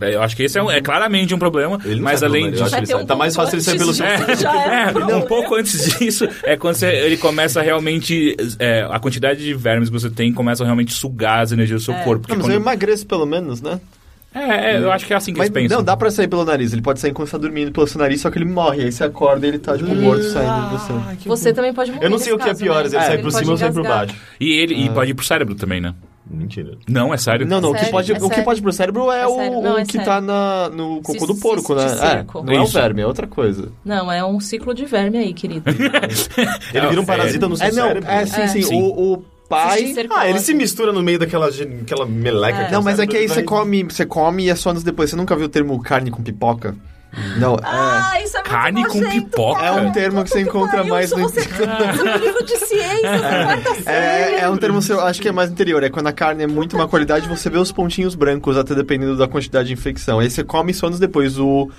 [0.00, 2.32] Eu acho que esse é, um- é claramente um problema, Ele não mas sai pelo
[2.32, 2.74] além nariz, eu disso...
[2.74, 4.06] acho que ele Vai ter sai- um Tá mais fácil ele sair pelo ponto seu...
[4.06, 4.40] antes.
[4.40, 5.20] Já é um É, um problema.
[5.26, 8.34] pouco antes disso é quando você- ele começa realmente.
[8.58, 11.84] é, a quantidade de vermes que você tem começa a realmente sugar as energias do
[11.84, 12.02] seu É.
[12.02, 12.22] corpo.
[12.22, 13.78] Porque Não, mas quando- eu emagreço pelo menos, né?
[14.34, 15.78] É, é, eu acho que é assim que Mas eles pensam.
[15.78, 16.72] não, dá pra sair pelo nariz.
[16.72, 18.82] Ele pode sair enquanto você tá dormindo pelo seu nariz, só que ele morre.
[18.82, 21.28] Aí você acorda e ele tá, tipo, morto saindo de você.
[21.28, 22.88] Você também pode morrer Eu não sei o que é pior, né?
[22.90, 24.06] se ele sai Ele por pode cima ou sai por engasgar.
[24.06, 24.20] baixo.
[24.40, 25.94] E ele e pode ir pro cérebro também, né?
[26.28, 26.78] Mentira.
[26.88, 27.46] Não, é sério.
[27.46, 27.92] Não, não, o que Sério?
[27.92, 28.44] pode, É o que sério.
[28.44, 29.62] pode pro cérebro é, É o.
[29.62, 30.06] Não, o é que sério.
[30.06, 31.82] tá na, no cocô Cis- do porco, né?
[31.84, 32.72] É, não é o Isso.
[32.72, 33.68] verme, é outra coisa.
[33.84, 35.64] Não, é um ciclo de verme aí, querido.
[36.72, 38.10] Ele vira um É, parasita no seu É, não, cérebro.
[38.10, 38.46] é sim, É.
[38.48, 38.62] sim.
[38.62, 38.82] Sim.
[38.82, 39.24] O, o
[39.54, 39.94] pai...
[40.10, 42.58] Ah, ele se mistura no meio daquela, gen- aquela meleca.
[42.58, 42.64] É.
[42.66, 45.10] que Não, mas é que aí você come, você come e é só anos depois.
[45.10, 46.74] Você nunca viu o termo carne com pipoca?
[47.38, 47.58] Não, é...
[47.62, 49.60] Ah, isso é muito Carne com pipoca.
[49.60, 49.78] cara.
[49.78, 53.86] É um termo que você encontra pariu, mais no- Você, no livro de quarta série.
[53.86, 55.82] É, é um termo, seu, acho que é mais interior.
[55.84, 59.16] É quando a carne é muito má qualidade, você vê os pontinhos brancos, até dependendo
[59.16, 60.18] da quantidade de infecção.
[60.18, 61.38] Aí você come só anos depois.
[61.38, 61.70] O,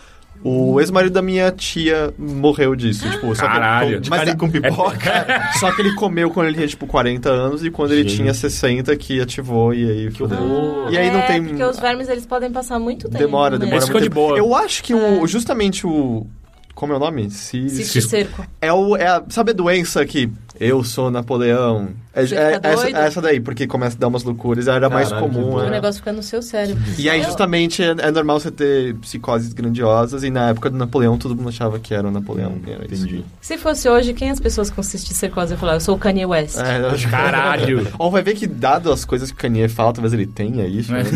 [0.48, 3.10] o ex-marido da minha tia morreu disso.
[3.10, 4.00] Tipo, só que- Caralho.
[4.00, 5.26] De Mas com pipoca.
[5.60, 8.18] Só que ele comeu quando ele tinha, tipo, 40 anos e quando ele Gente.
[8.18, 10.38] tinha 60 que ativou e aí fudeu.
[10.38, 10.94] horror.
[10.94, 11.44] E aí não é, tem...
[11.44, 13.18] porque os vermes, eles podem passar muito tempo.
[13.18, 13.66] Demora, né?
[13.66, 14.28] demora Esse muito ficou de tempo.
[14.28, 14.38] boa.
[14.38, 16.28] Eu acho que o, justamente o...
[16.76, 17.32] Como é o nome?
[17.32, 17.88] Cis...
[18.08, 18.46] Cerco.
[18.62, 20.30] É, o, é a, sabe a doença que
[20.60, 21.90] eu sou Napoleão?
[22.16, 25.28] É, é- essa, é essa daí, porque começa a dar umas loucuras, era mais Caralho,
[25.30, 25.52] que comum.
[25.52, 25.66] doido.
[25.66, 25.72] O é.
[25.72, 26.82] negócio fica no seu cérebro.
[26.98, 30.78] E aí, Eu- justamente, é, é normal você ter psicoses grandiosas, e na época do
[30.78, 32.54] Napoleão, todo mundo achava que era o Napoleão.
[32.66, 33.04] e era isso.
[33.06, 33.26] Entendi.
[33.42, 35.74] Se fosse hoje, quem as pessoas com de cercose iam falar?
[35.74, 36.58] Eu sou o Kanye West.
[36.58, 37.88] É, eu acho- Caralho.
[38.00, 40.94] Ou vai ver que, dado as coisas que o Kanye fala, talvez ele tenha isso.
[40.96, 41.04] É.
[41.04, 41.10] né?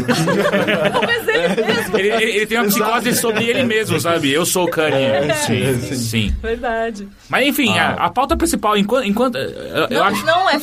[1.05, 1.97] Mas ele mesmo.
[1.97, 4.31] Ele, ele- ele tem uma psicose sobre ele mesmo, sabe?
[4.31, 5.33] Eu sou o Kanye.
[5.45, 6.35] Sim, sim.
[6.41, 7.07] Verdade.
[7.29, 7.95] Mas enfim, Ah.
[7.99, 9.05] a, a pauta principal, enquanto.
[9.05, 10.25] enquanto eu, eu Não, acho.
[10.25, 10.59] não é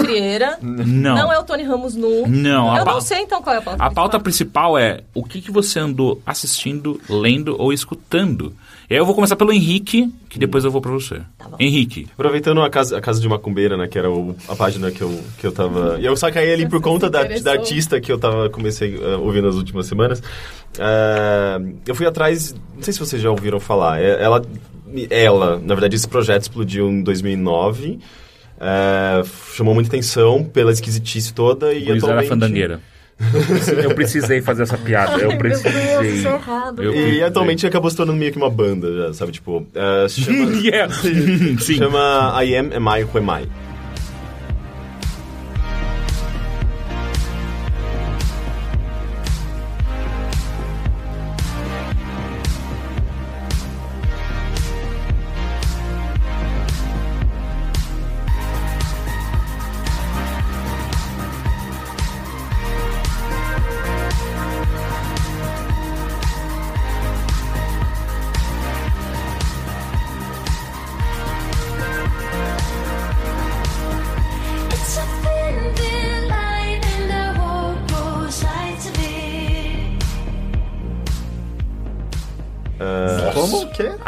[0.63, 1.15] Não.
[1.17, 2.27] Não é o Tony Ramos nu.
[2.27, 4.77] Não, a Eu não sei então qual é a pauta A pauta principal.
[4.79, 8.53] é o que, que você andou assistindo, lendo ou escutando.
[8.89, 11.21] E aí eu vou começar pelo Henrique, que depois eu vou pra você.
[11.37, 11.57] Tá bom.
[11.59, 12.07] Henrique.
[12.13, 13.89] Aproveitando a casa, a casa de Macumbeira, né?
[13.89, 15.99] Que era o- a página que eu, que eu tava.
[16.01, 19.43] E eu sacaei ali por conta da, da artista que eu tava comecei a ouvir
[19.43, 20.23] nas últimas semanas.
[20.79, 22.55] Ah, eu fui atrás.
[22.75, 24.01] Não sei se vocês já ouviram falar.
[24.01, 24.43] é- Ela,
[25.11, 27.99] ela na verdade, esse projeto explodiu em 2009.
[28.61, 29.23] Ah,
[29.55, 32.29] chamou muita atenção pela esquisitice toda e Gurizada atualmente...
[32.29, 32.81] Fandangueira.
[33.83, 36.11] Eu precisei fazer essa piada, eu Meu Deus, precisei.
[36.17, 36.83] isso é errado.
[36.83, 39.33] Eu- E atualmente acabou se tornando meio que uma banda, sabe?
[39.33, 40.93] Tipo, ah, se chama, Yeah.
[41.59, 41.77] Sim.
[41.79, 43.49] chama I Am, Am I, Who Am I?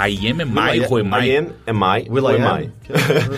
[0.09, 1.37] I am, am I, who am I I?
[1.39, 2.63] am, am I, Will who I am am?
[2.63, 2.71] I?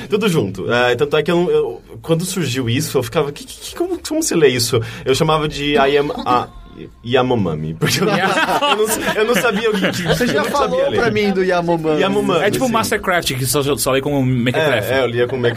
[0.09, 0.73] Tudo junto.
[0.73, 4.23] É, tanto é que eu, eu- quando surgiu isso, eu ficava, que, que- como, como
[4.23, 4.81] se lê isso?
[5.05, 6.49] Eu chamava de I am a
[7.05, 10.99] Yamamami, porque eu não, eu não, eu não sabia o que, Você já falou ler.
[11.01, 12.01] pra mim do Yamamami.
[12.01, 12.41] Yamamami.
[12.45, 12.73] É tipo sim.
[12.73, 14.91] Mastercraft, que só, só lê como Mequetrefe.
[14.93, 15.51] É, é, eu lia com É,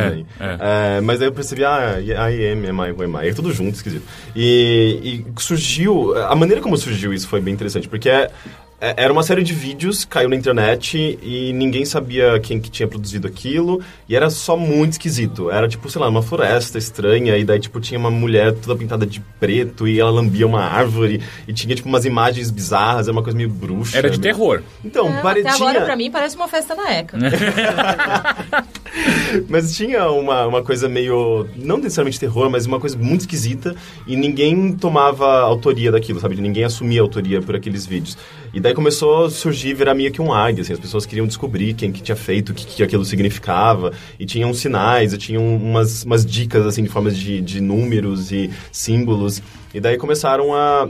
[0.00, 0.26] também.
[0.40, 0.96] é.
[0.96, 3.28] É, mas aí eu percebi, ah, I am, am I, who am I?
[3.28, 4.02] É tudo junto, esquisito.
[4.34, 8.30] E, e surgiu, a maneira como surgiu isso foi bem interessante, porque é, é-
[8.96, 13.26] era uma série de vídeos, caiu na internet e ninguém sabia quem que tinha produzido
[13.26, 15.50] aquilo, e era só muito esquisito.
[15.50, 19.06] Era tipo, sei lá, uma floresta estranha, e daí tipo tinha uma mulher toda pintada
[19.06, 23.22] de preto, e ela lambia uma árvore, e tinha tipo umas imagens bizarras, era uma
[23.22, 23.98] coisa meio bruxa.
[23.98, 24.62] Era de meio- terror.
[24.84, 25.50] Então, Não, parecia...
[25.50, 27.18] Até agora, pra mim, parece uma festa na ECA.
[29.48, 33.74] Mas tinha uma, uma coisa meio, não necessariamente terror, mas uma coisa muito esquisita
[34.06, 36.36] e ninguém tomava autoria daquilo, sabe?
[36.40, 38.16] Ninguém assumia autoria por aqueles vídeos.
[38.52, 41.74] E daí começou a surgir, virar meio que um águia, assim, as pessoas queriam descobrir
[41.74, 46.04] quem que tinha feito, o que, que aquilo significava, e tinham sinais, e tinham umas,
[46.04, 49.42] umas dicas, assim, de formas de, de números e símbolos.
[49.72, 50.88] E daí começaram a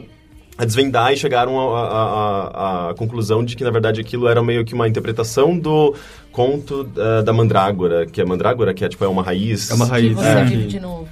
[0.56, 4.72] a desvendar e chegaram à à conclusão de que, na verdade, aquilo era meio que
[4.72, 5.96] uma interpretação do
[6.30, 9.68] conto eh, da mandrágora, que é mandrágora, que é, tipo, é uma raiz.
[9.70, 10.14] É uma Que raiz.
[10.14, 10.44] você é.
[10.44, 11.08] vive de novo.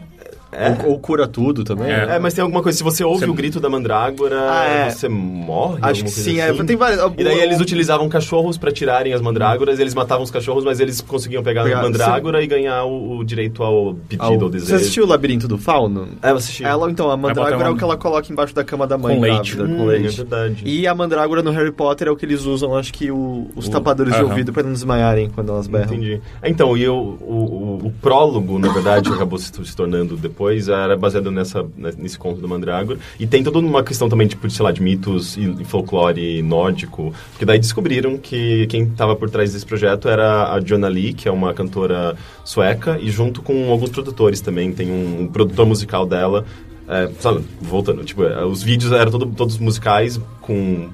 [0.84, 1.90] Ou, ou cura tudo também.
[1.90, 2.06] É.
[2.06, 2.16] né?
[2.16, 4.90] É, mas tem alguma coisa, se você ouve Você- o grito da mandrágora, Ah, é.
[4.90, 5.78] você morre?
[5.82, 6.38] Acho que sim.
[6.40, 6.64] É, assim?
[6.66, 7.00] tem várias.
[7.16, 11.00] E daí eles utilizavam cachorros pra tirarem as mandrágoras, eles matavam os cachorros, mas eles
[11.00, 14.50] conseguiam pegar Pegar- a mandrágora e ganhar o, o direito ao pedido, Ao- ao Você
[14.50, 14.74] desejo.
[14.76, 16.08] assistiu o Labirinto do Fauno?
[16.22, 16.64] É, eu assisti.
[16.64, 19.14] Ela, então, a mandrágora é uma- o que ela coloca embaixo da cama da mãe
[19.16, 19.56] Com leite.
[19.56, 20.06] grávida, com Hum, leite.
[20.20, 20.62] É verdade.
[20.64, 23.68] E a mandrágora no Harry Potter é o que eles usam, acho que o- os
[23.68, 25.94] O- tapadores de ouvido pra não desmaiarem quando elas berram.
[25.94, 26.20] Entendi.
[26.44, 30.96] Então, e o, o, o- o prólogo, na verdade, acabou se, se tornando depois, era
[30.96, 31.64] baseado nessa,
[31.98, 32.98] nesse conto do Mandrágora.
[33.18, 37.14] E tem toda uma questão também, tipo, de, sei lá, de mitos e, folclore nórdico.
[37.30, 41.28] Porque daí descobriram que quem estava por trás desse projeto era a Joanna Lee, que
[41.28, 44.72] é uma cantora sueca, e junto com alguns produtores também.
[44.72, 46.44] Tem um, um produtor musical dela.
[46.88, 50.90] É, sabe, voltando, tipo, é, os vídeos eram todo- todos musicais com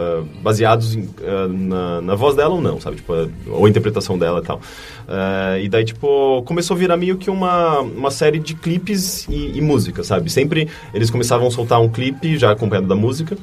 [0.00, 2.96] ah, baseados em, ah, na, na voz dela ou não, sabe?
[2.96, 4.60] Tipo, ah, ou a interpretação dela e tal.
[5.62, 9.60] E daí, tipo, começou a virar meio que uma, uma série de clipes e, e
[9.60, 10.30] música, sabe?
[10.30, 13.36] Sempre eles começavam a soltar um clipe já acompanhado da música.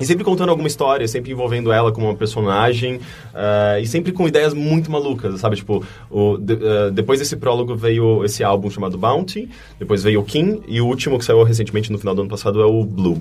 [0.00, 3.00] E sempre contando alguma história, sempre envolvendo ela como uma personagem,
[3.34, 5.56] ah, e sempre com ideias muito malucas, sabe?
[5.56, 10.24] Tipo, o, de- ah, depois desse prólogo veio esse álbum chamado Bounty, depois veio o
[10.24, 13.20] King, e o último que saiu recentemente no final do ano passado é o Blue.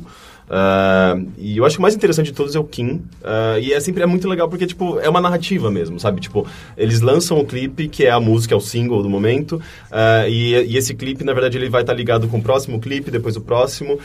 [0.50, 3.02] Ah, e eu acho que o mais interessante de todos é o Kim.
[3.24, 6.20] ah, e é sempre é muito legal porque, tipo, é uma narrativa mesmo, sabe?
[6.20, 9.62] Tipo, eles lançam o clipe, que é a música, é o single do momento.
[9.92, 13.12] ah, e, e esse clipe, na verdade, ele vai estar ligado com o próximo clipe,
[13.12, 14.00] depois o próximo.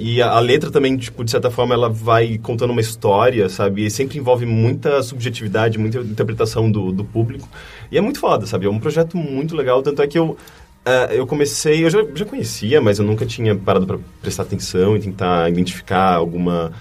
[0.00, 3.84] e a, a letra também, tipo, de certa forma, ela vai contando uma história, sabe?
[3.86, 7.48] E sempre envolve muita subjetividade, muita interpretação do, do público.
[7.90, 8.66] E é muito foda, sabe?
[8.66, 10.36] É um projeto muito legal, tanto é que eu.
[10.84, 14.96] Ah, eu comecei, eu já, já conhecia, mas eu nunca tinha parado para prestar atenção
[14.96, 16.72] e tentar identificar alguma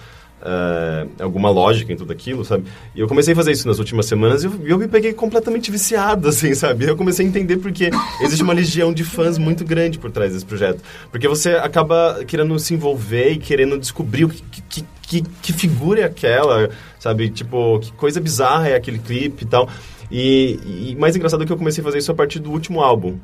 [0.42, 2.66] ah, alguma lógica em tudo aquilo, sabe?
[2.96, 5.72] E eu comecei a fazer isso nas últimas semanas e eu, eu me peguei completamente
[5.72, 6.86] viciado, assim, sabe?
[6.86, 7.90] Eu comecei a entender porque
[8.22, 10.82] existe uma legião de fãs muito grande por trás desse projeto.
[11.12, 16.02] Porque você acaba querendo se envolver e querendo descobrir o que, que, que, que figura
[16.02, 16.70] é aquela,
[17.00, 17.30] sabe?
[17.30, 19.68] Tipo, que coisa bizarra é aquele clipe e tal.
[20.10, 22.82] E, e mais engraçado é que eu comecei a fazer isso a partir do último
[22.82, 23.18] álbum,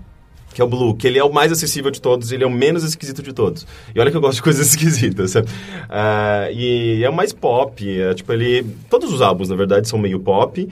[0.53, 2.51] que é o Blue, que ele é o mais acessível de todos, ele é o
[2.51, 3.65] menos esquisito de todos.
[3.93, 5.47] E olha que eu gosto de coisas esquisitas, sabe?
[5.89, 8.65] Ah, e é o mais pop, é, tipo, ele...
[8.89, 10.67] Todos os álbuns, na verdade, são meio pop.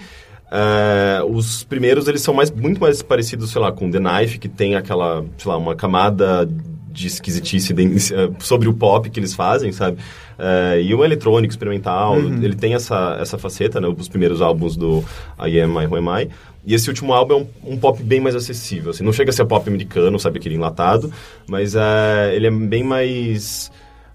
[0.52, 4.50] Ah, os primeiros, eles são mais, muito mais parecidos, sei lá, com The Knife, que
[4.50, 6.48] tem aquela, sei lá, uma camada
[6.92, 9.98] de esquisitice eh, sobre o pop que eles fazem, sabe?
[10.38, 13.88] Eh, e o eletrônico, experimental, ele tem essa, essa faceta, né?
[13.88, 15.04] Os primeiros álbuns do
[15.40, 16.30] I Am, I Who Am I.
[16.66, 19.04] E esse último álbum é um, um pop bem mais acessível, assim.
[19.04, 20.38] Não chega a ser pop americano, sabe?
[20.40, 21.12] Aquele enlatado.
[21.48, 23.72] Mas eh, ele é bem mais...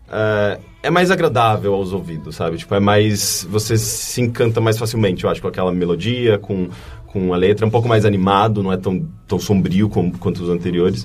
[0.08, 2.56] eh, é mais agradável aos ouvidos, sabe?
[2.56, 3.44] Tipo, é mais...
[3.50, 6.68] Você se encanta mais facilmente, eu acho, com aquela melodia, com,
[7.06, 7.64] com a letra.
[7.64, 11.04] É um pouco mais animado, não é tão, tão sombrio como, quanto os anteriores.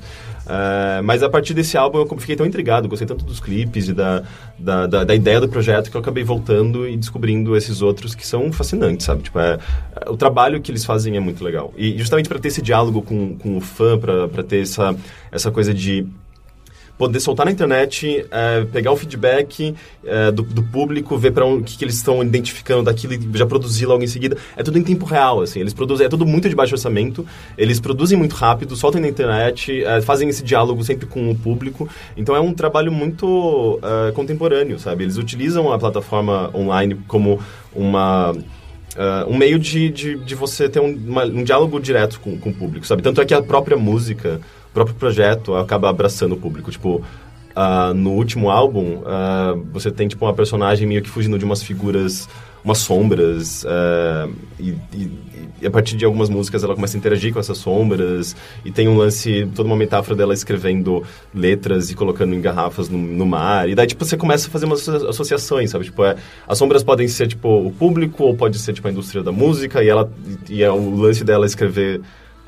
[0.51, 3.93] Eh, mas a partir desse álbum eu fiquei tão intrigado, gostei tanto dos clipes e
[3.93, 4.21] da,
[4.59, 8.27] da, da, da ideia do projeto que eu acabei voltando e descobrindo esses outros que
[8.27, 9.23] são fascinantes, sabe?
[9.23, 9.57] Tipo, é-
[10.07, 11.73] o trabalho que eles fazem é muito legal.
[11.77, 14.93] E justamente para ter esse diálogo com, com o fã, para ter essa,
[15.31, 16.05] essa coisa de
[16.97, 19.73] poder soltar na internet, é, pegar o feedback
[20.05, 23.45] é, do, do público, ver para o que, que eles estão identificando daquilo e já
[23.45, 24.37] produzir logo em seguida.
[24.55, 25.59] É tudo em tempo real, assim.
[25.59, 27.25] Eles produzem, é tudo muito de baixo orçamento.
[27.57, 31.89] Eles produzem muito rápido, soltam na internet, é, fazem esse diálogo sempre com o público.
[32.15, 35.03] Então é um trabalho muito é, contemporâneo, sabe?
[35.03, 37.39] Eles utilizam a plataforma online como
[37.73, 38.35] uma
[38.97, 42.49] ah, um meio de, de, de você ter um, uma- um diálogo direto com, com
[42.49, 43.01] o público, sabe?
[43.01, 44.41] Tanto é que a própria música,
[44.73, 46.71] próprio projeto acaba abraçando o público.
[46.71, 47.01] Tipo,
[47.55, 51.61] ah, no último álbum, ah, você tem, tipo, uma personagem meio que fugindo de umas
[51.61, 52.27] figuras,
[52.63, 54.29] umas sombras, ah,
[54.59, 55.31] e, e-
[55.61, 58.35] e a partir de algumas músicas ela começa a interagir com essas sombras,
[58.65, 61.03] e tem um lance, toda uma metáfora dela escrevendo
[61.35, 64.65] letras e colocando em garrafas no, no mar, e daí, tipo, você começa a fazer
[64.65, 65.85] umas asso- associações, sabe?
[65.85, 66.15] Tipo, é,
[66.47, 69.83] as sombras podem ser, tipo, o público, ou pode ser, tipo, a indústria da música,
[69.83, 70.11] e ela,
[70.49, 72.01] e, e é o lance dela escrever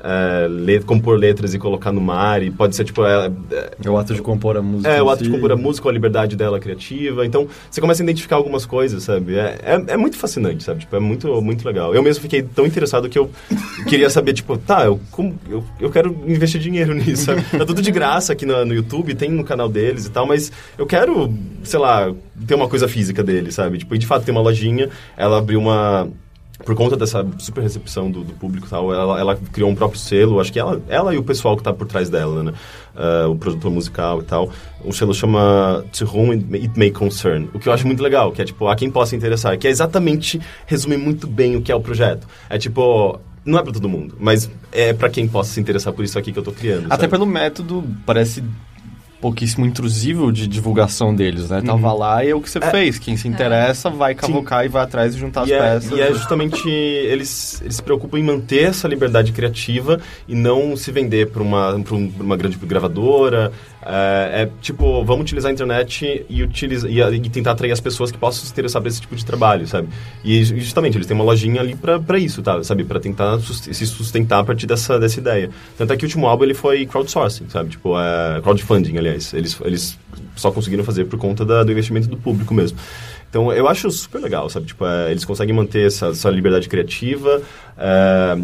[0.06, 3.88] é, le- compor letras e colocar no mar, e pode ser, tipo, é, é, É
[3.90, 4.90] o ato de compor a música.
[4.90, 5.24] é, o ato si.
[5.24, 7.24] de compor a música, a liberdade dela criativa.
[7.24, 9.34] Então, você começa a identificar algumas coisas, sabe?
[9.36, 10.80] É, é, é muito fascinante, sabe?
[10.80, 11.94] Tipo, é muito, muito legal.
[11.94, 13.30] Eu mesmo fiquei tão interessado que eu
[13.88, 17.42] queria saber, tipo, tá, eu, como, eu, eu quero investir dinheiro nisso, sabe?
[17.42, 20.52] Tá tudo de graça aqui no, no YouTube, tem no canal deles e tal, mas
[20.76, 21.32] eu quero,
[21.62, 22.12] sei lá,
[22.46, 23.78] ter uma coisa física deles, sabe?
[23.78, 26.08] Tipo, e de fato tem uma lojinha, ela abriu uma
[26.64, 30.00] por conta dessa super recepção do, do público e tal, ela, ela criou um próprio
[30.00, 32.52] selo, acho que ela, ela e o pessoal que está por trás dela, né?
[32.96, 34.50] Ah, o produtor musical e tal.
[34.84, 38.02] O selo chama To Whom It May- It May Concern, o que eu acho muito
[38.02, 41.62] legal, que é tipo, a quem possa interessar, que é exatamente, resume muito bem o
[41.62, 42.26] que é o projeto.
[42.48, 46.04] É tipo, não é para todo mundo, mas é para quem possa se interessar por
[46.04, 46.86] isso aqui que eu tô criando.
[46.86, 47.08] Até sabe?
[47.08, 48.42] pelo método, parece
[49.24, 51.62] pouquíssimo intrusivo de divulgação deles, né?
[51.62, 52.98] Tava lá e é o que você fez.
[52.98, 55.90] Quem se interessa vai cavocar e vai atrás e juntar as E é, peças.
[55.92, 59.98] e é justamente eles, eles se preocupam em manter essa liberdade criativa
[60.28, 63.50] e não se vender para uma, pra um- uma grande gravadora.
[63.86, 68.10] É, é tipo, vamos utilizar a internet e, utiliza, e, e tentar atrair as pessoas
[68.10, 69.88] que possam se interessar por esse tipo de trabalho, sabe?
[70.24, 72.62] E ju- justamente, eles têm uma lojinha ali para isso, tá?
[72.64, 72.82] sabe?
[72.84, 75.50] Para tentar se sustentar a partir dessa, dessa ideia.
[75.76, 77.70] Tanto é que o último álbum ele foi crowdsourcing, sabe?
[77.70, 79.13] Tipo, é, crowdfunding, aliás.
[79.32, 79.98] Eles, eles
[80.36, 82.78] só conseguiram fazer por conta da- do investimento do público mesmo.
[83.30, 84.66] Então, eu acho super legal, sabe?
[84.66, 87.42] Tipo, é, eles conseguem manter essa, essa liberdade criativa.
[87.76, 88.36] É,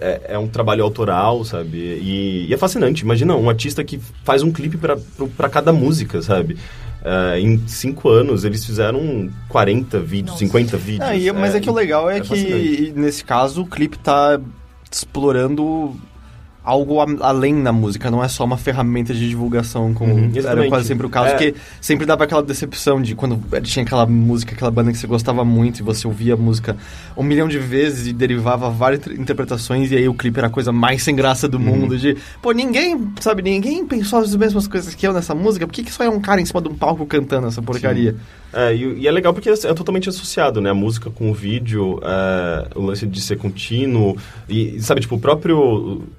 [0.00, 1.76] é, é um trabalho autoral, sabe?
[1.78, 3.02] E, e é fascinante.
[3.02, 6.56] Imagina um artista que faz um clipe para cada música, sabe?
[7.02, 10.44] É, em cinco anos, eles fizeram 40 vídeos, Nossa.
[10.44, 11.10] 50 vídeos.
[11.24, 12.92] E- mas é, que o legal é, que, fascinante.
[12.94, 14.38] nesse caso, o clipe tá
[14.92, 15.98] explorando
[16.62, 20.86] algo além na música, não é só uma ferramenta de divulgação, como Uhum, era quase
[20.88, 21.30] sempre o caso, É.
[21.30, 25.44] porque sempre dava aquela decepção de quando tinha aquela música, aquela banda que você gostava
[25.44, 26.76] muito e você ouvia a música
[27.16, 30.50] um milhão de vezes e derivava várias inter- interpretações e aí o clipe era a
[30.50, 34.94] coisa mais sem graça do mundo, de, pô, ninguém, sabe, ninguém pensou as mesmas coisas
[34.94, 36.74] que eu nessa música, por que, que só é um cara em cima de um
[36.74, 38.14] palco cantando essa porcaria?
[38.52, 40.70] É, e, e é legal porque é totalmente associado, né?
[40.70, 44.16] A música com o vídeo, é, o lance de ser contínuo.
[44.48, 45.58] E, e, sabe, tipo, o próprio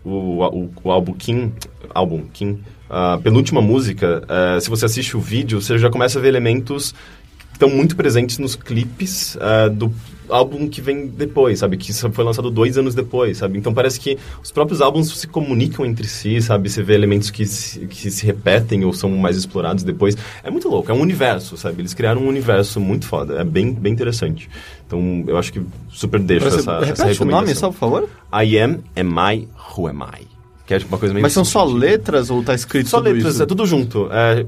[0.04, 1.52] o, o, o álbum Kim,
[1.94, 2.60] álbum Kim,
[2.90, 6.92] a penúltima música, é, se você assiste o vídeo, você já começa a ver elementos
[6.92, 9.94] que estão muito presentes nos clipes é, do
[10.32, 11.78] álbum que vem depois, sabe?
[11.78, 13.58] Que foi lançado dois anos depois, sabe?
[13.58, 16.70] Então parece que os próprios álbuns se comunicam entre si, sabe?
[16.70, 20.18] Você vê elementos que se, que se repetem ou são mais explorados depois.
[20.44, 21.82] É muito louco, é um universo, sabe?
[21.82, 24.50] Eles criaram um universo muito foda, é bem, bem interessante.
[24.88, 27.54] Então eu acho que super deixo Você- essa, essa repete o nome recomendação.
[27.56, 28.10] só, por favor?
[28.34, 29.48] I am, am I,
[29.78, 30.28] who am I?
[30.66, 31.24] Que é tipo uma coisa meio...
[31.24, 33.44] Mas são só letras ou tá escrito Só tudo letras, isso?
[33.44, 34.08] é tudo junto.
[34.12, 34.46] É,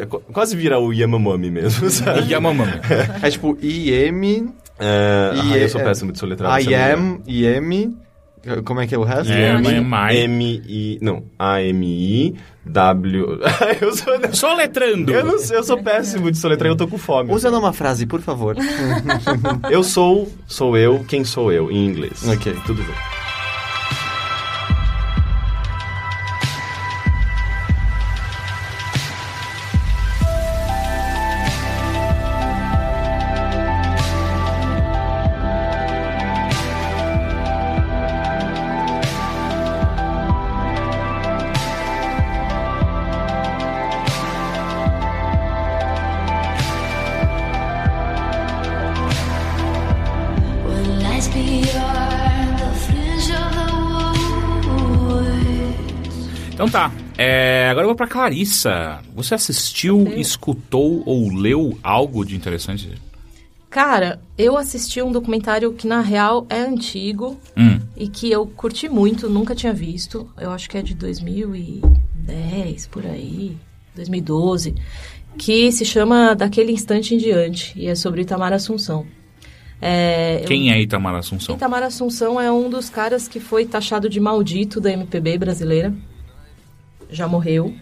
[0.00, 2.30] é qu- quase vira o Yamamami mesmo, sabe?
[2.32, 2.72] Yamamami.
[3.22, 4.48] É tipo IM,
[4.78, 6.60] É, I- ah, eu sou é- péssimo de soletrar.
[6.60, 7.96] I am, IM,
[8.64, 9.32] como é que é o resto?
[9.32, 10.16] É, que- é mais.
[10.18, 10.98] M-I...
[11.00, 13.40] Não, A-M-I-W...
[13.80, 14.14] eu sou...
[14.32, 15.12] Só letrando.
[15.12, 17.32] Eu não sei, eu sou péssimo de soletrar, eu tô com fome.
[17.32, 18.56] Usa numa frase, por favor.
[19.70, 22.26] Eu sou, sou eu, quem sou eu, em inglês.
[22.28, 22.54] Ok.
[22.66, 23.15] Tudo bem.
[58.20, 59.00] Clarissa.
[59.14, 62.90] Você assistiu, escutou ou leu algo de interessante?
[63.68, 67.78] Cara, eu assisti um documentário que na real é antigo Hum.
[67.94, 70.30] e que eu curti muito, nunca tinha visto.
[70.40, 73.54] Eu acho que é de 2010, por aí,
[73.94, 74.74] 2012,
[75.36, 79.06] que se chama Daquele Instante em Diante e é sobre Itamar Assunção.
[79.82, 81.54] É, eu- Quem é Itamar Assunção?
[81.54, 85.92] Itamar Assunção é um dos caras que foi taxado de maldito da MPB brasileira.
[87.10, 87.74] Já morreu.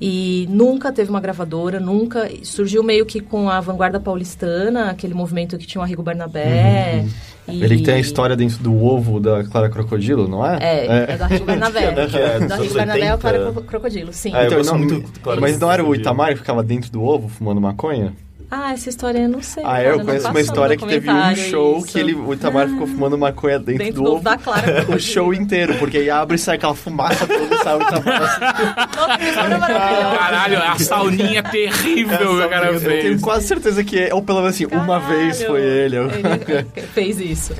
[0.00, 2.28] E nunca teve uma gravadora, nunca.
[2.42, 7.06] Surgiu meio que com a vanguarda paulistana, aquele movimento que tinha o Arrigo Barnabé.
[7.48, 10.58] e- Ele que tem a história dentro do ovo da Clara Crocodilo, não é?
[10.60, 12.06] É, é, do Arrigo Barnabé.
[12.08, 13.18] Que é, é do Arrigo Barnabé é o 80.
[13.18, 14.34] Clara Cro- Crocodilo, sim.
[14.34, 17.02] É, eu Então, não, muito, claro, mas não era o Itamar que ficava dentro do
[17.02, 18.12] ovo fumando maconha?
[18.50, 19.64] Ah, essa história eu não sei.
[19.64, 21.86] Ah, cara, eu conheço uma história que teve um show isso.
[21.88, 24.22] que ele, o Itamar ficou fumando maconha dentro, Dentro do do ovo.
[24.22, 27.76] da Clara O show inteiro, porque aí abre e sai aquela fumaça toda e sai
[27.76, 28.04] o Itamar.
[28.96, 30.16] Nossa, que história maravilhosa.
[30.18, 33.20] Caralho, a sauninha terrível que o cara Eu tenho fez.
[33.20, 35.96] quase certeza que é, ou pelo menos assim, uma vez foi ele.
[35.96, 37.52] Ele fez isso.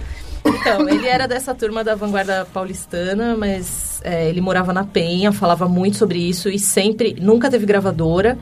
[0.44, 5.68] Então, ele era dessa turma da vanguarda paulistana, mas é, ele morava na Penha, falava
[5.68, 8.38] muito sobre isso e sempre, nunca teve gravadora.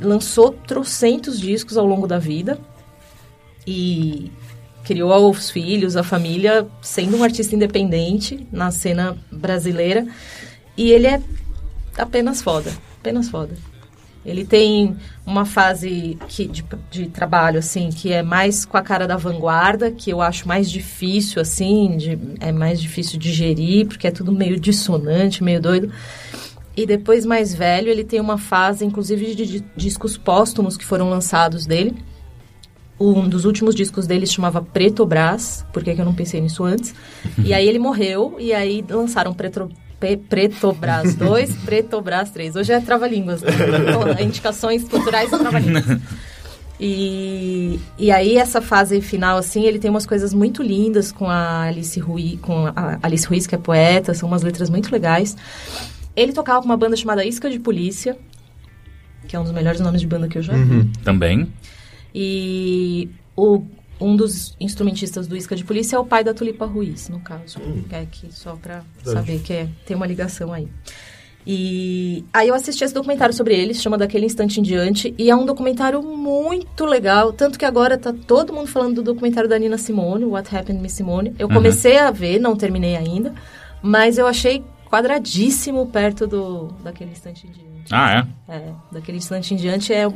[0.00, 2.58] Lançou trocentos discos ao longo da vida
[3.66, 4.30] e
[4.84, 10.06] criou os filhos, a família, sendo um artista independente na cena brasileira.
[10.76, 11.20] E ele é
[11.98, 13.54] apenas foda, apenas foda.
[14.24, 19.06] Ele tem uma fase que, de, de trabalho, assim, que é mais com a cara
[19.06, 24.06] da vanguarda, que eu acho mais difícil, assim, de- é mais difícil de gerir, porque
[24.06, 25.90] é tudo meio dissonante, meio doido.
[26.78, 31.66] E depois, mais velho, ele tem uma fase, inclusive, de, discos póstumos que foram lançados
[31.66, 31.92] dele.
[33.00, 36.40] Um dos últimos discos dele se chamava Preto Brás, por que que eu não pensei
[36.40, 36.94] nisso antes?
[37.44, 39.68] E aí ele morreu, e aí lançaram Preto,
[39.98, 42.54] Pe- Preto Brás 2, Preto Brás 3.
[42.54, 43.50] Hoje é trava-línguas, né?
[43.82, 46.00] Então, Indicações culturais e trava-línguas.
[46.78, 51.62] E, e aí essa fase final, assim, ele tem umas coisas muito lindas com a
[51.62, 55.36] Alice Ruiz, com a Alice Ruiz, que é poeta, são umas letras muito legais.
[56.18, 58.18] Ele tocava com uma banda chamada Isca de Polícia,
[59.26, 60.90] que é um dos melhores nomes de banda que eu já vi.
[61.04, 61.52] Também.
[62.14, 63.62] E o,
[64.00, 67.60] um dos instrumentistas do Isca de Polícia é o pai da Tulipa Ruiz, no caso.
[67.88, 70.68] Que é aqui só pra saber que é, tem uma ligação aí.
[71.46, 75.30] E aí eu assisti esse documentário sobre ele, se chama Daquele Instante em Diante, e
[75.30, 79.58] é um documentário muito legal, tanto que agora tá todo mundo falando do documentário da
[79.58, 81.34] Nina Simone, What Happened Miss Simone.
[81.38, 83.32] Eu comecei a ver, não terminei ainda,
[83.80, 87.88] mas eu achei quadradíssimo perto do Daquele Instante em Diante.
[87.90, 88.52] Ah, é?
[88.54, 90.06] É, Daquele Instante em Diante é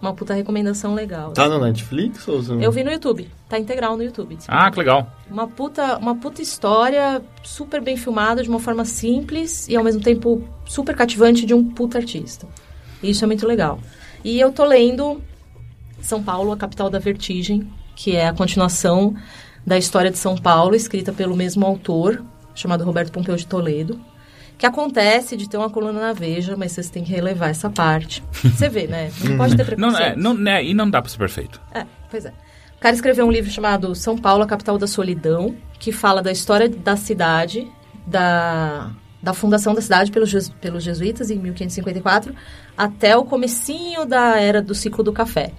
[0.00, 1.32] uma puta recomendação legal.
[1.32, 3.28] Tá no Netflix ou não- Eu vi no YouTube.
[3.48, 4.38] Tá integral no YouTube.
[4.48, 5.06] Ah, que legal.
[5.30, 10.00] Uma puta, uma puta história super bem filmada, de uma forma simples e ao mesmo
[10.00, 12.46] tempo super cativante de um puta artista.
[13.02, 13.78] E isso é muito legal.
[14.24, 15.20] E eu tô lendo
[16.00, 19.14] São Paulo, a capital da vertigem, que é a continuação
[19.66, 22.24] da história de São Paulo, escrita pelo mesmo autor,
[22.54, 24.00] chamado Roberto Pompeu de Toledo.
[24.60, 28.22] Que acontece de ter uma coluna na Veja, mas vocês têm que relevar essa parte.
[28.44, 29.10] Você vê, né?
[29.24, 30.12] Não pode ter Não, preconceito.
[30.12, 31.58] é, não, né, e não dá pra ser perfeito.
[31.72, 32.32] É, pois é.
[32.76, 36.30] O cara escreveu um livro chamado São Paulo, a capital da solidão, que fala da
[36.30, 37.66] história da cidade,
[38.06, 38.90] da,
[39.22, 42.34] da fundação da cidade pelos, pelos jesuítas em 1554,
[42.76, 45.52] até o comecinho da era do ciclo do café.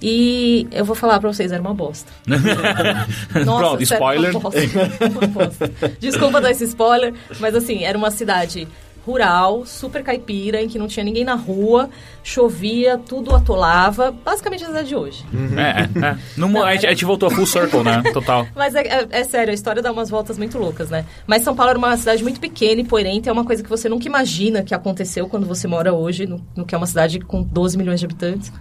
[0.00, 2.10] E eu vou falar pra vocês, era uma bosta.
[3.32, 4.30] Pronto, sério, spoiler.
[4.30, 4.60] uma bosta,
[5.10, 5.72] uma bosta.
[5.98, 8.68] Desculpa dar esse spoiler, mas assim, era uma cidade
[9.04, 11.88] rural, super caipira, em que não tinha ninguém na rua,
[12.22, 15.24] chovia, tudo atolava, basicamente a cidade de hoje.
[15.56, 16.18] É, é, é.
[16.36, 18.02] Não, a, gente, a gente voltou a full circle, né?
[18.12, 18.46] Total.
[18.54, 21.06] Mas é, é- é sério, a história dá umas voltas muito loucas, né?
[21.26, 23.88] Mas São Paulo era uma cidade muito pequena e poerente, é uma coisa que você
[23.88, 27.42] nunca imagina que aconteceu quando você mora hoje, no, no que é uma cidade com
[27.42, 28.52] 12 milhões de habitantes.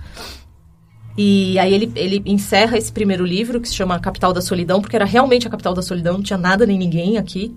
[1.18, 4.96] E aí ele, ele encerra esse primeiro livro, que se chama Capital da Solidão, porque
[4.96, 7.56] era realmente a capital da solidão, não tinha nada nem ninguém aqui,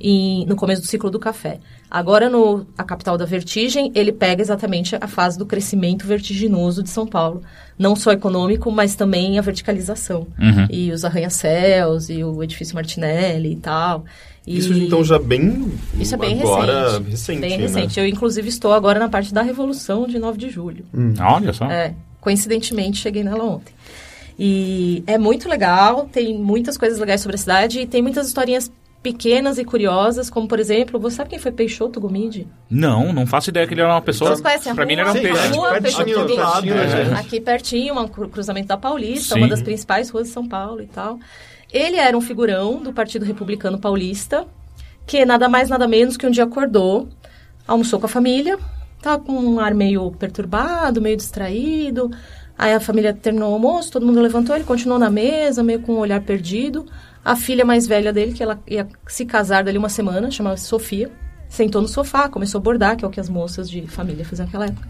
[0.00, 1.58] em- no começo do ciclo do café.
[1.90, 6.90] Agora, no A Capital da Vertigem, ele pega exatamente a fase do crescimento vertiginoso de
[6.90, 7.42] São Paulo.
[7.78, 10.26] Não só econômico, mas também a verticalização.
[10.38, 10.66] Uhum.
[10.68, 14.04] E os arranha-céus, e o edifício Martinelli e tal.
[14.46, 15.70] E- Isso então já bem.
[15.98, 17.10] Isso é bem agora, recente.
[17.10, 17.40] recente.
[17.40, 17.56] Bem né?
[17.58, 18.00] recente.
[18.00, 20.84] Eu, inclusive, estou agora na parte da Revolução de 9 de julho.
[21.20, 21.70] Olha só.
[21.70, 21.94] É,
[22.26, 23.72] coincidentemente, cheguei nela ontem.
[24.36, 28.68] E é muito legal, tem muitas coisas legais sobre a cidade e tem muitas historinhas
[29.00, 32.48] pequenas e curiosas, como, por exemplo, você sabe quem foi Peixoto Gomide?
[32.68, 34.30] Não, não faço ideia que ele era uma pessoa.
[34.30, 35.22] Vocês conhecem a pra mim ele era um rua?
[35.22, 35.38] Sim, peixe.
[35.38, 36.36] A rua pertinho, Peixoto Gomide.
[36.42, 37.18] pertinho, né?
[37.20, 39.40] Aqui pertinho, um cru- cruzamento da Paulista, Sim.
[39.42, 41.20] uma das principais ruas de São Paulo e tal.
[41.72, 44.44] Ele era um figurão do Partido Republicano Paulista,
[45.06, 47.08] que nada mais, nada menos que um dia acordou,
[47.66, 48.58] almoçou com a família,
[49.00, 52.10] tava com um ar meio perturbado, meio distraído.
[52.58, 55.94] Aí a família terminou o almoço, todo mundo levantou, ele continuou na mesa, meio com
[55.94, 56.86] um olhar perdido.
[57.24, 61.10] A filha mais velha dele, que ela ia se casar dali uma semana, chamava-se Sofia,
[61.48, 64.46] sentou no sofá, começou a bordar, que é o que as moças de família faziam
[64.46, 64.88] naquela época.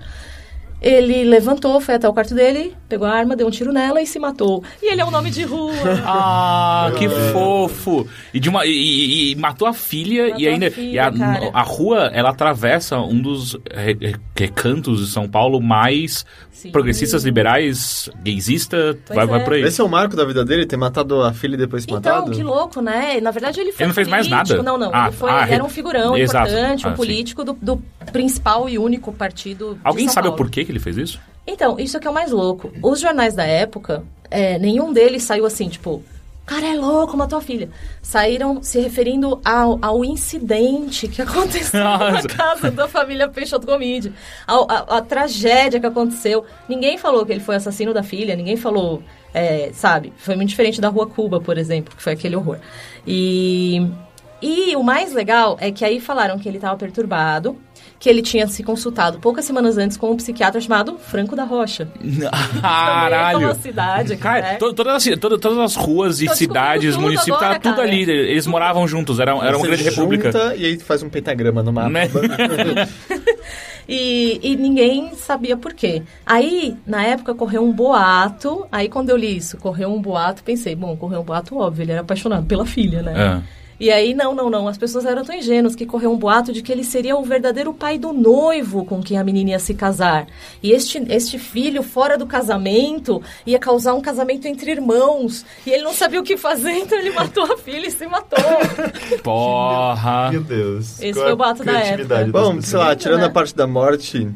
[0.80, 4.06] Ele levantou, foi até o quarto dele, pegou a arma, deu um tiro nela e
[4.06, 4.62] se matou.
[4.82, 5.72] E ele é um nome de rua.
[6.08, 8.06] Ah, que fofo!
[8.32, 10.66] E, de uma, e, e- e matou a filha Matou e ainda.
[10.66, 15.28] a filha, e a, a rua, ela atravessa um dos re- re- recantos de São
[15.28, 16.70] Paulo mais Sim.
[16.70, 19.44] progressistas, liberais, gaysista, Pois vai, vai é.
[19.44, 19.62] por aí.
[19.62, 22.14] Esse é o marco da vida dele, ter matado a filha e depois se Então,
[22.16, 22.30] matado?
[22.32, 23.18] que louco, né?
[23.20, 24.56] Na verdade, ele foi Ele não fez mais político.
[24.56, 24.62] nada?
[24.62, 24.90] Não, não.
[24.94, 26.48] Ah, ele, foi, ah, ele era um figurão exato.
[26.50, 27.82] importante, um Ah, político do, do
[28.12, 31.20] principal e único partido de Alguém São sabe o porquê que ele fez isso?
[31.46, 32.72] Então, isso é que é o mais louco.
[32.82, 36.02] Os jornais da época, é, nenhum deles saiu assim, tipo,
[36.46, 37.68] cara é louco, matou a filha.
[38.00, 42.28] Saíram se referindo ao, ao incidente que aconteceu na Nossa.
[42.28, 44.12] casa da família Peixoto Gomide.
[44.46, 46.44] A, a tragédia que aconteceu.
[46.68, 49.02] Ninguém falou que ele foi assassino da filha, ninguém falou,
[49.34, 50.12] é, sabe?
[50.16, 52.58] Foi muito diferente da Rua Cuba, por exemplo, que foi aquele horror.
[53.04, 53.84] E,
[54.40, 57.58] e o mais legal é que aí falaram que ele estava perturbado,
[57.98, 61.88] que ele tinha se consultado poucas semanas antes com um psiquiatra chamado Franco da Rocha.
[62.56, 63.38] É Caralho.
[63.46, 64.54] uma cidade Cara, né?
[64.56, 68.02] to- todas, as, todas, todas as ruas e cidades, municípios, tava tudo ali.
[68.02, 70.54] Eles moravam juntos, era, era uma Você grande república.
[70.56, 71.88] E aí faz um pentagrama no mapa.
[71.90, 72.08] Né?
[73.88, 76.02] E, e ninguém sabia por quê.
[76.24, 78.66] Aí, na época, correu um boato.
[78.72, 81.92] Aí, quando eu li isso, correu um boato, pensei, bom, correu um boato óbvio, ele
[81.92, 83.12] era apaixonado pela filha, né?
[83.16, 83.65] É.
[83.78, 84.68] E aí, não, não, não.
[84.68, 87.74] As pessoas eram tão ingênuas que correu um boato de que ele seria o verdadeiro
[87.74, 90.26] pai do noivo com quem a menina ia se casar.
[90.62, 95.44] E este, este filho, fora do casamento, ia causar um casamento entre irmãos.
[95.66, 98.38] E ele não sabia o que fazer, então ele matou a filha e se matou.
[99.22, 100.30] Porra.
[100.30, 101.00] Meu Deus.
[101.00, 102.26] Esse Qual foi é o boato da época.
[102.26, 103.26] Bom, sei lá, tirando né?
[103.26, 104.28] a parte da morte,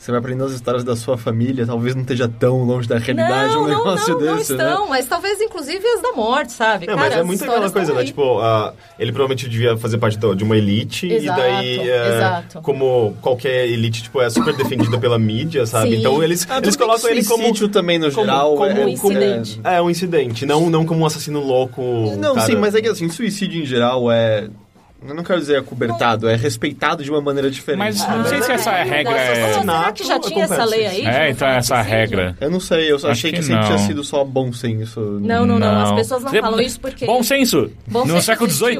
[0.00, 3.52] você vai aprendendo as histórias da sua família, talvez não esteja tão longe da realidade
[3.52, 4.86] não, um não, negócio não, não desse, estão, né?
[4.88, 6.86] mas talvez inclusive as da morte, sabe?
[6.86, 8.02] Não, Cara, mas é muito aquela coisa, né?
[8.02, 11.06] Tipo, ah, ele provavelmente devia fazer parte de uma elite.
[11.06, 12.60] Exato, e daí, é, exato.
[12.62, 15.90] como qualquer elite, tipo, é super defendida pela mídia, sabe?
[15.90, 15.96] Sim.
[15.98, 17.68] Então eles, Ah, eles colocam que ele como...
[17.68, 19.60] também, no como- geral, como é, um incidente.
[19.62, 21.82] É, um incidente, não, não como um assassino louco.
[22.16, 22.46] Não, cara.
[22.46, 24.48] sim, mas é que assim, suicídio em geral é...
[25.06, 27.78] Eu não quero dizer acobertado, é respeitado de uma maneira diferente.
[27.78, 29.92] Mas não sei se essa É, regra Será é.
[29.92, 31.00] que já tinha essa lei aí?
[31.06, 32.36] É, não então essa regra.
[32.40, 33.86] Eu não sei, eu Acho achei que, que sempre tinha não.
[33.86, 35.00] sido só bom senso.
[35.22, 35.82] Não, não, não.
[35.82, 37.06] As pessoas não Você- falam isso porque.
[37.06, 37.70] Bom senso.
[37.86, 38.50] Bom no senso século.
[38.50, 38.78] XVIII.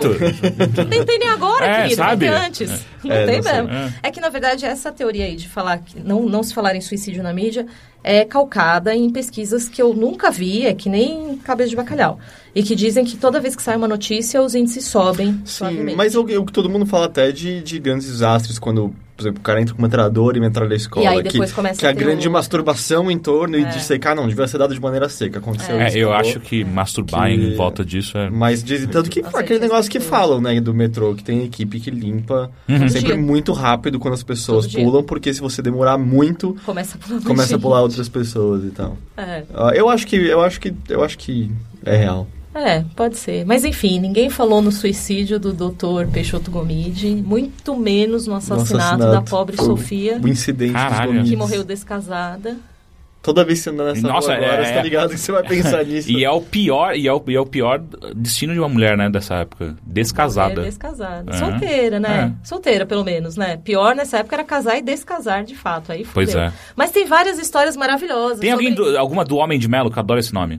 [0.88, 2.26] Nem tem nem agora, É, querido, sabe?
[2.28, 2.86] nem tem antes.
[3.02, 3.68] Não É, tem não mesmo.
[3.70, 3.92] É.
[4.02, 4.10] É.
[4.10, 7.22] que, na verdade, essa teoria aí de falar que não, não se falar em suicídio
[7.22, 7.66] na mídia
[8.02, 12.18] é calcada em pesquisas que eu nunca vi, é que nem cabeça de bacalhau.
[12.54, 15.96] E que dizem que toda vez que sai uma notícia, os índices sobem Sim, suavemente.
[15.96, 19.40] mas o, o que todo mundo fala até de, de grandes desastres, quando, por exemplo,
[19.40, 21.04] o cara entra com uma metralhadora e metralha a escola.
[21.04, 23.68] E aí depois que, começa que a a grande um- masturbação em torno e É.
[23.68, 25.38] de secar, não, devia ser dado de maneira seca.
[25.38, 25.98] Aconteceu É, isso.
[25.98, 26.30] eu acabou.
[26.30, 28.30] acho que masturbar Que- em volta disso é.
[28.30, 31.44] Mas dizem tanto que Nossa, aquele eu negócio que falam, né, do metrô, que tem
[31.44, 32.88] equipe que limpa Uhum.
[32.88, 33.16] sempre dia.
[33.16, 34.84] muito rápido quando as pessoas Todo dia.
[34.84, 38.70] pulam, porque se você demorar muito, Começa a pular começa a pular outras pessoas e
[38.70, 38.96] tal.
[39.16, 39.42] É.
[39.54, 41.50] Ah, eu acho que eu acho que eu acho que
[41.84, 42.26] é real.
[42.54, 43.44] É, pode ser.
[43.46, 46.10] Mas enfim, ninguém falou no suicídio do Dr.
[46.12, 49.30] Peixoto Gomide, muito menos no assassinato, da assassinato.
[49.30, 51.06] pobre Foi Sofia, O incidente dos Caralho.
[51.12, 51.30] Gomides.
[51.30, 52.56] que morreu descasada.
[53.22, 55.30] Toda vez que você anda nessa Nossa, rua agora, é- você tá ligado que você
[55.30, 56.10] vai pensar nisso.
[56.10, 57.78] E é o pior, e é o, e é o pior
[58.16, 59.76] destino de uma mulher, né, dessa época.
[59.86, 60.62] Descasada.
[60.62, 61.30] É, descasada.
[61.32, 61.38] É.
[61.38, 62.34] Solteira, né?
[62.42, 63.58] Solteira, pelo menos, né?
[63.58, 65.92] Pior nessa época era casar e descasar, de fato.
[65.92, 66.46] Aí Pois fudeu.
[66.46, 66.52] é.
[66.74, 68.40] Mas tem várias histórias maravilhosas.
[68.40, 70.58] Tem alguém, sobre- do- alguma do Homem de Melo, que eu adoro esse nome?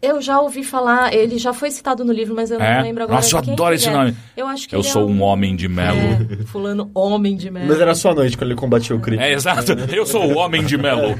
[0.00, 2.76] Eu já ouvi falar, ele já foi citado no livro, mas eu É?
[2.76, 3.16] não lembro agora.
[3.16, 3.90] Nossa, eu adoro esse é.
[3.90, 4.16] nome.
[4.36, 5.98] Eu acho que Eu ele é sou um homem de melo.
[5.98, 7.66] É, fulano homem de melo.
[7.66, 9.20] Mas era só a noite quando ele combatia o crime.
[9.20, 9.72] É, exato.
[9.92, 11.18] Eu sou o Homem de Melo.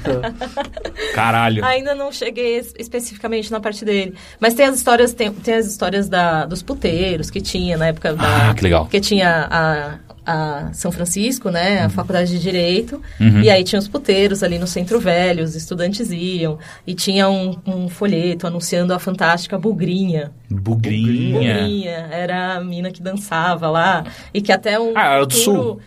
[1.15, 1.65] Caralho.
[1.65, 4.15] Ainda não cheguei es- especificamente na parte dele.
[4.41, 8.15] Mas tem as histórias, tem, tem as histórias da, dos puteiros que tinha na época
[8.15, 8.51] da.
[8.51, 8.87] Ah, que legal.
[8.87, 9.99] Que tinha a,
[10.31, 11.81] a São Francisco, né?
[11.81, 11.87] Uhum.
[11.87, 13.01] A faculdade de Direito.
[13.43, 16.59] E aí tinha os puteiros ali no Centro Velho, os estudantes iam.
[16.87, 20.31] E tinha um, um folheto anunciando a fantástica Bugrinha.
[20.51, 21.33] Bugrinha.
[21.39, 22.09] Bugrinha.
[22.11, 24.05] Era a mina que dançava lá.
[24.35, 24.93] E que até um.
[24.95, 25.81] Ah, era do futuro- Sul.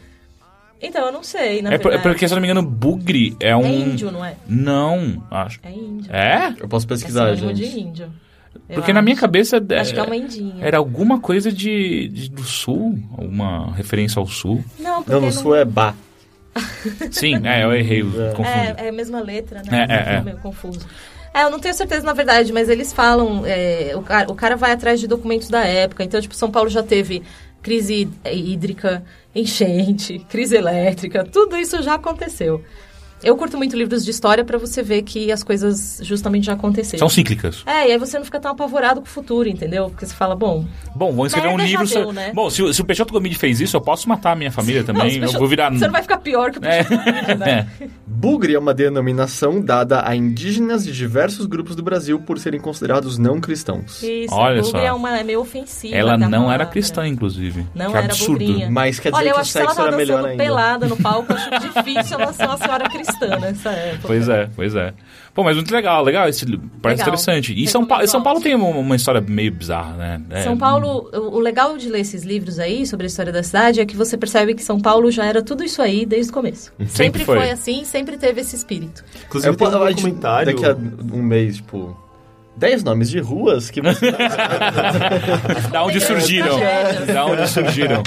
[0.81, 2.01] Então, eu não sei, na É, é verdade.
[2.01, 3.63] porque, se eu não me engano, bugre é um...
[3.63, 4.33] É índio, não é?
[4.47, 5.59] Não, acho.
[5.61, 6.11] É índio.
[6.11, 6.55] É?
[6.59, 7.71] Eu posso É pesquisar, sinônimo gente.
[7.71, 8.09] de índio.
[8.67, 9.21] Eu Porque na minha acho.
[9.21, 9.57] cabeça...
[9.79, 10.55] Acho que é uma indinha.
[10.63, 14.63] Era alguma coisa de, de- do sul, alguma referência ao sul.
[14.79, 15.93] Não, porque Não, no sul é Bá.
[17.11, 18.49] Sim, é, eu errei, eu confundi.
[18.49, 19.87] É, é a mesma letra, né?
[19.89, 20.21] É, é, é.
[20.21, 20.85] meio confuso.
[21.33, 24.55] É, eu não tenho certeza na verdade, mas eles falam, é, o, cara, o cara
[24.57, 26.03] vai atrás de documentos da época.
[26.03, 27.23] Então, tipo, São Paulo já teve
[27.61, 29.01] crise hídrica,
[29.33, 32.61] enchente, crise elétrica, tudo isso já aconteceu.
[33.23, 36.99] Eu curto muito livros de história pra você ver que as coisas justamente já aconteceram.
[36.99, 37.63] São cíclicas.
[37.65, 39.89] É, e aí você não fica tão apavorado com o futuro, entendeu?
[39.89, 40.65] Porque você fala, bom,
[40.95, 41.85] Bom, vou escrever um livro...
[41.87, 42.31] deu, sobre- né?
[42.33, 44.81] Bom, se, o- se o Peixoto Gomide fez isso, eu posso matar a minha família
[44.81, 45.09] não, também.
[45.11, 45.71] se eu Peixoto- vou virar...
[45.71, 46.83] Você não vai ficar pior que o É.
[46.83, 47.67] Peixoto, né?
[47.79, 47.87] É.
[48.07, 53.17] Bugre é uma denominação dada a indígenas de diversos grupos do Brasil por serem considerados
[53.17, 54.01] não cristãos.
[54.03, 54.85] Isso, Olha bugre só.
[54.85, 55.95] é, uma, é meio ofensiva.
[55.95, 57.65] Ela da não era cristã, inclusive.
[57.75, 58.39] Não que era absurdo.
[58.45, 58.69] bugrinha.
[58.71, 60.31] Mas quer dizer Olha, eu que o acho que ela sexo tava era melhor dançando
[60.31, 60.43] ainda.
[60.43, 64.07] pelada no palco, eu acho difícil ela ser uma senhora cristã nessa época.
[64.07, 64.93] Pois é, pois é.
[65.33, 66.27] Pô, mas muito legal, legal.
[66.27, 67.07] Esse, parece Legal.
[67.07, 67.53] interessante.
[67.57, 70.21] E São, pa São Paulo tem uma, uma história meio bizarra, né?
[70.29, 73.79] É, São Paulo, o legal de ler esses livros aí sobre a história da cidade
[73.79, 76.73] é que você percebe que São Paulo já era tudo isso aí desde o começo.
[76.87, 77.37] Sempre, foi.
[77.37, 77.49] foi.
[77.51, 79.05] assim, sempre teve esse espírito.
[79.25, 80.53] Inclusive, Eu tem posso- um a documentário...
[80.53, 80.75] Daqui a
[81.15, 81.97] um mês, tipo.
[82.57, 84.11] 10 nomes de ruas que você...
[85.71, 86.59] Da onde surgiram?
[87.11, 88.03] Da onde surgiram?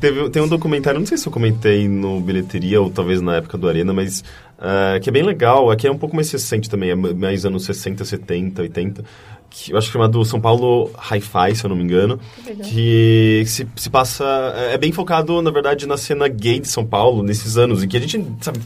[0.00, 3.56] Teve, tem um documentário, não sei se eu comentei no Bilheteria ou talvez na época
[3.56, 4.24] do Arena, mas
[4.58, 5.70] ah, que é bem legal.
[5.70, 9.04] Aqui é um pouco mais recente também, é mais anos 60, 70, 80.
[9.52, 12.18] Que eu acho que é chamado São Paulo Hi-Fi, se eu não me engano.
[12.64, 14.24] Que se, se passa.
[14.72, 17.82] É bem focado, na verdade, na cena gay de São Paulo nesses anos.
[17.82, 18.60] Em que a gente sabe.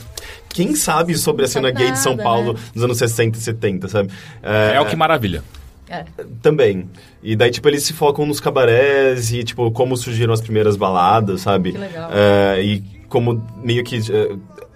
[0.48, 2.60] Quem sabe sobre a cena gay de São Paulo né?
[2.74, 4.10] nos anos 60 e 70, sabe?
[4.42, 5.42] É o que maravilha.
[5.88, 6.04] É.
[6.42, 6.88] Também.
[7.22, 11.42] E daí, tipo, eles se focam nos cabarés e, tipo, como surgiram as primeiras baladas,
[11.42, 11.72] sabe?
[11.72, 12.10] Que legal.
[12.12, 14.00] É, e como meio que...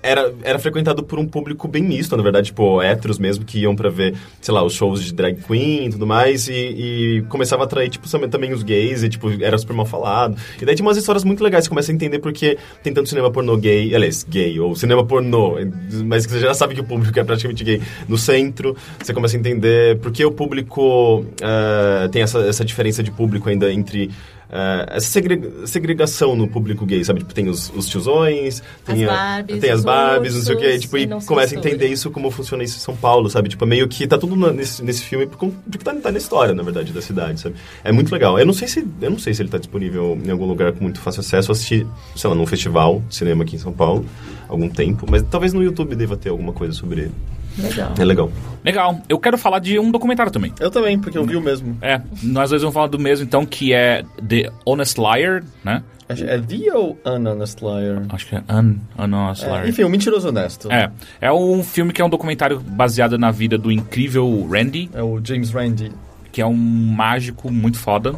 [0.03, 3.75] era, era frequentado por um público bem misto, na verdade, tipo, héteros mesmo, que iam
[3.77, 7.63] pra ver, sei lá, os shows de drag queen e tudo mais, e, e começava
[7.63, 10.37] a atrair, tipo, também, os gays, e, tipo, era super mal falado.
[10.61, 13.31] E daí tinha umas histórias muito legais, você começa a entender porque tem tanto cinema
[13.31, 15.57] pornô gay, aliás, gay, ou cinema pornô,
[16.05, 19.37] mas que você já sabe que o público é praticamente gay no centro, você começa
[19.37, 24.11] a entender porque o público eh, tem essa, essa diferença de público ainda entre
[24.53, 27.21] eh, essa segre- segregação no público gay, sabe?
[27.21, 30.59] Tipo, tem os, os tiozões, tem, As a- Barbies, tem as Barbies, não sei o
[30.59, 30.79] quê.
[30.79, 33.49] Tipo, e e começa a entender isso, como funciona isso em São Paulo, sabe?
[33.49, 35.51] Tipo, meio que tá tudo na- nesse, nesse filme porque
[35.85, 37.55] tá, tá na história, na verdade, da cidade, sabe?
[37.85, 38.39] É muito legal.
[38.39, 40.83] Eu não sei se, eu não sei se ele tá disponível em algum lugar com
[40.83, 41.51] muito fácil acesso.
[41.51, 41.87] Eu assisti,
[42.17, 44.05] sei lá, num festival de cinema aqui em São Paulo,
[44.49, 45.07] algum tempo.
[45.09, 47.13] Mas talvez no YouTube deva ter alguma coisa sobre ele.
[47.59, 47.93] Legal.
[47.99, 48.33] É legal.
[48.65, 49.01] Legal.
[49.09, 50.53] Eu quero falar de um documentário também.
[50.61, 51.77] Eu também, porque eu vi o mesmo.
[51.83, 55.83] É, nós dois vamos falar do mesmo, então, que é The Honest Liar, né?
[56.09, 58.03] É The ou An Honest Liar?
[58.09, 59.65] Acho que é Un, Honest Liar.
[59.65, 60.71] É, enfim, o Mentiroso Honesto.
[60.71, 60.91] É,
[61.21, 65.21] é um filme que é um documentário baseado na vida do incrível Randy, É o
[65.23, 65.93] James Randi.
[66.33, 68.15] que é um mágico muito foda.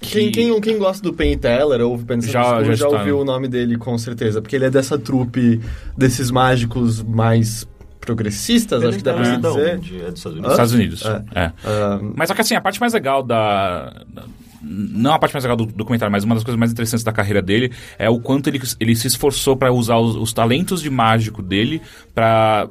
[0.00, 3.24] Quem, que- quem, quem gosta do Penn Teller, ouve Penn Já- já, já ouviu o
[3.24, 4.40] nome dele com certeza.
[4.40, 5.60] Porque ele é dessa trupe
[5.96, 7.66] desses mágicos mais
[8.00, 9.76] progressistas, acho que dá pra é dizer.
[9.76, 10.00] onde?
[10.02, 10.24] É dos Estados?
[10.38, 10.50] Unidos?
[10.52, 11.04] Estados Unidos.
[11.04, 11.24] É.
[11.34, 11.52] É.
[11.64, 13.92] Ah, Mas só que assim, a parte mais legal da.
[14.08, 14.24] da-
[14.62, 17.40] Não a parte mais legal do documentário, mas uma das coisas mais interessantes da carreira
[17.40, 21.42] dele é o quanto ele, ele se esforçou para usar os, os talentos de mágico
[21.42, 21.80] dele
[22.14, 22.68] para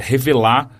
[0.00, 0.70] revelar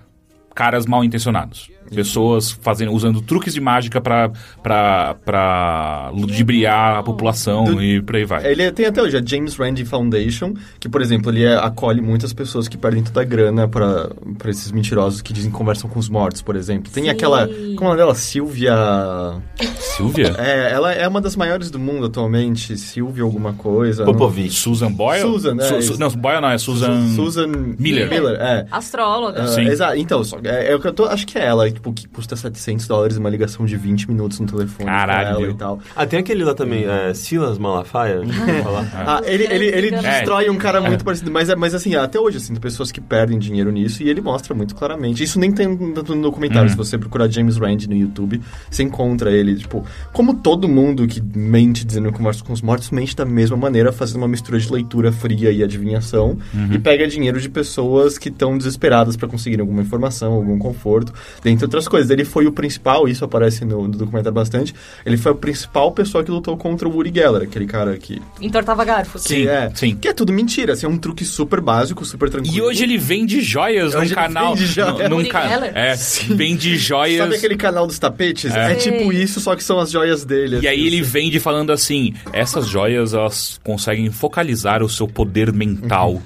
[0.54, 1.70] caras mal intencionados.
[1.94, 4.30] Pessoas fazendo, usando truques de mágica pra,
[4.62, 8.46] pra, pra ludibriar a população Do- e por aí vai.
[8.46, 12.32] Ele tem até hoje a James Randi Foundation, que, por exemplo, ele é- acolhe muitas
[12.32, 15.98] pessoas que perdem toda a grana pra, pra esses mentirosos que dizem que conversam com
[15.98, 16.90] os mortos, por exemplo.
[16.92, 17.10] Tem Sim.
[17.10, 17.46] aquela.
[17.48, 18.14] Como é o nome dela?
[18.14, 18.74] Silvia.
[19.78, 20.34] Silvia?
[20.38, 22.76] É, ela é uma das maiores do mundo atualmente.
[22.76, 24.04] Silvia alguma coisa.
[24.04, 24.50] não- Popovic.
[24.54, 25.22] Susan Boyle?
[25.22, 27.08] Susan, é, Su- não, Boyle não, é Susan...
[27.14, 27.46] Susan
[27.78, 28.08] Miller.
[28.08, 28.66] Miller, é.
[28.70, 29.42] Astróloga.
[29.42, 29.62] Ah, Sim.
[29.66, 29.96] Exato.
[29.96, 32.86] Então, é, é o que eu tô, acho que é ela, tipo, que custa 700
[32.86, 35.78] dólares uma ligação de 20 minutos no telefone Caralho, e tal.
[35.94, 38.20] Ah, tem aquele lá também, é, Silas Malafaia.
[38.62, 38.90] Falar.
[38.94, 40.00] Ah, ele, ele, ele É.
[40.00, 43.00] destrói um cara muito parecido, mas, é- mas assim, até hoje, assim, tem pessoas que
[43.00, 45.22] perdem dinheiro nisso e ele mostra muito claramente.
[45.22, 45.92] Isso nem tem no
[46.22, 46.68] documentário, Uhum.
[46.70, 48.40] se você procurar James Rand no YouTube,
[48.70, 52.90] você encontra ele, tipo, como todo mundo que mente dizendo que conversa com os mortos,
[52.90, 56.72] mente da mesma maneira, fazendo uma mistura de leitura fria e adivinhação, Uhum.
[56.72, 61.12] e pega dinheiro de pessoas que estão desesperadas para conseguir alguma informação, algum conforto,
[61.64, 62.10] dentre outras coisas.
[62.10, 64.74] Ele foi o principal, isso aparece no, no documentário bastante,
[65.04, 68.84] ele foi a principal pessoa que lutou contra o Woody Geller, aquele cara que Entortava
[68.84, 69.22] garfos.
[69.22, 69.96] Sim, que é, sim.
[69.96, 72.56] Que é tudo mentira, assim, é um truque super básico, super tranquilo.
[72.56, 74.54] E hoje ele vende joias Hoje num ele canal.
[74.54, 74.98] vende joias.
[74.98, 75.72] num- num Woody ca- Geller?
[75.74, 75.94] É,
[76.34, 77.18] vende joias.
[77.18, 78.54] Sabe aquele canal dos tapetes?
[78.54, 78.72] É.
[78.72, 80.58] É, tipo isso, só que são as joias dele.
[80.62, 81.10] E aí assim, ele assim.
[81.10, 86.20] vende falando assim: essas joias elas conseguem focalizar o seu poder mental.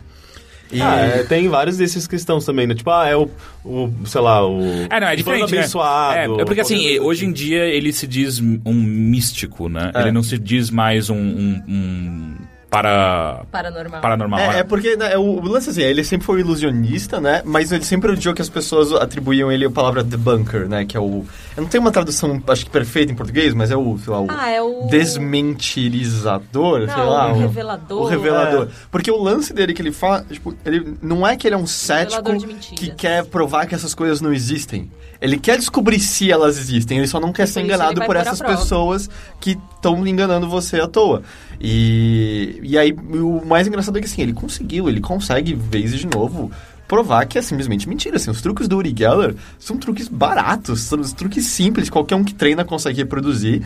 [0.73, 2.75] E- Ah, é, tem vários desses cristãos também, né?
[2.75, 3.29] Tipo, ah, é o,
[3.65, 4.61] o sei lá, o...
[4.91, 5.51] É, não, é diferente.
[5.53, 5.59] né?
[5.59, 6.19] abençoado.
[6.39, 9.91] É, é porque assim, hoje em dia ele se diz um místico, né?
[9.95, 10.03] É.
[10.03, 12.35] Ele não se diz mais um, um- um
[12.71, 14.01] para Paranormal.
[14.01, 14.41] paranormal.
[14.41, 14.59] É, né?
[14.59, 17.43] é porque né, o, o lance assim, ele sempre foi ilusionista, né?
[17.45, 20.85] Mas ele sempre odiou que as pessoas atribuíam ele a palavra debunker, né?
[20.85, 21.25] Que é o.
[21.57, 24.21] Eu não tenho uma tradução, acho que perfeita em português, mas é o, sei lá,
[24.21, 24.27] o.
[24.29, 24.87] Ah, é o...
[24.87, 27.33] Desmentirizador, sei Não, lá.
[27.33, 28.03] o um- revelador.
[28.03, 28.69] O revelador.
[28.91, 31.67] Porque o lance dele que ele fala, tipo, ele não é que ele é um
[31.67, 32.37] cético
[32.77, 34.91] que quer provar que essas coisas não existem.
[35.21, 39.11] Ele quer descobrir se elas existem, ele só não quer ser enganado por essas pessoas
[39.41, 41.23] que estão enganando você à toa.
[41.61, 46.07] E, e aí, o mais engraçado é que assim, ele conseguiu, ele consegue, vez de
[46.07, 46.51] novo,
[46.87, 48.17] provar que é simplesmente mentira.
[48.17, 52.35] Assim, os truques do Uri Geller são truques baratos, são truques simples, qualquer um que
[52.35, 53.63] treina consegue reproduzir.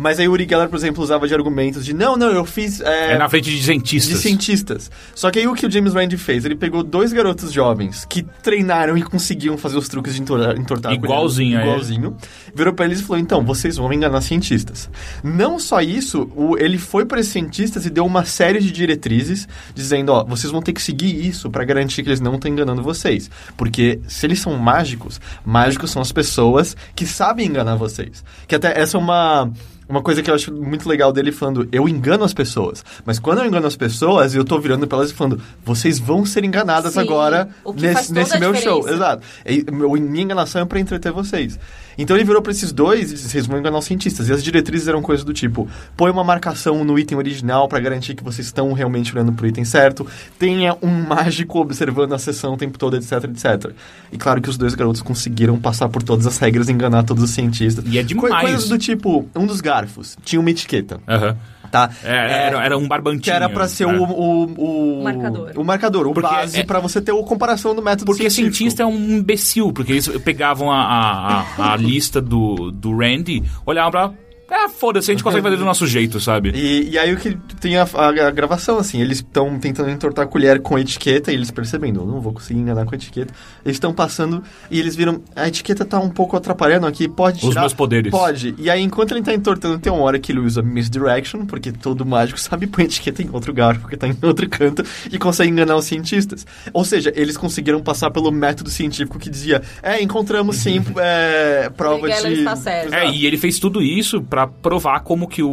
[0.00, 2.80] Mas aí o Uri Geller, por exemplo, usava de argumentos de não, não, eu fiz.
[2.80, 4.14] é, É na frente de cientistas.
[4.14, 4.90] de cientistas.
[5.12, 6.44] Só que aí o que o James Randi fez?
[6.44, 10.92] Ele pegou dois garotos jovens que treinaram e conseguiam fazer os truques de entortar.
[10.92, 11.62] Igualzinho a.
[11.62, 12.16] Igualzinho.
[12.54, 14.88] Virou pra eles e falou, então, vocês vão enganar cientistas.
[15.24, 19.48] Não só isso, o- ele foi para esses cientistas e deu uma série de diretrizes,
[19.74, 22.82] dizendo, ó, vocês vão ter que seguir isso pra garantir que eles não estão enganando
[22.84, 23.28] vocês.
[23.56, 28.22] Porque se eles são mágicos, mágicos são as pessoas que sabem enganar vocês.
[28.46, 29.50] Que até essa é uma...
[29.88, 32.84] Uma coisa que eu acho muito legal dele falando, eu engano as pessoas.
[33.06, 36.26] Mas quando eu engano as pessoas, eu tô virando pra elas e falando, vocês vão
[36.26, 38.80] ser enganadas Sim, agora nesse, nesse meu show.
[38.80, 38.90] diferença.
[39.04, 39.22] Exato.
[39.46, 41.58] E, meu- minha enganação é pra entreter vocês.
[41.98, 44.28] Então ele virou pra esses dois e disse, vocês vão enganar os cientistas.
[44.28, 48.14] E as diretrizes eram coisas do tipo, põe uma marcação no item original pra garantir
[48.14, 50.06] que vocês estão realmente olhando pro item certo.
[50.38, 53.72] Tenha um mágico observando a sessão o tempo todo, etc, etc.
[54.12, 57.22] E claro que os dois garotos conseguiram passar por todas as regras e enganar todos
[57.24, 57.84] os cientistas.
[57.88, 58.32] E é demais.
[58.32, 61.36] Co- Coisas do tipo, um dos garfos tinha uma etiqueta, Aham.
[61.70, 61.90] Tá?
[62.04, 63.22] É, era, era um barbantinho.
[63.22, 63.98] Que era pra ser né?
[63.98, 65.00] o, o, o...
[65.00, 65.52] O marcador.
[65.56, 68.56] O marcador, o Porque base é- pra você ter a comparação do método Porque científico.
[68.56, 73.42] cientista é um imbecil, porque eles pegavam a, a, a- a lista do, do Randy,
[73.66, 74.12] olhavam pra.
[74.50, 76.50] Ah, foda-se, a gente consegue fazer do nosso jeito, sabe?
[76.54, 80.24] E, e aí o que tem a, a- a gravação, assim, eles estão tentando entortar
[80.24, 82.96] a colher com a etiqueta e eles percebendo, eu não vou conseguir enganar com a
[82.96, 83.32] etiqueta.
[83.64, 87.48] Eles estão passando e eles viram, a etiqueta tá um pouco atrapalhando aqui, pode Os
[87.50, 87.60] tirar?
[87.60, 88.10] meus poderes.
[88.10, 88.54] Pode.
[88.58, 92.06] E aí, enquanto ele tá entortando, tem uma hora que ele usa misdirection, porque todo
[92.06, 95.50] mágico sabe põe a etiqueta em outro garfo, porque tá em outro canto, e consegue
[95.50, 96.46] enganar os cientistas.
[96.72, 102.08] Ou seja, eles conseguiram passar pelo método científico que dizia, é, encontramos sim é, prova
[102.08, 102.14] de...
[102.32, 102.94] está certo.
[102.94, 105.50] É, e ele fez tudo isso pra provar como que o,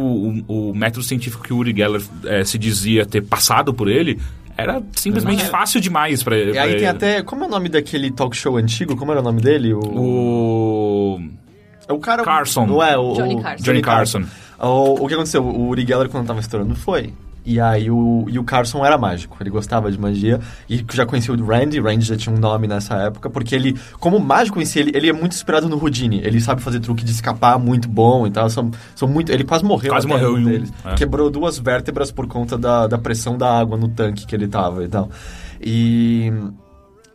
[0.48, 4.20] o, o método científico que o Uri Geller eh, se dizia ter passado por ele
[4.56, 6.78] era simplesmente fácil demais pra, E pra aí ele.
[6.80, 7.22] tem até.
[7.22, 8.96] Como é o nome daquele talk show antigo?
[8.96, 9.74] Como era o nome dele?
[9.74, 9.80] O.
[9.80, 11.20] O...
[11.88, 12.22] é o cara.
[12.24, 12.66] Carson.
[12.66, 12.96] Não é?
[12.96, 13.64] O, Johnny o- Carson.
[13.64, 14.22] Johnny Carson.
[14.58, 15.44] O, o que aconteceu?
[15.44, 17.12] O Uri Geller, quando tava estourando, foi.
[17.46, 21.32] E aí o, e o Carson era mágico, ele gostava de magia e já conhecia
[21.32, 24.80] o Randy, Randy já tinha um nome nessa época, porque ele, como mágico em si,
[24.80, 28.26] ele, ele é muito inspirado no Houdini, ele sabe fazer truque de escapar muito bom
[28.26, 30.96] e tal, são, são muito, ele quase morreu Quase morreu um deles, é.
[30.96, 34.82] quebrou duas vértebras por conta da, da pressão da água no tanque que ele tava
[34.82, 35.08] e tal.
[35.60, 36.32] E...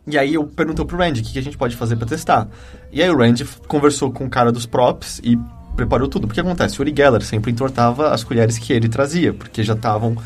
[0.04, 2.48] E aí eu perguntou pro Randy o que, que a gente pode fazer pra testar.
[2.90, 5.38] E aí o Randy conversou com o cara dos props e
[5.76, 6.26] preparou tudo.
[6.26, 10.16] Porque acontece, o Uri Geller sempre entortava as colheres que ele trazia, porque já estavam...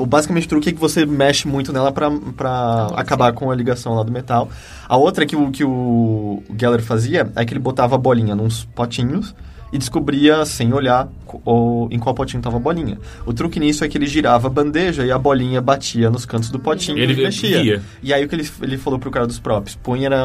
[0.00, 3.54] O basicamente o truque é que você mexe muito nela pra, pra acabar com a
[3.54, 4.48] ligação lá do metal.
[4.88, 8.64] A outra que o, que o Geller fazia é que ele botava a bolinha nos
[8.64, 9.34] potinhos
[9.70, 11.06] e descobria, sem olhar,
[11.44, 12.96] o- em qual potinho estava a bolinha.
[13.26, 16.48] O truque nisso é que ele girava a bandeja e a bolinha batia nos cantos
[16.48, 17.82] do potinho Ele e mexia.
[18.02, 19.74] E aí o que ele, ele falou pro cara dos props?
[19.82, 20.22] Põe era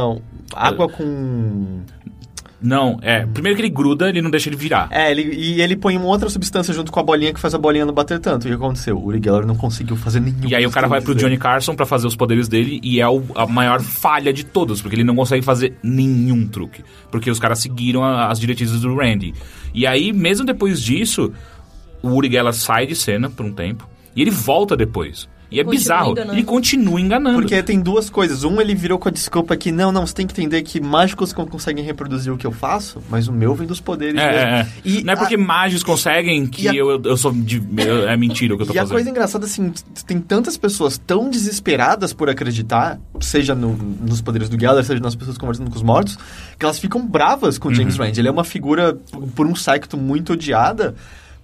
[0.55, 1.79] água com...
[2.61, 3.25] Não, é.
[3.25, 4.89] Primeiro que ele gruda, ele não deixa ele virar.
[4.91, 7.57] É, ele, e ele põe uma outra substância junto com a bolinha que faz a
[7.57, 8.47] bolinha não bater tanto.
[8.47, 8.97] E o que aconteceu?
[8.97, 10.47] O Uri Geller não conseguiu fazer nenhum.
[10.47, 13.07] E aí o cara vai pro Johnny Carson pra fazer os poderes dele e é
[13.07, 16.83] o- a maior falha de todos, porque ele não consegue fazer nenhum truque.
[17.09, 19.33] Porque os caras seguiram a- as diretrizes do Randy.
[19.73, 21.31] E aí, mesmo depois disso,
[22.01, 25.29] o Uri Geller sai de cena por um tempo e ele volta depois.
[25.51, 26.11] E é Continua bizarro.
[26.11, 26.33] enganando.
[26.33, 27.39] Ele continua enganando.
[27.39, 28.43] Porque tem duas coisas.
[28.43, 31.33] Um, ele virou com a desculpa que, não, não, você tem que entender que mágicos
[31.33, 34.39] conseguem reproduzir o que eu faço, mas o meu vem dos poderes É, mesmo.
[34.39, 34.67] é, é.
[34.85, 38.07] E não é porque a- mágicos conseguem que e a- eu, eu sou de, eu-
[38.07, 38.93] é mentira o que eu tô E a fazendo.
[38.95, 39.73] coisa engraçada, assim,
[40.05, 45.15] tem tantas pessoas tão desesperadas por acreditar, seja no- nos poderes do Geller, seja nas
[45.15, 46.15] pessoas conversando com os mortos,
[46.59, 48.05] que elas ficam bravas com o James Uhum.
[48.05, 48.13] Rand.
[48.17, 48.95] Ele é uma figura,
[49.35, 50.93] por um século, muito odiada,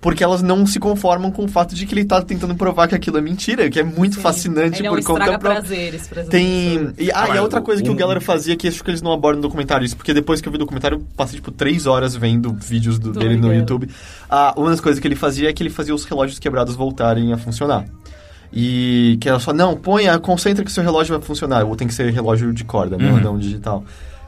[0.05, 2.93] porque elas não se conformam com o fato de que ele tá tentando provar que
[2.93, 5.39] aquilo é mentira, que é muito fascinante Ele é por um conta própria.
[5.55, 6.91] prazeres Tem.
[6.95, 8.91] E, ah, Ah, e a outra coisa que o um- Geller fazia, que acho que
[8.91, 11.37] eles não abordam no documentário, isso, porque depois que eu vi o documentário, eu passei,
[11.37, 13.51] tipo, três horas vendo vídeos do- dele no.
[13.51, 13.89] YouTube.
[14.29, 17.33] Ah, uma das coisas que ele fazia é que ele fazia os relógios quebrados voltarem
[17.33, 17.85] a funcionar.
[18.53, 21.65] E que ela só, não, ponha, concentra que seu relógio vai funcionar.
[21.65, 23.19] Ou tem que ser relógio de corda, não, Uhum.
[23.21, 23.83] não digital.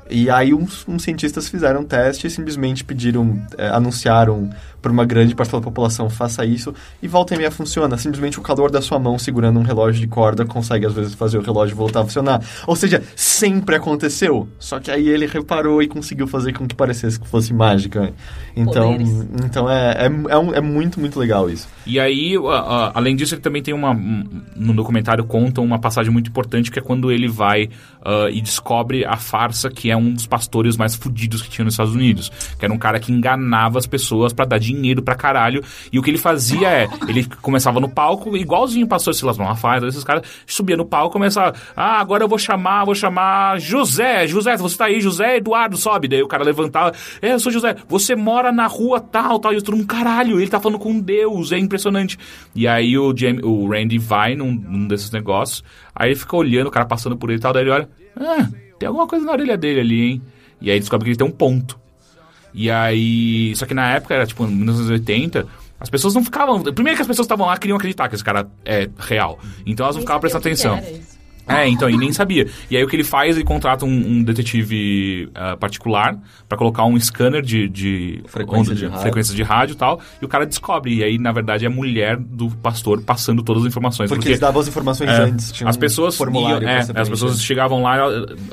[0.09, 4.49] E aí uns, uns cientistas fizeram um teste e simplesmente pediram, é, anunciaram
[4.87, 6.73] para uma grande parcela da população, faça isso,
[7.03, 7.97] e volta e meia funciona.
[7.97, 11.37] Simplesmente o calor da sua mão segurando um relógio de corda consegue às vezes fazer
[11.37, 12.41] o relógio voltar a funcionar.
[12.65, 14.47] Ou seja, sempre aconteceu.
[14.57, 18.13] Só que aí ele reparou e conseguiu fazer com que parecesse que fosse mágica.
[18.55, 19.27] Então, Poderes.
[19.45, 21.67] então é, é, é, um- é muito, muito legal isso.
[21.85, 23.91] E aí, a- a- além disso, ele também tem uma.
[23.91, 24.23] um-
[24.55, 27.69] No documentário conta uma passagem muito importante que é quando ele vai
[28.03, 31.73] ah, e descobre a farsa que é um dos pastores mais fudidos que tinha nos
[31.73, 32.31] Estados Unidos.
[32.57, 35.63] Que era um cara que enganava as pessoas pra dar dinheiro dinheiro pra caralho.
[35.91, 39.85] E o que ele fazia é, ele começava no palco, igualzinho o pastor Silas Malafaia,
[39.85, 44.55] esses caras, subia no palco, começava, ah, agora eu vou chamar, vou chamar José, José,
[44.57, 46.07] você tá aí, José Eduardo, sobe.
[46.07, 49.61] Daí o cara levantava, é, eu sou José, você mora na rua tal, tal, e
[49.61, 52.17] todo mundo, caralho, ele tá falando com Deus, é impressionante.
[52.55, 55.63] E aí o, Jamie, o Randy vai num, num desses negócios,
[55.95, 58.47] aí ele fica olhando, o cara passando por ele e tal, daí ele olha, ah,
[58.79, 60.21] tem alguma coisa na orelha dele ali, hein?
[60.61, 61.79] E aí descobre que ele tem um ponto.
[62.57, 63.55] E aí.
[63.55, 65.47] Só que na época, era tipo, em 1980,
[65.79, 66.61] as pessoas não ficavam.
[66.63, 69.39] Primeiro que as pessoas estavam lá queriam acreditar que esse cara é real.
[69.65, 70.81] Então elas não ficavam prestando atenção.
[71.47, 72.47] É, então, e nem sabia.
[72.69, 76.17] E aí o que ele faz, ele contrata um, um detetive ah, particular
[76.47, 79.01] pra colocar um scanner de, de, Frequência de rádio.
[79.01, 80.95] frequências de rádio e tal, e o cara descobre.
[80.95, 84.09] E aí, na verdade, é a mulher do pastor passando todas as informações.
[84.09, 85.51] Porque, eles davam as informações é, antes.
[85.51, 87.97] Tinha as um pessoas formulário iam- é, as pessoas chegavam lá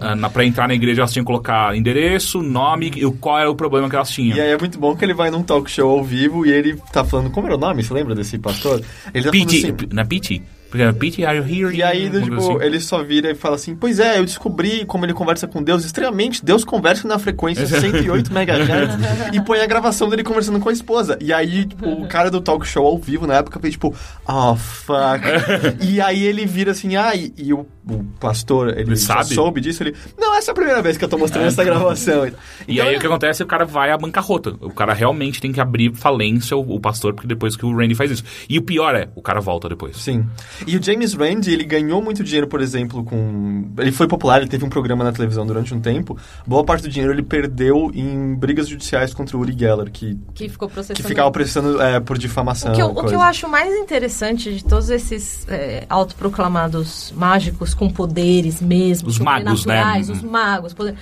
[0.00, 3.50] ah, na, pra entrar na igreja elas tinham que colocar endereço, nome e qual era
[3.50, 4.36] o problema que elas tinham.
[4.36, 6.76] E aí é muito bom que ele vai num talk show ao vivo e ele
[6.92, 7.30] tá falando.
[7.30, 7.82] Como era o nome?
[7.82, 8.82] Você lembra desse pastor?
[9.12, 9.76] Ele tá Pete, assim.
[9.92, 10.42] na Pete?
[10.74, 11.76] Porque Pete, are you here?
[11.76, 12.60] E aí, do, tipo, assim.
[12.60, 15.84] ele só vira e fala assim: Pois é, eu descobri como ele conversa com Deus
[15.84, 16.44] extremamente.
[16.44, 21.16] Deus conversa na frequência 108 MHz e põe a gravação dele conversando com a esposa.
[21.20, 23.94] E aí, tipo, o cara do talk show ao vivo na época fez tipo:
[24.26, 25.22] Oh, fuck.
[25.80, 29.82] e aí ele vira assim: Ah, e, e o, o pastor, ele, Ele soube disso?
[29.82, 32.24] Ele: Não, essa é a primeira vez que eu tô mostrando essa gravação.
[32.66, 34.56] E Então, aí o que acontece é que o cara vai à bancarrota.
[34.60, 37.94] O cara realmente tem que abrir falência, o, o pastor, porque depois que o Randy
[37.94, 38.24] faz isso.
[38.48, 39.96] E o pior é, o cara volta depois.
[39.96, 40.24] Sim.
[40.66, 43.70] E o James Randi, ele ganhou muito dinheiro, por exemplo, com.
[43.78, 46.16] Ele foi popular, ele teve um programa na televisão durante um tempo.
[46.46, 50.48] Boa parte do dinheiro ele perdeu em brigas judiciais contra o Uri Geller, que, Que
[50.48, 50.96] ficou processando.
[50.96, 52.72] que ficava processando é, por difamação.
[52.72, 57.73] O que, eu, o que eu acho mais interessante de todos esses é, autoproclamados mágicos
[57.74, 59.76] com poderes mesmo, Os magos, né?
[59.76, 60.94] sobrenaturais, os magos, poder-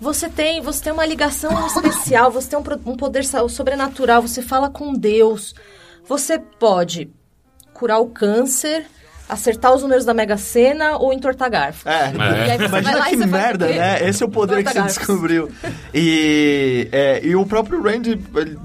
[0.00, 4.70] você tem, você tem uma ligação especial, você tem um, um poder sobrenatural, você fala
[4.70, 5.54] com Deus,
[6.08, 7.10] você pode
[7.74, 8.86] curar o câncer,
[9.28, 11.86] acertar os números da Mega Sena ou entortar garfo.
[11.88, 14.08] É, E aí você vai imagina lá e que merda, né?
[14.08, 14.96] Esse é o poder que você garfos.
[14.96, 15.50] descobriu.
[15.92, 18.58] E, é, e o próprio Randy ele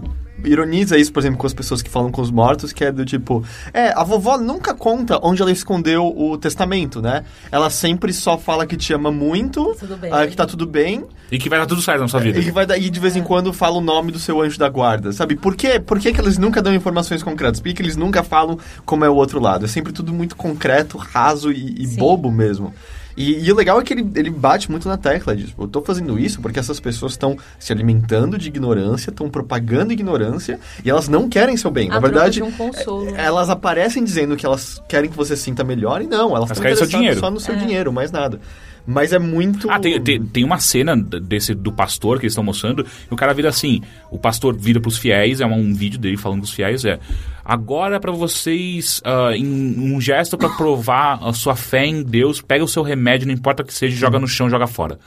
[0.43, 3.05] ironiza isso, por exemplo, com as pessoas que falam com os mortos, que é do
[3.05, 3.43] tipo...
[3.73, 7.23] É, a vovó nunca conta onde ela escondeu o testamento, né?
[7.51, 10.11] Ela sempre só fala que te ama muito, Tudo bem.
[10.13, 12.39] ah, que tá tudo bem, E que vai dar tudo certo na sua vida.
[12.39, 14.69] e que vai daí de vez em quando fala o nome do seu anjo da
[14.69, 15.35] guarda, sabe?
[15.35, 15.79] Por quê?
[15.79, 17.59] Por que, que eles nunca dão informações concretas?
[17.59, 19.65] Por que, que eles nunca falam como é o outro lado?
[19.65, 22.73] É sempre tudo muito concreto, raso e, e bobo mesmo.
[23.15, 25.67] E, e o legal é que ele, ele bate muito na tecla de, tipo, eu
[25.67, 30.89] tô fazendo isso porque essas pessoas estão se alimentando de ignorância, estão propagando ignorância e
[30.89, 31.89] elas não querem seu bem.
[31.89, 33.15] A Na verdade, de um consolo.
[33.15, 36.49] é- elas aparecem dizendo que elas querem que você se sinta melhor e não, elas
[36.49, 37.19] estão interessadas dinheiro.
[37.19, 38.39] só no seu dinheiro, mais nada.
[38.85, 39.69] Mas é muito...
[39.69, 43.15] Ah, tem, tem, tem uma cena desse do pastor que eles estão mostrando, e o
[43.15, 43.81] cara vira assim,
[44.11, 46.99] o pastor vira pros fiéis, é um, um vídeo dele falando com os fiéis, é
[47.45, 49.45] agora pra vocês, ah, em
[49.93, 53.63] um gesto pra provar a sua fé em Deus, pega o seu remédio, não importa
[53.63, 54.97] o que seja, joga no chão, joga fora.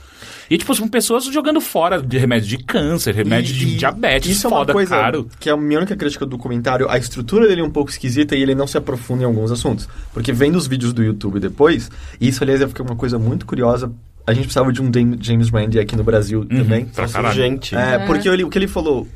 [0.49, 4.31] E tipo, são pessoas jogando fora de remédio de câncer, remédio E- de e diabetes,
[4.31, 5.29] isso foda, é uma coisa caro.
[5.41, 6.89] que é a minha única crítica do comentário.
[6.89, 9.89] A estrutura dele é um pouco esquisita e ele não se aprofunda em alguns assuntos.
[10.13, 11.91] Porque vendo os vídeos do YouTube depois,
[12.21, 13.91] e isso, aliás, é uma coisa muito curiosa.
[14.25, 14.91] A gente precisava de um
[15.21, 16.85] James Randi aqui no Brasil também.
[16.85, 16.89] Uhum.
[16.91, 17.35] pra caralho.
[17.35, 17.75] Gente.
[17.77, 19.07] É, porque ele- o que ele falou.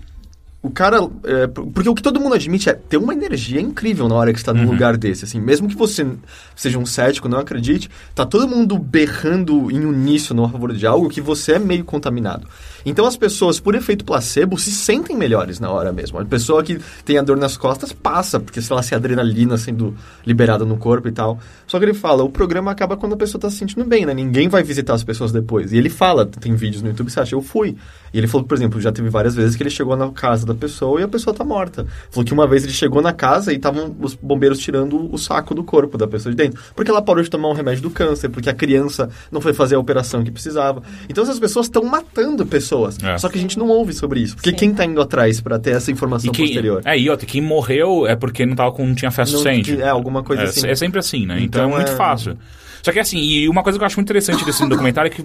[0.62, 0.98] O cara.
[1.24, 4.30] é, por- porque o que todo mundo admite é ter uma energia incrível na hora
[4.30, 4.72] que está num Uhum.
[4.72, 5.24] lugar desse.
[5.24, 6.06] Assim, mesmo que você
[6.54, 11.08] seja um cético, não acredite, tá todo mundo berrando em uníssono a favor de algo
[11.08, 12.46] que você é meio contaminado.
[12.84, 16.18] Então as pessoas, por efeito placebo, se sentem melhores na hora mesmo.
[16.18, 19.56] A pessoa que tem a dor nas costas passa, porque sei lá, se a adrenalina
[19.56, 19.94] sendo
[20.26, 21.38] liberada no corpo e tal.
[21.66, 24.12] Só que ele fala, o programa acaba quando a pessoa tá se sentindo bem, né?
[24.12, 25.72] Ninguém vai visitar as pessoas depois.
[25.72, 27.76] E ele fala, tem vídeos no YouTube, você acha, eu fui.
[28.12, 30.58] E ele falou, por exemplo, já teve várias vezes que ele chegou na casa da
[30.60, 31.86] pessoa e a pessoa tá morta.
[32.10, 35.54] Falou que uma vez ele chegou na casa e estavam os bombeiros tirando o saco
[35.54, 36.60] do corpo da pessoa de dentro.
[36.74, 39.74] Porque ela parou de tomar um remédio do câncer, porque a criança não foi fazer
[39.74, 40.82] a operação que precisava.
[41.08, 42.98] Então essas pessoas estão matando pessoas.
[43.02, 43.16] É.
[43.18, 44.34] Só que a gente não ouve sobre isso.
[44.36, 44.56] Porque Sim.
[44.56, 46.82] quem tá indo atrás pra ter essa informação E quem, posterior?
[46.84, 49.80] é, e outra, quem morreu é porque não, tava com, não tinha fé suficiente.
[49.80, 50.66] é, alguma coisa é, assim.
[50.66, 51.34] É sempre assim, né?
[51.40, 52.36] Então, Então, é muito é- fácil.
[52.82, 55.24] Só que assim, e uma coisa que eu acho muito interessante desse documentário é que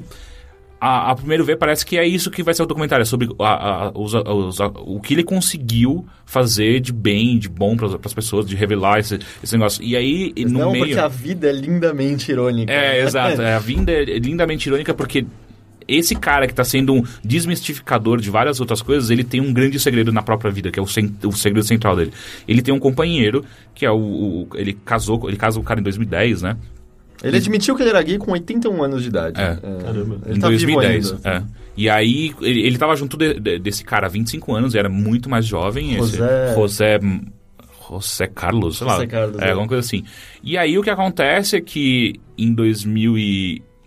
[0.80, 3.30] a, a primeiro ver parece que é isso que vai ser o documentário, é sobre
[3.40, 8.14] a- a- os- os- o que ele conseguiu fazer de bem, de bom para as
[8.14, 9.84] pessoas, de revelar esse, esse negócio.
[9.84, 10.86] E aí, Mas no não, meio...
[10.86, 12.72] porque a vida é lindamente irônica.
[12.72, 13.42] É, exato.
[13.42, 15.26] É, a vinda é lindamente irônica porque
[15.88, 19.80] esse cara que está sendo um desmistificador de várias outras coisas, ele tem um grande
[19.80, 22.12] segredo na própria vida, que é o, o segredo central dele.
[22.48, 25.84] Ele tem um companheiro, que é o, o- Ele casou, ele casa o cara em
[25.84, 26.58] 2010, né?
[27.28, 29.40] Ele admitiu que ele era gay com 81 anos de idade.
[29.42, 29.56] É.
[29.84, 30.20] Caramba.
[30.26, 31.12] Ele em tá vivo 2010.
[31.12, 31.30] ainda.
[31.30, 31.44] é.
[31.78, 35.30] E aí, ele, ele tava junto de- de- desse cara há 25 anos, era muito
[35.30, 35.96] mais jovem.
[35.96, 37.00] esse- José- José.
[37.90, 38.94] José Carlos, sei lá.
[38.94, 39.50] José Carlos, é, é.
[39.52, 40.04] alguma coisa assim.
[40.44, 42.52] E aí, o que acontece é que em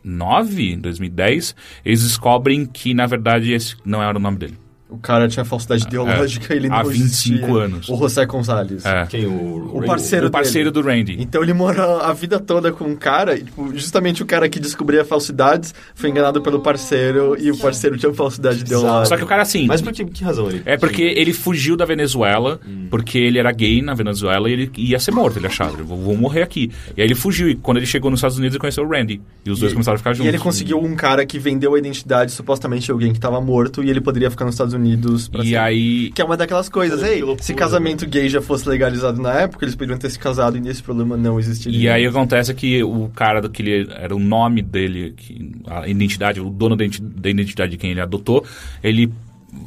[0.04, 1.54] 2009, 2010,
[1.84, 4.54] eles descobrem que, na verdade, esse não era o nome dele.
[4.90, 6.80] O cara tinha falsidade ideológica e ele não É.
[6.80, 7.62] Há 25 existia.
[7.62, 7.88] anos.
[7.88, 8.84] O José Gonzalez.
[8.86, 9.04] É.
[9.06, 9.26] Quem?
[9.26, 11.16] O, O parceiro o parceiro do Randy.
[11.20, 14.58] Então ele mora a vida toda com um cara, e, tipo, justamente o cara que
[14.58, 19.06] descobria falsidades foi enganado pelo parceiro e o parceiro tinha falsidade ideológica.
[19.06, 19.66] Só que o cara, assim...
[19.66, 20.62] Mas por que, que razão ele?
[20.64, 22.86] É porque ele fugiu da Venezuela, Hum.
[22.90, 25.76] porque ele era gay na Venezuela e ele ia ser morto, ele achava.
[25.82, 26.72] Vou, vou morrer aqui.
[26.96, 29.20] E aí ele fugiu, e quando ele chegou nos Estados Unidos, ele conheceu o Randy.
[29.44, 30.24] E os dois começaram a ficar juntos.
[30.24, 33.84] E ele conseguiu um cara que vendeu a identidade supostamente de alguém que tava morto
[33.84, 34.77] e ele poderia ficar nos Estados Unidos
[35.28, 35.58] pra E sempre.
[35.58, 36.10] aí...
[36.12, 39.74] Que é uma daquelas coisas, ei, se casamento gay já fosse legalizado na época, eles
[39.74, 41.78] poderiam ter se casado e esse problema não existiria.
[41.80, 45.88] E aí acontece que o cara do que ele era o nome dele, que, a
[45.88, 48.44] identidade, o dono da identi- da identidade de quem ele adotou,
[48.82, 49.12] ele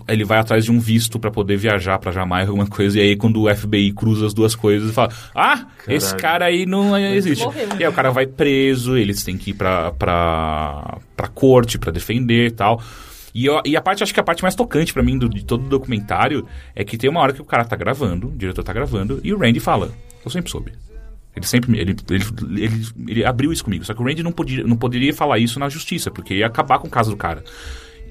[0.07, 3.15] ele vai atrás de um visto pra poder viajar pra Jamaica, alguma coisa, e aí
[3.15, 7.43] quando o FBI cruza as duas coisas, fala: "Ah, esse cara aí não existe".
[7.43, 7.67] Morreu.
[7.79, 11.91] E aí o cara vai preso, eles têm que ir pra pra, pra corte pra
[11.91, 12.79] defender e tal.
[13.33, 15.43] E, eu- e a parte, acho que a parte mais tocante pra mim do, de
[15.45, 16.45] todo o documentário
[16.75, 19.33] é que tem uma hora que o cara tá gravando, o diretor tá gravando, e
[19.33, 19.91] o Randy fala:
[20.23, 20.71] Eu sempre soube.
[21.35, 21.79] Ele sempre.
[21.79, 22.25] Ele, ele,
[22.61, 23.85] ele, ele abriu isso comigo.
[23.85, 26.77] Só que o Randy não, podia, não poderia falar isso na justiça, porque ia acabar
[26.79, 27.41] com o caso do cara.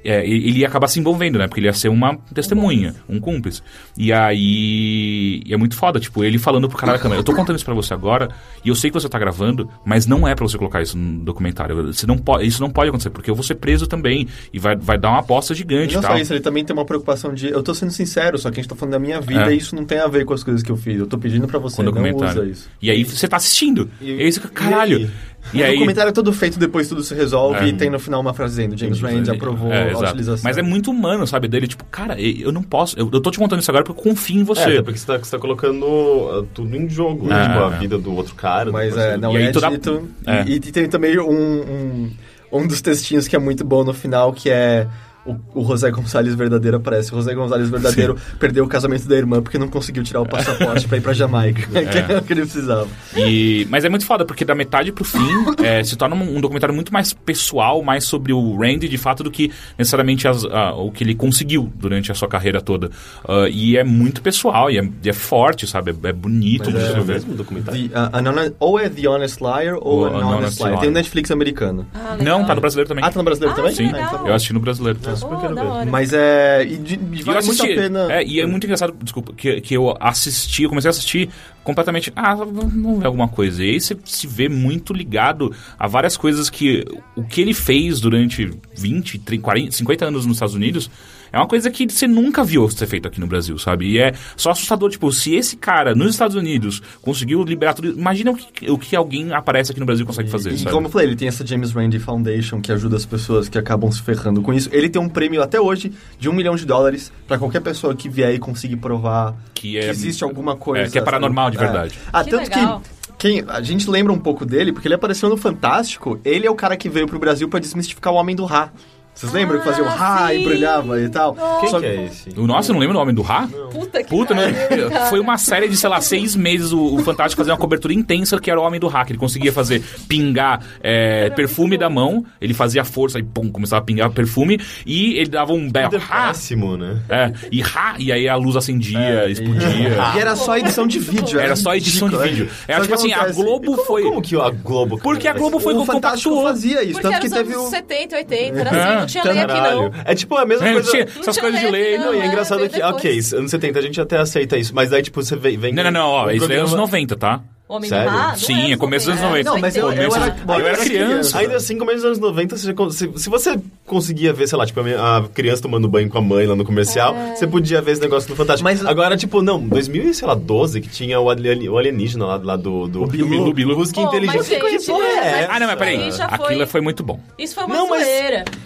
[0.05, 1.47] É, ele ia acabar se envolvendo, né?
[1.47, 3.61] Porque ele ia ser uma testemunha, um cúmplice.
[3.99, 5.43] E aí.
[5.45, 7.65] e é muito foda, tipo, ele falando pro cara da câmera: Eu tô contando isso
[7.65, 8.29] pra você agora,
[8.65, 11.25] e eu sei que você tá gravando, mas não é pra você colocar isso no
[11.25, 11.93] documentário.
[11.93, 14.27] Você não pode, isso não pode acontecer, porque eu vou ser preso também.
[14.53, 16.19] E vai, vai dar uma aposta E gigante não e só tal.
[16.19, 17.49] isso, ele também tem uma preocupação de.
[17.51, 19.55] Eu tô sendo sincero, só que a gente tá falando da minha vida É.
[19.55, 20.99] e isso não tem a ver com as coisas que eu fiz.
[20.99, 22.69] Eu tô pedindo pra você, não usa isso.
[22.81, 23.91] E aí você tá assistindo.
[24.01, 25.01] E- E, aí você fica, caralho.
[25.01, 25.11] e
[25.53, 25.73] E o aí.
[25.75, 27.69] documentário é todo feito, depois tudo se resolve É.
[27.69, 30.43] e tem no final uma frase dizendo James Rand aprovou É, a utilização.
[30.45, 31.49] Mas é muito humano, sabe?
[31.49, 32.99] Dele, tipo, cara, eu não posso.
[32.99, 34.63] Eu, eu tô te contando isso agora porque eu confio em É, você.
[34.63, 37.45] até porque você tá, você tá colocando uh, tudo em jogo, né?
[37.45, 37.79] É, Tipo, a é.
[37.79, 38.71] vida do outro cara.
[38.71, 40.09] Mas é, não E aí é toda- dito.
[40.27, 40.45] É.
[40.47, 42.11] E, e tem também um, um,
[42.53, 44.87] um dos textinhos que é muito bom no final, que é.
[45.27, 47.13] O, o José Gonzalez verdadeiro aparece.
[47.13, 50.89] O José Gonzalez verdadeiro perdeu o casamento da irmã porque não conseguiu tirar o passaporte
[50.89, 51.63] pra ir pra Jamaica.
[51.63, 51.77] que
[52.13, 52.89] é o que ele precisava.
[53.17, 55.19] E- mas é muito foda, porque da metade pro fim
[55.63, 59.23] é, se torna um, um documentário muito mais pessoal, mais sobre o Randy de fato
[59.23, 62.91] do que necessariamente as- ah, o que ele conseguiu durante a sua carreira toda.
[63.29, 65.91] Ah, e é muito pessoal, e é, e é forte, sabe?
[66.03, 66.71] É, é bonito.
[66.73, 67.89] Mas de é mesmo documentário?
[67.91, 70.71] The, uh, Honest- ou é The Honest Liar ou Ou An Honest, Honest Liar.
[70.71, 70.81] Liar.
[70.81, 71.87] Tem o Netflix americano.
[71.95, 73.05] Ah, Não, tá no brasileiro também.
[73.05, 73.75] Ah, tá no brasileiro Ah, também?
[73.75, 74.27] Sim, legal.
[74.27, 74.99] eu assisti no brasileiro.
[75.11, 75.87] Eu super Oh, quero ver.
[75.87, 76.65] Mas é.
[76.65, 78.13] E, de- e E eu vale muito a pena.
[78.13, 81.29] É, e é muito engraçado, desculpa, que, que eu assisti, eu comecei a assistir
[81.63, 82.13] completamente.
[82.17, 83.63] Ah, vamos ver alguma coisa.
[83.65, 86.85] E aí você se vê muito ligado a várias coisas que.
[87.17, 90.91] O que ele fez durante 20, 30, 40, 50 anos nos Estados Unidos.
[91.33, 93.87] É uma coisa que você nunca viu ser feito aqui no Brasil, sabe?
[93.87, 98.31] E é só assustador, tipo, se esse cara nos Estados Unidos conseguiu liberar tudo, imagina
[98.33, 100.71] o que, o que alguém aparece aqui no Brasil consegue fazer, E sabe?
[100.73, 103.91] como eu falei, ele tem essa James Randi Foundation que ajuda as pessoas que acabam
[103.93, 104.69] se ferrando com isso.
[104.73, 108.09] Ele tem um prêmio até hoje de um milhão de dólares pra qualquer pessoa que
[108.09, 110.85] vier e conseguir provar Que que, é- existe alguma coisa.
[110.87, 111.95] é, que é paranormal de verdade.
[112.13, 112.81] Ah, Que tanto legal.
[112.81, 116.19] que quem, a gente lembra um pouco dele porque ele apareceu no Fantástico.
[116.25, 118.73] Ele é o cara que veio pro Brasil pra desmistificar o Homem do Ra.
[119.15, 121.37] Vocês lembram que fazia o Ra Ah, e brilhava e tal?
[121.61, 122.31] Quem Só que é esse?
[122.39, 123.47] O Nossa, eu não lembro o nome do Ra?
[123.71, 124.51] Puta que Puta, né?
[125.11, 128.39] Foi uma série de, sei lá, seis meses o, o Fantástico fazia uma cobertura intensa
[128.41, 129.11] que era o Homem do Hack.
[129.11, 133.85] Ele conseguia fazer pingar é, perfume da mão, ele fazia força e pum, começava a
[133.85, 135.95] pingar perfume e ele dava um berro.
[135.97, 136.27] É Ha!
[136.29, 137.03] péssimo, né?
[137.09, 137.97] É, e ha!
[137.99, 139.69] E aí a luz acendia, explodia.
[140.17, 141.39] E era só edição de vídeo.
[141.39, 142.45] Era só edição de vídeo.
[142.47, 142.51] né?
[142.69, 144.03] Era Só tipo que assim, a Globo foi.
[144.03, 144.99] Como que a Globo...
[144.99, 146.43] Porque a Globo foi o Fantástico compactuou.
[146.43, 147.71] fazia isso, Porque tanto era que teve anos o...
[147.71, 149.81] 70, 80, era assim, não tinha lei aqui Caralho.
[149.83, 149.91] não.
[150.05, 150.91] É tipo a mesma É, coisa...
[150.91, 153.51] tinha essas tinha coisas de lei aqui, Não, e é é, engraçado que, ok, anos
[153.51, 155.57] 70 a gente até aceita isso, mas daí, tipo, você vem...
[155.59, 157.41] vem Não, não, não, ó, um isso é anos programa- 90, tá?
[157.69, 158.11] Homem Sério?
[158.11, 159.51] Não Sim, anos é começo dos 90, anos 90.
[159.55, 161.39] Não, mas eu, eu era, eu era criança.
[161.39, 163.61] Ainda assim, começo dos anos 90, você já con- se, se você
[163.91, 166.55] conseguia ver, sei lá, tipo, a, minha- a criança tomando banho com a mãe lá
[166.57, 168.65] no comercial, você podia ver esse negócio no Fantástico.
[168.65, 172.87] Mas- Agora, tipo, não, 2012, que tinha o, alien- o alienígena lá, lá do...
[172.89, 173.75] do Bilu, Bilu.
[173.77, 174.37] Busca Pô, inteligente.
[174.39, 175.53] mas, Que porra é mas- essa?
[175.53, 176.13] Ah, não, mas peraí.
[176.13, 177.19] Foi- Aquilo foi muito bom.
[177.39, 178.07] Isso foi uma Não, mas-.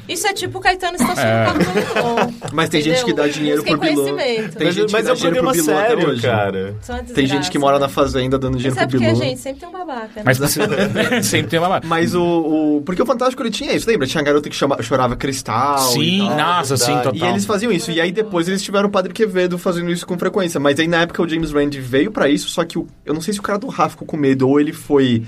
[0.09, 1.47] Isso é tipo o Caetano Estação É.
[1.53, 2.35] muito bom.
[2.53, 4.03] Mas tem gente que dá dinheiro Busquem por Bilu.
[4.03, 4.57] conhecimento.
[4.57, 6.23] Tem Mas, gente que mas dá é um pro programa Bilu até sério, hoje.
[6.23, 6.77] cara.
[6.89, 9.17] É Tem gente que mora na fazenda dando dinheiro Sabe pro Bilu.
[9.17, 9.41] gente?
[9.41, 10.23] Sempre tem um babaca, né?
[10.25, 10.39] Mas
[11.27, 11.81] sempre tem uma.
[11.85, 14.07] Mas o, o- Porque o Fantástico ele tinha isso, lembra?
[14.07, 15.79] Tinha a garota que chama- chorava cristal.
[15.79, 16.37] Sim, tal.
[16.37, 17.15] nossa, sim, total.
[17.15, 17.91] E eles faziam isso.
[17.91, 20.59] E aí depois eles tiveram o Padre Quevedo fazendo isso com frequência.
[20.61, 23.21] Mas aí na época o James Randi veio pra isso, só que o- eu não
[23.21, 25.23] sei se o cara do Rafa ficou com medo ou ele foi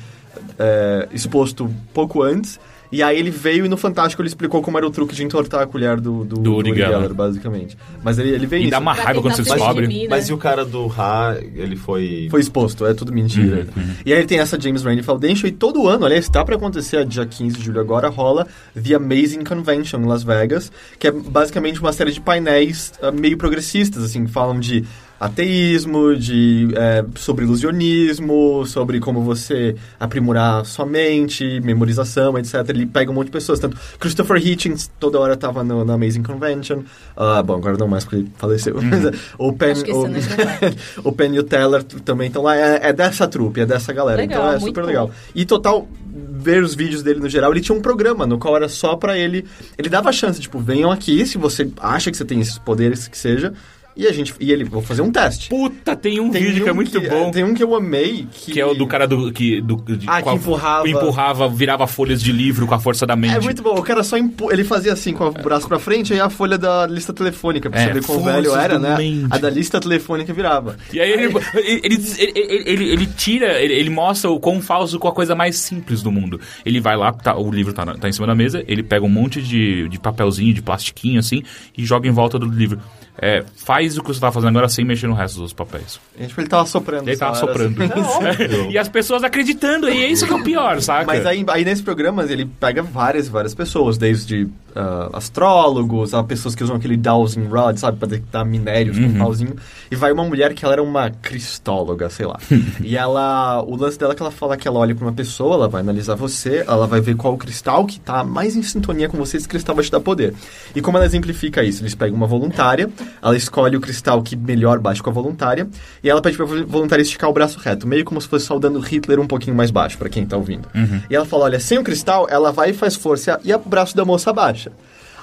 [0.58, 2.58] é, exposto pouco antes.
[2.92, 5.62] E aí ele veio e no Fantástico ele explicou como era o truque de entortar
[5.62, 6.90] a colher do, do, Do Uri Geller.
[7.00, 7.76] Geller, basicamente.
[8.02, 8.70] Mas ele, ele veio E nisso.
[8.70, 9.86] dá uma raiva quando você descobre.
[9.88, 10.06] né?
[10.08, 12.28] Mas e o cara do Ra, ele foi...
[12.30, 13.66] Foi exposto, é tudo mentira.
[13.76, 16.56] Uhum, E aí ele tem essa James Randi Foundation e todo ano, aliás, tá pra
[16.56, 21.10] acontecer dia 15 de julho agora, rola The Amazing Convention em Las Vegas, que é
[21.10, 24.84] basicamente uma série de painéis ah, meio progressistas, assim, que falam de
[25.18, 32.54] ateísmo, de é, sobre ilusionismo, sobre como você aprimorar sua mente, memorização, etc.
[32.68, 36.22] Ele pega um monte de pessoas, tanto Christopher Hitchens toda hora tava no, na Amazing
[36.22, 36.82] Convention,
[37.16, 40.76] ah, bom, agora não mais porque ele faleceu, mas, o Penn, o, não vai.
[41.02, 42.56] o Penn e o Teller também estão lá.
[42.56, 44.20] É, é dessa trupe, é dessa galera.
[44.20, 44.86] Legal, então é super bom.
[44.86, 45.10] legal.
[45.34, 48.68] E total, ver os vídeos dele no geral, ele tinha um programa no qual era
[48.68, 49.46] só pra ele.
[49.78, 53.08] Ele dava a chance, tipo, venham aqui se você acha que você tem esses poderes
[53.08, 53.52] que seja.
[53.96, 54.34] E a gente.
[54.38, 55.48] E ele, vou fazer um teste.
[55.48, 57.30] Puta, tem um Tem vídeo que é um muito bom.
[57.30, 58.26] Tem um que eu amei.
[58.30, 59.32] Que, Que é o do cara do.
[59.32, 60.88] Que, do, de, Ah, que empurrava.
[60.88, 63.34] empurrava, virava folhas de livro com a força da mente.
[63.36, 64.52] É muito bom, o cara só impu...
[64.52, 67.80] ele fazia assim com o braço pra frente e a folha da lista telefônica, pra
[67.80, 68.96] É, quão forças velho era, né?
[68.98, 69.26] mente.
[69.30, 70.76] A da lista telefônica virava.
[70.92, 71.24] E aí ele,
[71.54, 75.34] ele, ele, ele, ele- ele tira, ele, ele mostra o quão falso com a coisa
[75.34, 76.38] mais simples do mundo.
[76.64, 79.04] Ele vai lá, tá, o livro tá, na- tá em cima da mesa, ele pega
[79.06, 81.42] um monte de, de papelzinho, de plastiquinho assim,
[81.76, 82.78] e joga em volta do livro.
[83.18, 85.98] É, faz o que você tá fazendo agora sem mexer no resto dos papéis.
[86.18, 87.08] E, tipo, ele tava soprando.
[87.08, 87.82] Ele tava soprando.
[87.82, 88.68] assim.
[88.70, 91.06] e as pessoas acreditando, e é isso que é o pior, saca?
[91.06, 96.54] Mas aí, aí nesse programa ele pega várias, várias pessoas, desde ah, astrólogos, a pessoas
[96.54, 99.04] que usam aquele dowsing rod, sabe, pra detectar minérios Uhum.
[99.04, 99.56] com um pauzinho.
[99.90, 102.38] E vai uma mulher que ela era uma cristóloga, sei lá.
[102.82, 105.54] e ela, o lance dela é que ela fala que ela olha pra uma pessoa,
[105.54, 109.08] ela vai analisar você, ela vai ver qual o cristal que tá mais em sintonia
[109.08, 110.34] com você, esse cristal vai te dar poder.
[110.74, 111.82] E como ela exemplifica isso?
[111.82, 112.88] Eles pegam uma voluntária,
[113.22, 115.68] ela escolhe o cristal que melhor bate com a voluntária,
[116.02, 119.20] e ela pede pra voluntária esticar o braço reto, meio como se fosse saudando Hitler
[119.20, 120.68] um pouquinho mais baixo, pra quem tá ouvindo.
[121.08, 123.96] E ela fala, olha, sem o cristal, ela vai e faz força e o braço
[123.96, 124.65] da moça abaixa.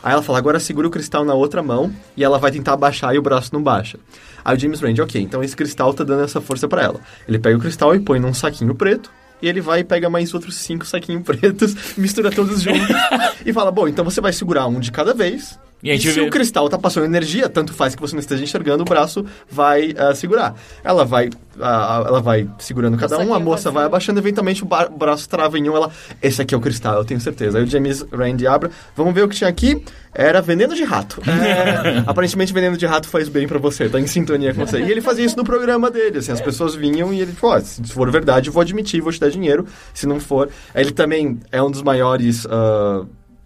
[0.03, 3.15] Aí ela fala, agora segura o cristal na outra mão e ela vai tentar abaixar
[3.15, 3.97] e o braço não baixa.
[4.43, 6.99] Aí o James Randi, ok, então esse cristal tá dando essa força pra ela.
[7.27, 9.09] Ele pega o cristal e põe num saquinho preto
[9.41, 12.95] e ele vai e pega mais outros cinco saquinhos pretos, mistura todos juntos
[13.45, 15.57] e fala, bom, então você vai segurar um de cada vez.
[15.83, 18.41] E E, se vê- o cristal tá passando energia, tanto faz que você não esteja
[18.43, 20.55] enxergando, o braço vai ah, segurar.
[20.83, 21.29] Ela vai,
[21.59, 25.27] ah, ela vai segurando cada um, a moça vai abaixando, eventualmente o, ba- o braço
[25.27, 25.91] trava em um, ela,
[26.21, 27.57] esse aqui é o cristal, eu tenho certeza.
[27.57, 29.83] Aí o James Randi abre, vamos ver o que tinha aqui,
[30.13, 31.21] era veneno de rato.
[31.29, 34.79] É, aparentemente veneno de rato faz bem pra você, tá em sintonia com você.
[34.79, 37.83] E ele fazia isso no programa dele, assim, as pessoas vinham e ele, pô, se
[37.91, 40.47] for verdade, eu vou admitir, vou te dar dinheiro, se não for.
[40.73, 42.47] Ele também é um dos maiores...
[42.49, 43.03] ah,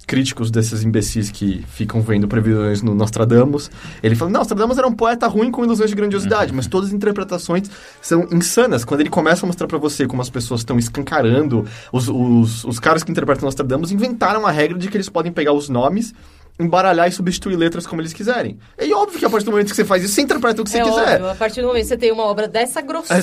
[0.07, 3.69] críticos desses imbecis que ficam vendo previsões no Nostradamus.
[4.01, 6.95] Ele fala, não, Nostradamus era um poeta ruim com ilusões de grandiosidade, mas todas as
[6.95, 7.69] interpretações
[8.01, 8.85] são insanas.
[8.85, 12.79] Quando ele começa a mostrar pra você como as pessoas estão escancarando, os, os, os
[12.79, 16.13] caras que interpretam Nostradamus inventaram a regra de que eles podem pegar os nomes
[16.59, 18.57] embaralhar e substituir letras como eles quiserem.
[18.77, 20.71] É óbvio que a partir do momento que você faz isso, você interpreta o que
[20.71, 21.13] você é quiser.
[21.15, 23.19] óbvio, a partir do momento que você tem uma obra dessa grossura,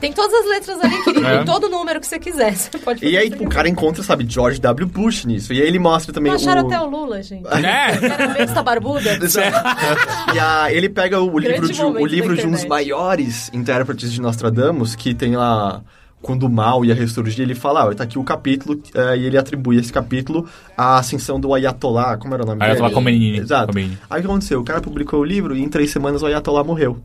[0.00, 1.36] tem todas as letras ali, querido, É.
[1.36, 2.54] tem todo o número que você quiser.
[2.56, 4.86] Você pode fazer E aí, o tipo, o você cara encontra, sabe, George W.
[4.88, 5.52] Bush nisso.
[5.52, 6.48] E aí ele mostra também quiser.
[6.50, 6.66] Acharam o...
[6.66, 7.42] até o Lula, gente.
[7.44, 7.98] Né?
[8.02, 9.10] Era besta barbuda.
[10.34, 14.94] e a- ele pega o livro, de, o livro de uns maiores intérpretes de Nostradamus,
[14.94, 15.82] que tem lá
[16.24, 19.36] quando o mal ia ressurgir, ele fala, ó, tá aqui o capítulo, eh, e ele
[19.36, 22.94] atribui esse capítulo à ascensão do Ayatollah, como era o nome Ayatollah dele?
[22.94, 23.38] Khomeini.
[23.38, 23.66] Exato.
[23.66, 23.98] Khomeini.
[24.08, 24.60] Aí o que aconteceu?
[24.60, 26.98] O cara publicou o livro e em três semanas o Ayatollah morreu.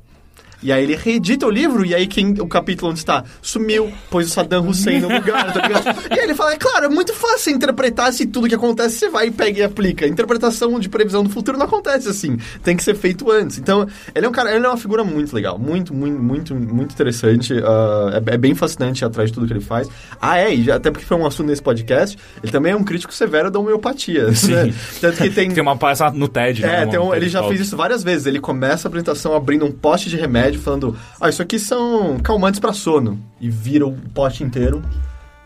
[0.61, 4.27] E aí ele reedita o livro, e aí quem, o capítulo onde está sumiu, pôs
[4.27, 5.85] o Saddam Hussein no lugar, tá ligado?
[6.09, 9.09] E aí ele fala, é claro, é muito fácil interpretar se tudo que acontece você
[9.09, 10.05] vai e pega e aplica.
[10.07, 13.57] Interpretação de previsão do futuro não acontece assim, tem que ser feito antes.
[13.57, 16.93] Então, ele é um cara, ele é uma figura muito legal, muito, muito, muito, muito
[16.93, 19.87] interessante, ah, é, é bem fascinante atrás de tudo que ele faz.
[20.21, 23.13] Ah, é, e até porque foi um assunto nesse podcast, ele também é um crítico
[23.13, 24.53] severo da homeopatia, Sim.
[24.53, 24.73] né?
[24.99, 25.49] Tanto que tem...
[25.59, 26.87] Tem uma palestra no TED, né?
[26.91, 28.25] É, um- ele já fez isso várias vezes.
[28.27, 32.59] Ele começa a apresentação abrindo um pote de remédio, falando: Ah, isso aqui são calmantes
[32.59, 33.19] pra sono.
[33.39, 34.81] E vira o pote inteiro.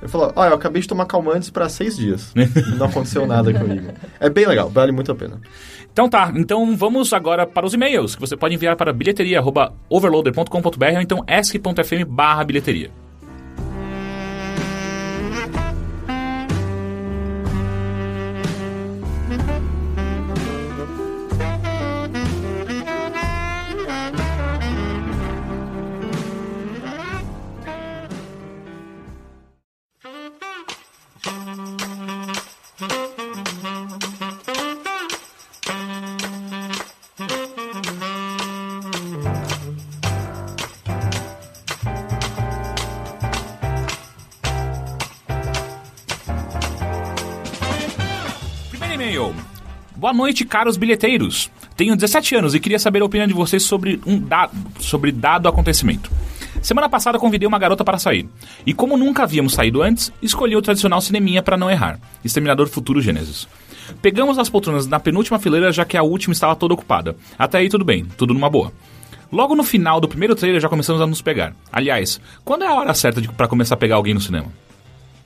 [0.02, 2.34] Ele falou: Ah, eu acabei de tomar calmantes pra seis dias.
[2.78, 3.94] Não aconteceu nada comigo.
[4.20, 5.40] É bem legal, vale muito a pena.
[5.92, 11.02] Então tá, então vamos agora para os e-mails, que você pode enviar para bilheteria.overloader.com.br ou
[11.02, 12.90] então esc.fm barra bilheteria.
[50.14, 51.50] Boa noite, caros bilheteiros.
[51.76, 55.50] Tenho 17 anos e queria saber a opinião de vocês sobre um dado, sobre dado
[55.50, 56.12] acontecimento.
[56.62, 58.30] Semana passada convidei uma garota para sair.
[58.64, 62.00] E como nunca havíamos saído antes, escolhi o tradicional cineminha para não errar.
[62.24, 63.48] Exterminador Futuro Gênesis.
[64.04, 67.16] Pegamos as poltronas na penúltima fileira, já que a última estava toda ocupada.
[67.36, 68.72] Até aí tudo bem, tudo numa boa.
[69.32, 71.56] Logo no final do primeiro trailer já começamos a nos pegar.
[71.72, 74.46] Aliás, quando é a hora certa para começar a pegar alguém no cinema?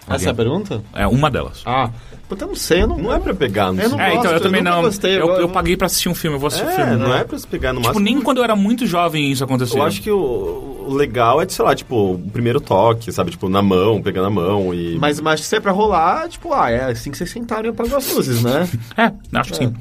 [0.09, 0.81] Essa é a pergunta?
[0.93, 1.61] É uma delas.
[1.65, 1.89] Ah,
[2.29, 2.97] puta, eu não sei, eu não...
[2.97, 4.83] Não é pra pegar no Eu não É, então gosto, eu também eu nunca não.
[4.83, 6.95] gostei, eu, eu- eu paguei pra assistir um filme, eu vou assistir É, filme.
[6.95, 8.05] não é pra se pegar no Tipo, máximo.
[8.05, 9.79] nem quando eu era muito jovem isso acontecia.
[9.79, 13.31] Eu acho que o, o legal é, sei lá, tipo, o primeiro toque, sabe?
[13.31, 14.97] Tipo, na mão, pegando a mão e...
[14.99, 18.13] Mas, mas se é pra rolar, tipo, ah, é assim que vocês sentarem apagar as
[18.13, 18.67] luzes, né?
[18.97, 19.73] É, acho que sim.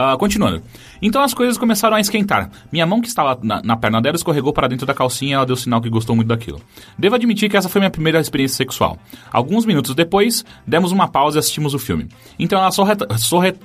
[0.00, 0.62] Ah, continuando.
[1.02, 2.48] Então as coisas começaram a esquentar.
[2.70, 5.44] Minha mão que estava na, na perna dela escorregou para dentro da calcinha e ela
[5.44, 6.60] deu sinal que gostou muito daquilo.
[6.96, 8.96] Devo admitir que essa foi minha primeira experiência sexual.
[9.32, 12.06] Alguns minutos depois, demos uma pausa e assistimos o filme.
[12.38, 12.70] Então ela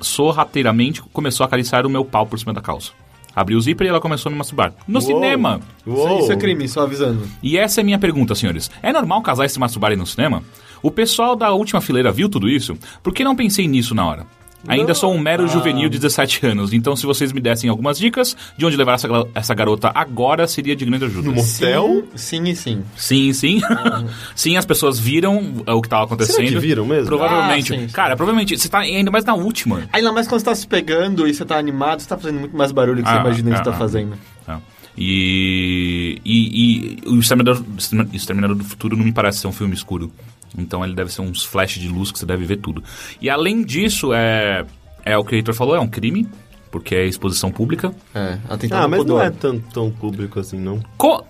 [0.01, 2.93] sorrateiramente começou a acariciar o meu pau por cima da calça.
[3.35, 4.73] Abri o zíper e ela começou a me masturbar.
[4.87, 5.07] No Uou.
[5.07, 5.59] cinema!
[5.85, 6.17] Uou.
[6.19, 7.27] Isso é crime, só avisando.
[7.43, 8.71] E essa é minha pergunta, senhores.
[8.81, 10.41] É normal casais se masturbarem no cinema?
[10.81, 12.75] O pessoal da última fileira viu tudo isso?
[13.03, 14.25] Por que não pensei nisso na hora?
[14.67, 18.35] Ainda sou um mero juvenil de 17 anos, então se vocês me dessem algumas dicas
[18.57, 21.27] de onde levar essa, essa garota agora, seria de grande ajuda.
[21.27, 22.07] No motel?
[22.15, 22.83] Sim, sim e sim.
[22.95, 23.61] Sim, sim.
[24.35, 26.35] sim, as pessoas viram é, o que estava acontecendo.
[26.35, 27.07] Será que viram mesmo?
[27.07, 27.73] Provavelmente.
[27.73, 27.93] Ah, sim, sim.
[27.93, 28.57] Cara, provavelmente.
[28.57, 29.83] Você tá ainda mais na última.
[29.91, 32.55] Ainda mais quando você tá se pegando e você tá animado, você tá fazendo muito
[32.55, 33.79] mais barulho que Ah, você imagina que ah, você tá ah.
[33.79, 34.13] fazendo.
[34.47, 34.57] É.
[34.97, 37.63] E, e, e o Exterminador,
[38.13, 40.11] Exterminador do Futuro não me parece ser um filme escuro.
[40.57, 42.83] Então ele deve ser uns flashes de luz que você deve ver tudo.
[43.21, 44.65] E além disso, é,
[45.05, 46.27] é o que o Heitor falou, é um crime,
[46.71, 47.93] porque é exposição pública.
[48.13, 49.17] É, atentado Ah, mas pudor.
[49.19, 50.79] não é tão, tão público assim, não.
[50.97, 51.23] Co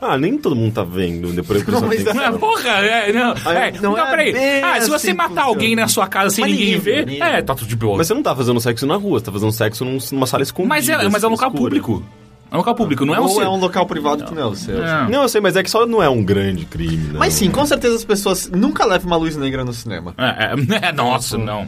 [0.00, 2.22] Ah, nem todo mundo tá vendo, depois isso Mas atenção.
[2.24, 3.34] é, porra, é, não.
[3.52, 4.34] É, não então, é peraí.
[4.62, 7.40] Ah, se você assim matar alguém na sua casa sem ninguém ninguém ver, ninguém é,
[7.42, 7.96] tá tudo de boa.
[7.96, 10.42] Mas você não tá fazendo sexo na rua, você tá fazendo sexo num- numa sala
[10.42, 10.74] escondida.
[10.74, 11.62] Mas é, mas é um local escura.
[11.64, 12.04] público.
[12.52, 13.24] É um local público, não é um...
[13.24, 14.84] Ou é um local privado que não é o seu.
[14.84, 15.08] É.
[15.08, 17.18] Não, eu sei, mas é que só não é um grande crime, né?
[17.18, 20.14] Mas sim, com certeza as pessoas nunca levam uma luz negra no cinema.
[20.18, 21.66] É, é, é, nossa, não.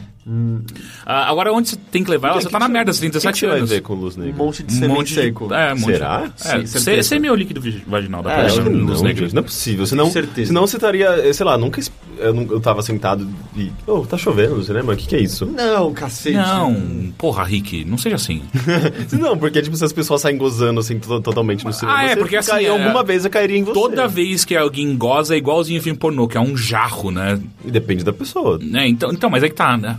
[1.05, 2.91] Ah, agora, onde você tem que levar ela, Que- você que tá na que merda,
[2.93, 3.69] você tem O que que 17 você vai anos.
[3.69, 4.35] ver com luz Um negra?
[4.43, 5.47] monte de Um sêmen monte seco.
[5.47, 5.53] de...
[5.53, 6.17] É, um monte Será?
[6.17, 7.09] De, é, Sim, se- certeza.
[7.09, 9.23] semi-líquido vaginal dá É, que luz não, negra.
[9.25, 9.85] gente, não é possível.
[9.85, 10.47] Senão, certeza.
[10.47, 11.79] senão você estaria, sei lá, nunca.
[12.17, 13.27] Eu, não- eu tava sentado
[13.57, 13.69] e.
[13.85, 14.93] Oh, tá chovendo no cinema?
[14.93, 15.45] O que, que é isso?
[15.45, 16.37] Não, cacete.
[16.37, 18.41] Não, porra, Rick, não seja assim.
[19.19, 22.03] Não, porque tipo, se as pessoas saem gozando assim to- totalmente no cinema.
[22.03, 23.73] é, você porque, assim, é- Alguma vez eu cairia em você.
[23.73, 27.39] Toda vez que alguém goza é igualzinho filme pornô, que é um jarro, né?
[27.65, 28.57] E depende da pessoa.
[28.61, 28.87] né?
[28.87, 29.97] Então, então, mas aí que tá, né?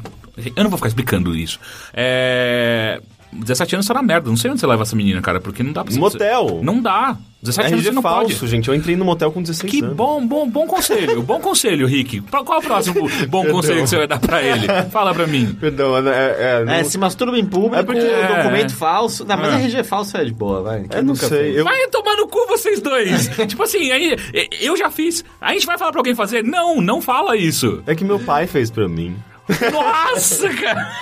[0.55, 1.59] Eu não vou ficar explicando isso.
[1.95, 3.01] É...
[3.33, 5.73] 17 anos tá na merda, não sei onde você leva essa menina, cara, porque não
[5.73, 5.99] dá pra você...
[5.99, 6.61] Motel.
[6.63, 7.17] Não dá.
[7.43, 8.51] 17 anos você não falso, pode.
[8.51, 8.69] gente.
[8.69, 9.95] Eu entrei no motel com 16 Que anos.
[9.95, 11.23] bom, bom, bom conselho.
[11.23, 12.23] Bom conselho, Rick.
[12.23, 14.67] Pra- Qual é o próximo bom conselho que você vai dar pra ele?
[14.91, 15.55] Fala pra mim.
[15.61, 16.01] Perdão, é...
[16.61, 19.25] é, não- É, se masturba em público, É porque- o documento falso.
[19.27, 19.65] Não, mas É.
[19.65, 20.85] RG falso é de boa, vai.
[20.85, 21.61] Quem Eu não nunca sei.
[21.61, 23.29] Eu, Vai tomar no cu vocês dois.
[23.47, 24.17] tipo assim, aí,
[24.63, 25.23] eu já fiz.
[25.41, 26.43] A gente vai falar pra alguém fazer?
[26.43, 27.83] Não, não fala isso.
[27.87, 29.15] É que meu pai fez pra mim.
[29.73, 30.93] Nossa, cara.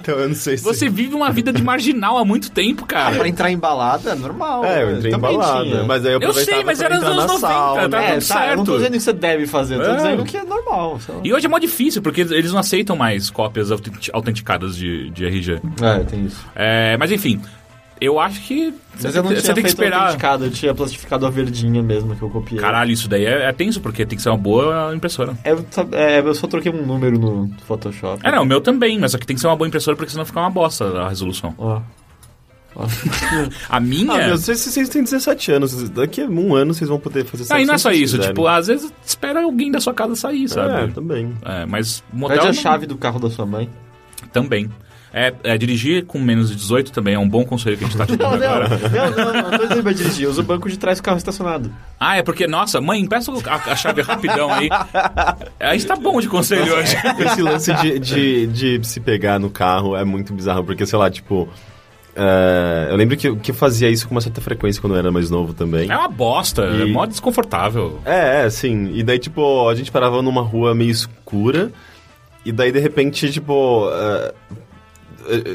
[0.00, 0.64] Então eu não sei se...
[0.64, 3.28] Você vive uma vida de marginal há muito tempo, Ah, pra cara.
[3.28, 4.64] entrar em balada é normal.
[4.64, 5.64] É, eu entrei em balada.
[5.64, 5.82] tinha.
[5.84, 7.88] Mas aí eu Eu sei, mas pra era nos anos na 90, sauna.
[7.88, 8.02] tá?
[8.02, 8.78] É, tudo tá, eu não tô certo.
[8.78, 9.96] dizendo que você deve fazer, eu tô É.
[9.96, 11.00] dizendo que é normal.
[11.24, 15.24] E hoje é mó difícil, porque eles não aceitam mais cópias autent- autenticadas de, de
[15.26, 15.60] RG.
[15.82, 16.44] É, tem isso.
[16.54, 17.40] É, mas enfim,
[18.00, 20.00] eu acho que Mas você, eu não tem- tinha você tem que esperar.
[20.02, 22.60] autenticado, eu tinha plastificado a verdinha mesmo que eu copiei.
[22.60, 25.36] Caralho, isso daí é, é tenso, porque tem que ser uma boa impressora.
[25.44, 28.20] Eu, só- é, eu só troquei um número no Photoshop.
[28.26, 30.10] É, não, o meu também, mas só que tem que ser uma boa impressora, porque
[30.12, 31.54] senão fica uma bosta a resolução.
[31.58, 31.80] Ó.
[32.78, 32.84] Ó.
[33.70, 34.12] A minha...
[34.12, 35.88] Ah, meu, vocês, vocês têm 17 anos.
[35.88, 37.54] Daqui a um ano vocês vão poder fazer sexo.
[37.54, 38.28] Ah, e não é só isso, quiserem.
[38.34, 40.92] tipo, às vezes espera alguém da sua casa sair, É, sabe?
[40.92, 41.32] também.
[41.42, 43.70] É, mas Pede a não- chave do carro da sua mãe.
[44.32, 44.68] também.
[45.18, 47.96] É, é, dirigir com menos de 18 também é um bom conselho que a gente
[47.96, 48.68] tá te Não, dando não, agora.
[48.68, 50.28] não, não, não, não tô dizendo pra dirigir.
[50.28, 51.72] Usa o banco de trás do carro estacionado.
[51.98, 54.68] Ah, é porque, nossa, mãe, empresta a, a chave rapidão aí.
[55.58, 56.94] A gente tá bom de conselho hoje.
[57.18, 58.46] Esse lance de, de,
[58.78, 61.48] de se pegar no carro é muito bizarro, porque, sei lá, tipo.
[62.14, 64.98] é, eu lembro que, eu- que eu fazia isso com uma certa frequência quando eu
[64.98, 65.90] era mais novo também.
[65.90, 68.00] É uma bosta, é E- mó desconfortável.
[68.04, 68.90] É, é, sim.
[68.94, 71.70] E daí, tipo, a gente parava numa rua meio escura.
[72.44, 73.88] E daí, de repente, tipo.
[73.92, 74.34] é,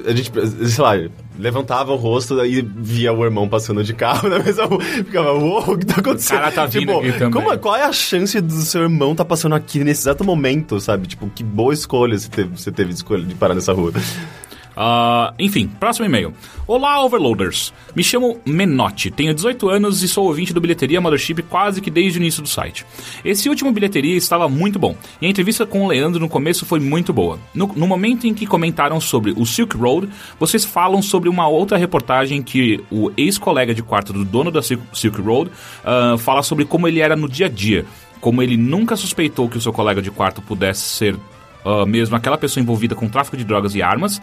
[0.06, 0.32] a gente,
[0.70, 0.92] sei lá,
[1.40, 4.82] levantava o rosto e via o irmão passando de carro na mesma rua.
[4.82, 6.38] Ficava, uou, o que tá acontecendo?
[6.40, 9.84] cara tá vindo tipo, como- qual é a chance do seu irmão tá passando aqui
[9.84, 11.08] nesse exato momento, sabe?
[11.08, 13.92] Tipo, que boa escolha você teve, você teve de escolha de parar nessa rua.
[14.76, 16.34] Ah, enfim, próximo e-mail.
[16.66, 17.74] Olá, Overloaders.
[17.96, 22.18] Me chamo Menotti, tenho 18 anos e sou ouvinte do Bilheteria Mothership quase que desde
[22.18, 22.86] o início do site.
[23.26, 26.80] Esse último Bilheteria estava muito bom, e a entrevista com o Leandro no começo foi
[26.80, 27.38] muito boa.
[27.54, 30.08] No, no momento em que comentaram sobre o Silk Road,
[30.40, 35.22] vocês falam sobre uma outra reportagem que o ex-colega de quarto do dono da Silk,
[35.22, 35.52] Road
[35.84, 37.86] ah, fala sobre como ele era no dia a dia.
[38.22, 41.16] Como ele nunca suspeitou que o seu colega de quarto pudesse ser
[41.66, 44.22] ah, mesmo aquela pessoa envolvida com tráfico de drogas e armas.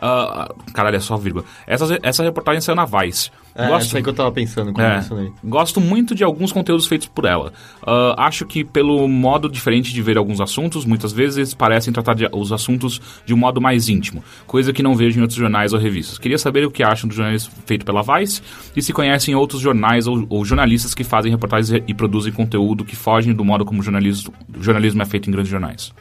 [0.00, 1.44] Ah, caralho, é só vírgula.
[1.66, 3.30] Essa, essa reportagem saiu na Vice.
[3.58, 5.32] É, Gosto- aí que eu tava pensando quando é, mencionei.
[5.42, 7.54] gosto muito de alguns conteúdos feitos por ela.
[7.86, 12.28] Ah, acho que pelo modo diferente de ver alguns assuntos, muitas vezes parecem tratar de-
[12.32, 15.78] os assuntos de um modo mais íntimo, coisa que não vejo em outros jornais ou
[15.78, 16.18] revistas.
[16.18, 18.42] Queria saber o que acham do jornalismo feito pela Vice
[18.76, 22.94] e se conhecem outros jornais ou, ou jornalistas que fazem reportagens e- produzem conteúdo que
[22.94, 25.94] fogem do modo como jornalismo, o jornalismo é feito em grandes jornais.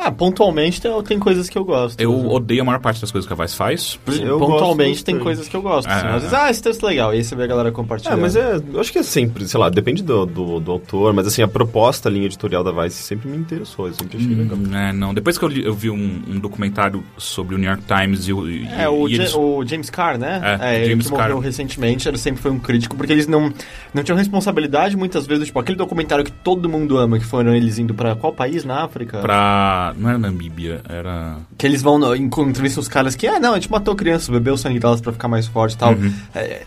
[0.00, 2.00] Ah, pontualmente tem, tem coisas que eu gosto.
[2.00, 3.98] Eu odeio a maior parte das coisas que a Vice faz.
[4.06, 5.88] Eu pontualmente tem coisas que eu gosto.
[5.88, 6.06] assim.
[6.06, 6.10] É.
[6.10, 7.12] Às vezes, ah, esse texto é legal.
[7.12, 8.20] E aí você vê a galera É, compartilhando.
[8.20, 11.26] mas é, eu acho que é sempre, sei lá, depende do, do, do autor, mas
[11.26, 14.56] assim, a proposta, a linha editorial da Vice sempre me interessou, eu sempre achei legal.
[14.56, 15.12] Hum, é, não.
[15.12, 18.32] Depois que eu, li- eu vi um, um documentário sobre o New York Times e,
[18.32, 20.58] o- e, É, o, e eles- o James Carr, né?
[20.60, 21.44] É, ele James que morreu Carr.
[21.44, 23.52] recentemente, ele sempre foi um crítico, porque eles não,
[23.92, 27.78] não tinham responsabilidade muitas vezes, tipo, aquele documentário que todo mundo ama, que foram eles
[27.80, 29.18] indo pra qual país na África?
[29.18, 29.87] pra.
[29.96, 31.36] Não era Namíbia, era.
[31.56, 34.58] Que eles vão, entrevistam os caras que, ah, não, a gente matou crianças, bebeu o
[34.58, 35.94] sangue delas pra ficar mais forte e tal.
[36.34, 36.62] É,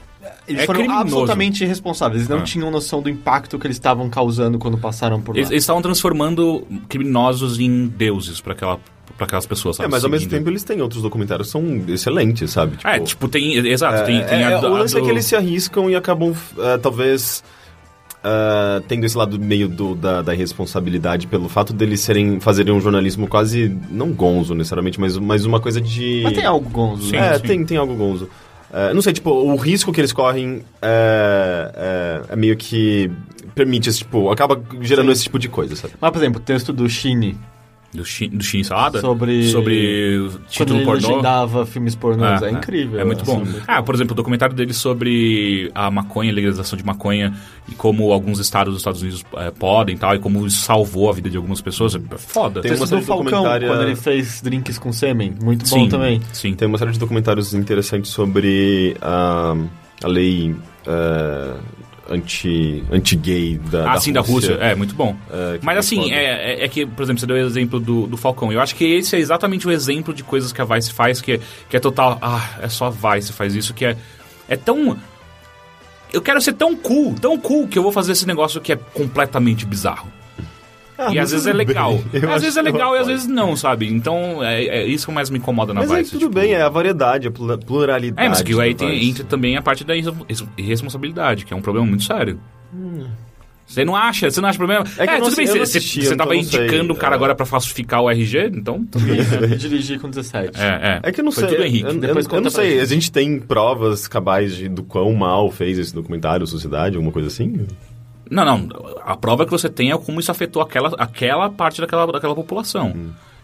[0.47, 1.01] eles É foram criminoso.
[1.03, 2.43] absolutamente irresponsáveis, eles não Ah.
[2.43, 5.39] tinham noção do impacto que eles estavam causando quando passaram por lá.
[5.39, 8.79] Eles eles estavam transformando criminosos em deuses pra aquela,
[9.17, 9.91] pra aquelas pessoas, É, sabe?
[9.91, 12.77] mas ao mesmo tempo eles têm outros documentários que são excelentes, sabe?
[12.83, 13.55] É, tipo, tem.
[13.67, 15.89] Exato, tem, É, tem é, a, o a lance é do- que eles se arriscam
[15.89, 17.43] e acabam, é, talvez,
[18.23, 22.79] é, tendo esse lado meio do- da, da irresponsabilidade pelo fato deles serem, fazerem um
[22.81, 26.21] jornalismo quase, não gonzo necessariamente, mas, mas uma coisa de...
[26.23, 27.11] Mas tem algo gonzo, Sim.
[27.17, 27.35] né?
[27.35, 28.29] é, Tem, tem algo gonzo.
[28.73, 33.11] É, não sei, tipo, o risco que eles correm é, é, é meio que
[33.53, 35.11] permite esse tipo, acaba gerando Sim.
[35.11, 35.93] esse tipo de coisa, sabe?
[35.99, 37.37] Mas, por exemplo, o texto do Shine,
[37.93, 39.01] Do Shin, do Shin Salada?
[39.01, 41.07] Sobre- Sobre título ele pornô.
[41.09, 42.99] legendava filmes pornôs, é, incrível.
[42.99, 43.41] É muito bom.
[43.41, 47.33] assim, ah, por exemplo, o documentário dele sobre a maconha, a legalização de maconha
[47.67, 51.09] e como alguns estados dos Estados Unidos eh, podem e tal, e como isso salvou
[51.09, 51.93] a vida de algumas pessoas.
[51.95, 52.61] É foda.
[52.61, 55.89] Tem uma série do Falcão, documentária- quando ele fez drinks com sêmen, muito bom sim,
[55.89, 56.21] também.
[56.31, 56.53] Sim.
[56.53, 59.53] Tem uma série de documentários interessantes sobre a,
[60.01, 60.55] a lei
[60.87, 61.53] é,
[62.11, 64.53] anti, anti-gay da, Ah, sim, da Rússia.
[64.59, 65.15] É, muito bom.
[65.29, 68.07] É, Mas foi assim, é, é- é que, por exemplo, você deu o exemplo do,
[68.07, 68.51] do Falcão.
[68.51, 71.33] Eu acho que esse é exatamente o exemplo de coisas que a Vice faz, que
[71.33, 71.39] é,
[71.69, 72.17] que é total.
[72.21, 73.97] Ah, é só a Vice faz isso, que é,
[74.47, 74.97] é tão.
[76.13, 78.75] Eu quero ser tão cool, tão cool, que eu vou fazer esse negócio que é
[78.75, 80.11] completamente bizarro.
[81.07, 81.99] Ah, e mas às vezes é legal.
[82.13, 83.87] Eu Às vezes é legal e às vezes não, sabe?
[83.87, 86.11] Então é, é isso que mais me incomoda na Mas aí Vice.
[86.11, 88.25] tudo tipo- bem, é a variedade, a plu- pluralidade.
[88.25, 90.11] É, mas que aí tem, entra também a parte da irre-
[90.57, 92.39] irresponsabilidade, que é um problema muito sério.
[93.65, 94.29] Você não acha?
[94.29, 94.83] Você não acha problema?
[94.97, 96.59] É que eu não tudo bem, eu você, assisti, você então tava não sei.
[96.65, 97.17] indicando um cara É.
[97.17, 99.15] agora pra falsificar o RG, então tudo bem.
[99.49, 100.59] Eu dirigi com 17.
[100.59, 100.99] É, é.
[101.03, 101.53] É que eu não Foi sei.
[101.55, 101.85] tudo Henrique.
[101.85, 102.71] Eu, eu- Depois eu conta não sei.
[102.71, 102.81] gente.
[102.81, 107.29] A gente tem provas cabais de, do quão mal fez esse documentário, Sociedade, alguma coisa
[107.29, 107.65] assim?
[108.31, 108.69] Não, não.
[109.05, 112.95] A prova que você tem é como isso afetou aquela, aquela parte daquela, daquela população.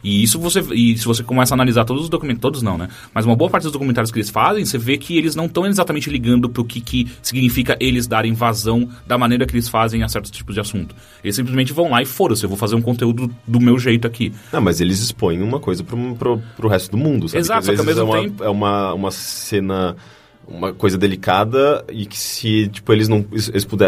[0.03, 0.61] E isso você.
[0.73, 2.39] E se você começa a analisar todos os documentos.
[2.39, 2.87] Todos não, né?
[3.13, 5.65] Mas uma boa parte dos documentários que eles fazem, você vê que eles não estão
[5.65, 10.07] exatamente ligando pro que, que significa eles darem vazão da maneira que eles fazem a
[10.07, 10.95] certos tipos de assunto.
[11.23, 14.31] Eles simplesmente vão lá e foda-se, eu vou fazer um conteúdo do meu jeito aqui.
[14.53, 17.39] Não, mas eles expõem uma coisa pro, pro, pro resto do mundo, sabe?
[17.41, 19.95] Exato, que às só que ao vezes mesmo é uma, tempo- é uma, uma cena,
[20.47, 23.25] uma coisa delicada e que se, tipo, eles não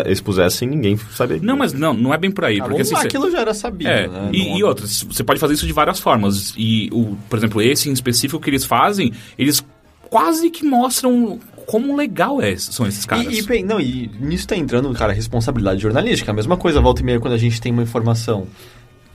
[0.06, 1.42] expusessem, ninguém saberia.
[1.44, 2.60] Não, mas não, não é bem por aí.
[2.60, 4.30] Ah, porque lá, assim, cê- aquilo já era sabido, É, né?
[4.34, 6.54] e, Não- e outras, você pode fazer isso de várias formas.
[6.58, 9.64] E, o, por exemplo, esse em específico que eles fazem, eles
[10.10, 13.28] quase que mostram como legal é, são esses caras.
[13.28, 16.32] E, e, não, e nisso tá entrando, cara, responsabilidade jornalística.
[16.32, 18.48] A mesma coisa, volta e meia, quando a gente tem uma informação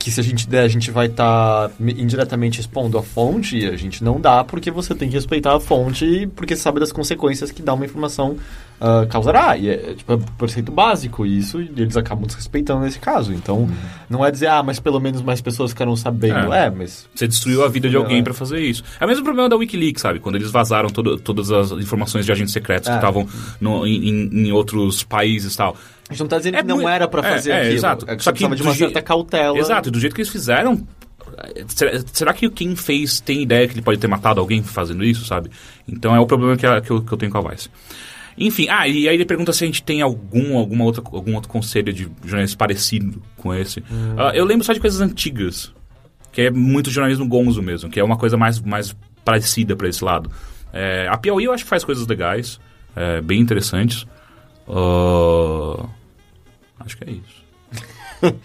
[0.05, 3.75] que se a gente der, a gente vai estar indiretamente expondo a fonte, e a
[3.75, 7.63] gente não dá porque você tem que respeitar a fonte, porque sabe das consequências que
[7.63, 8.37] dar uma informação
[8.79, 9.57] ah, causará.
[9.57, 13.33] E é, tipo, é preceito básico, e isso eles acabam desrespeitando nesse caso.
[13.33, 13.69] Então,
[14.09, 16.53] não é dizer, ah, mas pelo menos mais pessoas ficaram sabendo.
[16.53, 16.65] É.
[16.65, 17.07] É, mas...
[17.15, 18.23] Você destruiu a vida de alguém É.
[18.23, 18.83] pra fazer isso.
[18.99, 20.19] É o mesmo problema da Wikileaks, sabe?
[20.19, 22.97] Quando eles vazaram todo- todas as informações de agentes secretos que É.
[22.97, 23.27] estavam
[23.59, 25.75] no- em, em- outros países e tal.
[26.09, 27.73] A gente não tá dizendo É que não muito- era pra é, fazer é, aquilo.
[27.73, 28.05] exato.
[28.07, 29.57] É que Só que de uma je- certa cautela.
[29.57, 30.85] Exato, e do jeito que eles fizeram.
[31.67, 35.25] Será, será que quem fez tem ideia que ele pode ter matado alguém fazendo isso,
[35.25, 35.49] sabe?
[35.87, 37.69] Então é o problema que, a- que eu, que eu tenho com a Vice.
[38.37, 41.49] Enfim, ah, e aí ele pergunta se a gente tem algum, alguma outra, algum outro
[41.49, 43.83] conselho de jornalismo parecido com esse.
[44.17, 45.73] Ah, eu lembro só de coisas antigas,
[46.33, 50.03] que é muito jornalismo gonzo mesmo, que é uma coisa mais, mais parecida pra esse
[50.03, 50.29] lado.
[50.73, 52.59] É, a Piauí eu acho que faz coisas legais,
[52.95, 54.05] é, bem interessantes.
[54.67, 55.85] Ah,
[56.81, 57.45] acho que é isso.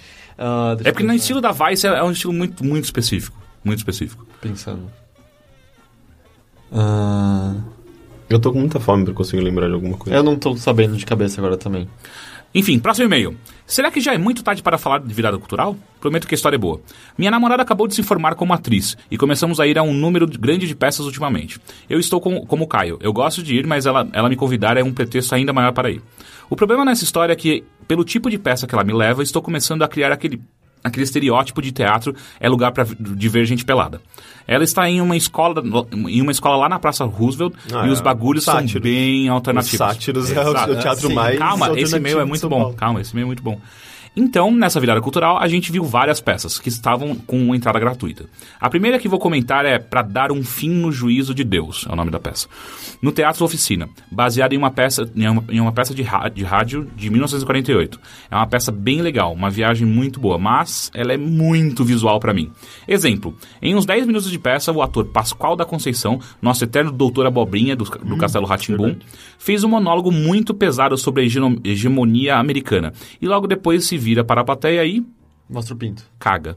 [0.43, 3.37] Ah, É porque no estilo da Vice é, é um estilo muito, muito específico.
[3.63, 4.27] Muito específico.
[4.41, 4.91] Pensando.
[6.73, 7.57] Ah,
[8.31, 10.17] Eu tô com muita fome pra conseguir lembrar de alguma coisa.
[10.17, 11.89] eu não tô sabendo de cabeça agora também.
[12.55, 13.37] Enfim, próximo e-mail.
[13.67, 15.77] Será que já é muito tarde para falar de virada cultural?
[16.01, 16.81] Prometo que a história é boa.
[17.19, 20.29] Minha namorada acabou de se formar como atriz e começamos a ir a um número
[20.29, 21.61] grande de peças ultimamente.
[21.89, 22.99] Eu estou com, como o Caio.
[23.01, 25.91] Eu gosto de ir, mas ela, ela me convidar é um pretexto ainda maior para
[25.91, 26.01] ir.
[26.49, 29.43] O problema nessa história é que, pelo tipo de peça que ela me leva, estou
[29.43, 30.41] começando a criar aquele,
[30.83, 34.01] aquele estereótipo de teatro é lugar pra, de ver gente pelada.
[34.47, 35.63] Ela está em uma escola,
[36.09, 38.03] em uma escola lá na Praça Roosevelt Ah, e os é.
[38.03, 38.83] bagulhos são Sátiros.
[38.83, 39.75] bem alternativos.
[39.75, 40.73] Os sátiros é o- Exato.
[40.73, 41.15] o teatro Sim.
[41.15, 42.73] mais Calma, esse e-mail é muito São bom.
[42.73, 43.61] Calma, esse e-mail é muito bom.
[44.17, 48.27] Então, nessa virada cultural, a gente viu várias peças que estavam com entrada gratuita.
[48.61, 51.93] A primeira que vou comentar é Pra Dar um Fim no Juízo de Deus, é
[51.93, 52.49] o nome da peça.
[53.01, 56.05] No Teatro Oficina, baseada em uma peça, em uma, em uma peça de,
[56.35, 58.01] de rádio de 1948.
[58.31, 62.35] É uma peça bem legal, uma viagem muito boa, mas ela é muito visual pra
[62.35, 62.51] mim.
[62.89, 67.27] Exemplo, em uns 10 minutos de peça, o ator Pascoal da Conceição, nosso eterno doutor
[67.27, 68.97] Abobrinha do, do Castelo Ratimbum,
[69.39, 71.27] fez um monólogo muito pesado sobre a
[71.65, 72.93] hegemonia americana.
[73.23, 75.05] E logo depois se vira para a plateia e
[75.49, 76.03] Mostra o pinto.
[76.19, 76.57] caga.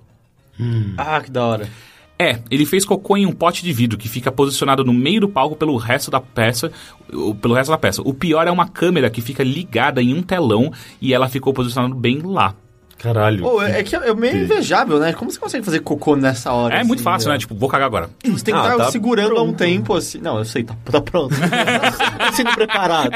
[0.98, 1.70] Ah, que da hora.
[2.18, 5.28] É, ele fez cocô em um pote de vidro que fica posicionado no meio do
[5.28, 6.72] palco pelo resto da peça,
[7.12, 8.02] o- pelo resto da peça.
[8.04, 10.72] O pior é uma câmera que fica ligada em um telão
[11.02, 12.56] e ela ficou posicionada bem lá.
[13.04, 13.44] Caralho.
[13.44, 15.12] Pô, é que é meio invejável, né?
[15.12, 16.76] Como você consegue fazer cocô nessa hora?
[16.76, 17.38] É assim, muito fácil, né?
[17.38, 18.10] Tipo, vou cagar agora.
[18.24, 20.20] Você tem que Ah, estar tá segurando há um tempo, assim.
[20.20, 21.36] Não, eu sei, tá, tá pronto.
[21.38, 23.12] tá sendo preparado.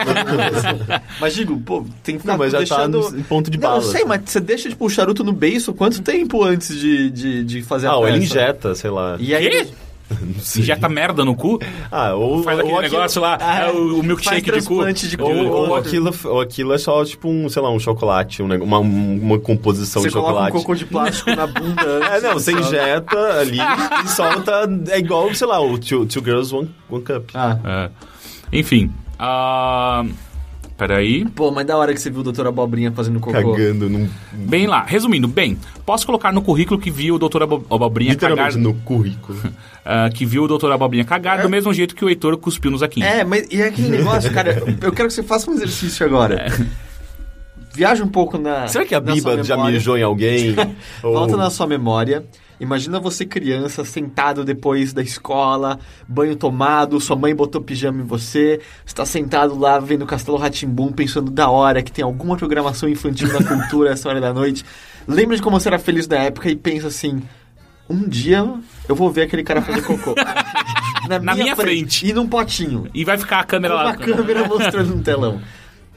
[1.22, 3.12] mas digo, pô, tem que ficar Não, mas já tá deixando...
[3.12, 3.82] no- em ponto de Não, bala.
[3.82, 7.44] eu sei, mas você deixa, tipo, o charuto no beiço quanto tempo antes de, de,
[7.46, 9.16] de fazer a Ah, ele injeta, sei lá.
[9.20, 9.50] E aí...
[9.50, 9.68] Quê?
[10.58, 11.60] Injeta merda no cu?
[11.92, 12.42] Ah, ou...
[12.44, 14.86] Faz ou aquele aquilo- negócio lá, Ah, é o, o milkshake de cu.
[14.94, 15.24] de cu.
[15.24, 18.64] Ou, ou, Ou- aquilo, ou aquilo é só, tipo, um, sei lá, um chocolate, um,
[18.64, 20.58] uma, uma composição Você de coloca um chocolate.
[20.58, 21.84] cocô de plástico na bunda.
[22.18, 23.60] É, não, você injeta ali
[24.06, 24.70] e solta.
[24.90, 27.30] É igual, sei lá, o Two, two Girls, One, one Cup.
[27.34, 27.90] Ah, É.
[28.54, 28.92] Enfim.
[29.20, 30.06] ah,
[30.78, 31.26] Peraí.
[31.26, 33.34] pô, mas da hora que você viu o Doutor Abobrinha fazendo cocô.
[33.54, 34.08] Cagando num.
[34.32, 34.84] Bem lá.
[34.84, 38.30] Resumindo, bem, posso colocar no currículo que viu o doutor Abo- Abobrinha cagar...
[38.32, 39.40] Literalmente no currículo.
[39.84, 42.78] ah, que viu o doutor Abobrinha cagar do mesmo jeito que o Heitor cuspiu no
[42.78, 43.06] Zaquinho.
[43.08, 46.46] É, mas e é aquele negócio, cara, eu quero que você faça um exercício agora.
[47.78, 48.68] Viaja um pouco na.
[48.68, 50.56] Será que a na Biba já mijou em alguém?
[51.04, 52.26] Ou- Volta na sua memória.
[52.60, 55.78] Imagina você criança, sentado depois da escola,
[56.08, 60.92] banho tomado, sua mãe botou pijama em você, você tá sentado lá vendo Castelo Ratimbum,
[60.92, 64.66] pensando da hora que tem alguma programação infantil na cultura essa hora da noite.
[65.08, 67.22] Lembra de como você era feliz na época e pensa assim:
[67.88, 68.44] um dia
[68.90, 70.16] eu vou ver aquele cara fazer cocô.
[71.08, 72.06] Na minha frente.
[72.10, 72.88] E num potinho.
[72.94, 73.86] E vai ficar a câmera Com lá.
[73.92, 75.40] uma câmera mostrando um telão.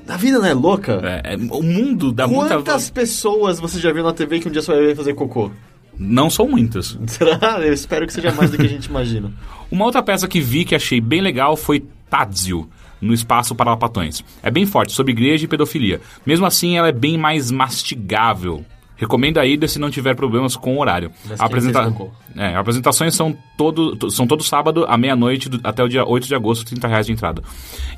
[0.09, 1.01] A vida não é louca?
[1.25, 2.57] É, é, o mundo dá muita...
[2.57, 5.51] Quantas pessoas você já viu na TV que um dia você vai fazer cocô?
[5.99, 6.99] Não são muitas.
[7.07, 7.59] Será?
[7.61, 9.31] Eu espero que seja mais do que a gente imagina.
[9.71, 12.69] Uma outra peça que vi que achei bem legal foi Tadzio,
[13.01, 14.25] no Espaço para Lapatões.
[14.43, 16.01] É bem forte, sobre igreja e pedofilia.
[16.27, 18.65] Mesmo assim, ela é bem mais mastigável.
[18.97, 21.11] Recomendo a ida se não tiver problemas com o horário.
[21.39, 21.91] Apresenta-?
[22.37, 26.35] É, apresentações são todo, to- são todo sábado, à meia-noite, até o dia 8 de
[26.35, 27.43] agosto, 30 reais de entrada.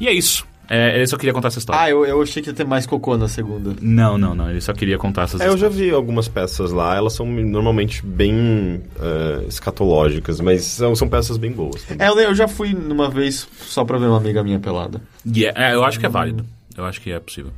[0.00, 0.46] E é isso.
[0.74, 1.82] É, ele só queria contar essa história.
[1.82, 3.74] Ah, eu, eu achei que ia ter mais cocô na segunda.
[3.82, 4.48] Não, não, não.
[4.48, 5.76] Ele só queria contar essas É, eu já histórias.
[5.76, 11.52] vi algumas peças lá, elas são normalmente bem eh, escatológicas, mas são, são peças bem
[11.52, 11.82] boas.
[11.82, 12.06] também.
[12.06, 15.02] É, eu, eu já fui numa vez só pra ver uma amiga minha pelada.
[15.26, 16.44] E é- é, eu acho que é válido.
[16.74, 17.52] Eu acho que é possível.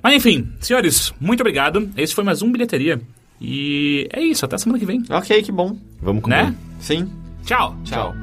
[0.00, 1.90] Mas enfim, senhores, muito obrigado.
[1.96, 3.00] Esse foi mais um Bilheteria.
[3.40, 5.02] E é isso, até semana que vem.
[5.10, 5.76] Ok, que bom.
[6.00, 6.44] Vamos comer.
[6.44, 6.54] Né?
[6.78, 7.10] Sim.
[7.44, 7.76] Tchau.
[7.84, 8.14] Tchau.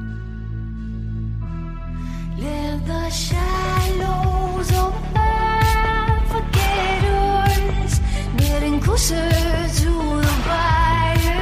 [8.88, 9.30] closer
[9.80, 9.90] to
[10.22, 11.38] the fire.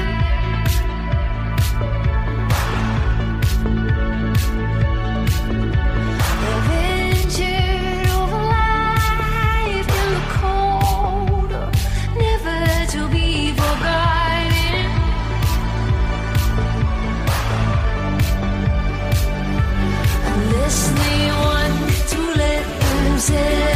[9.38, 11.50] Life in the cold,
[12.18, 12.62] never
[12.92, 14.86] to be forgotten.
[21.38, 21.76] One
[22.10, 23.75] to let.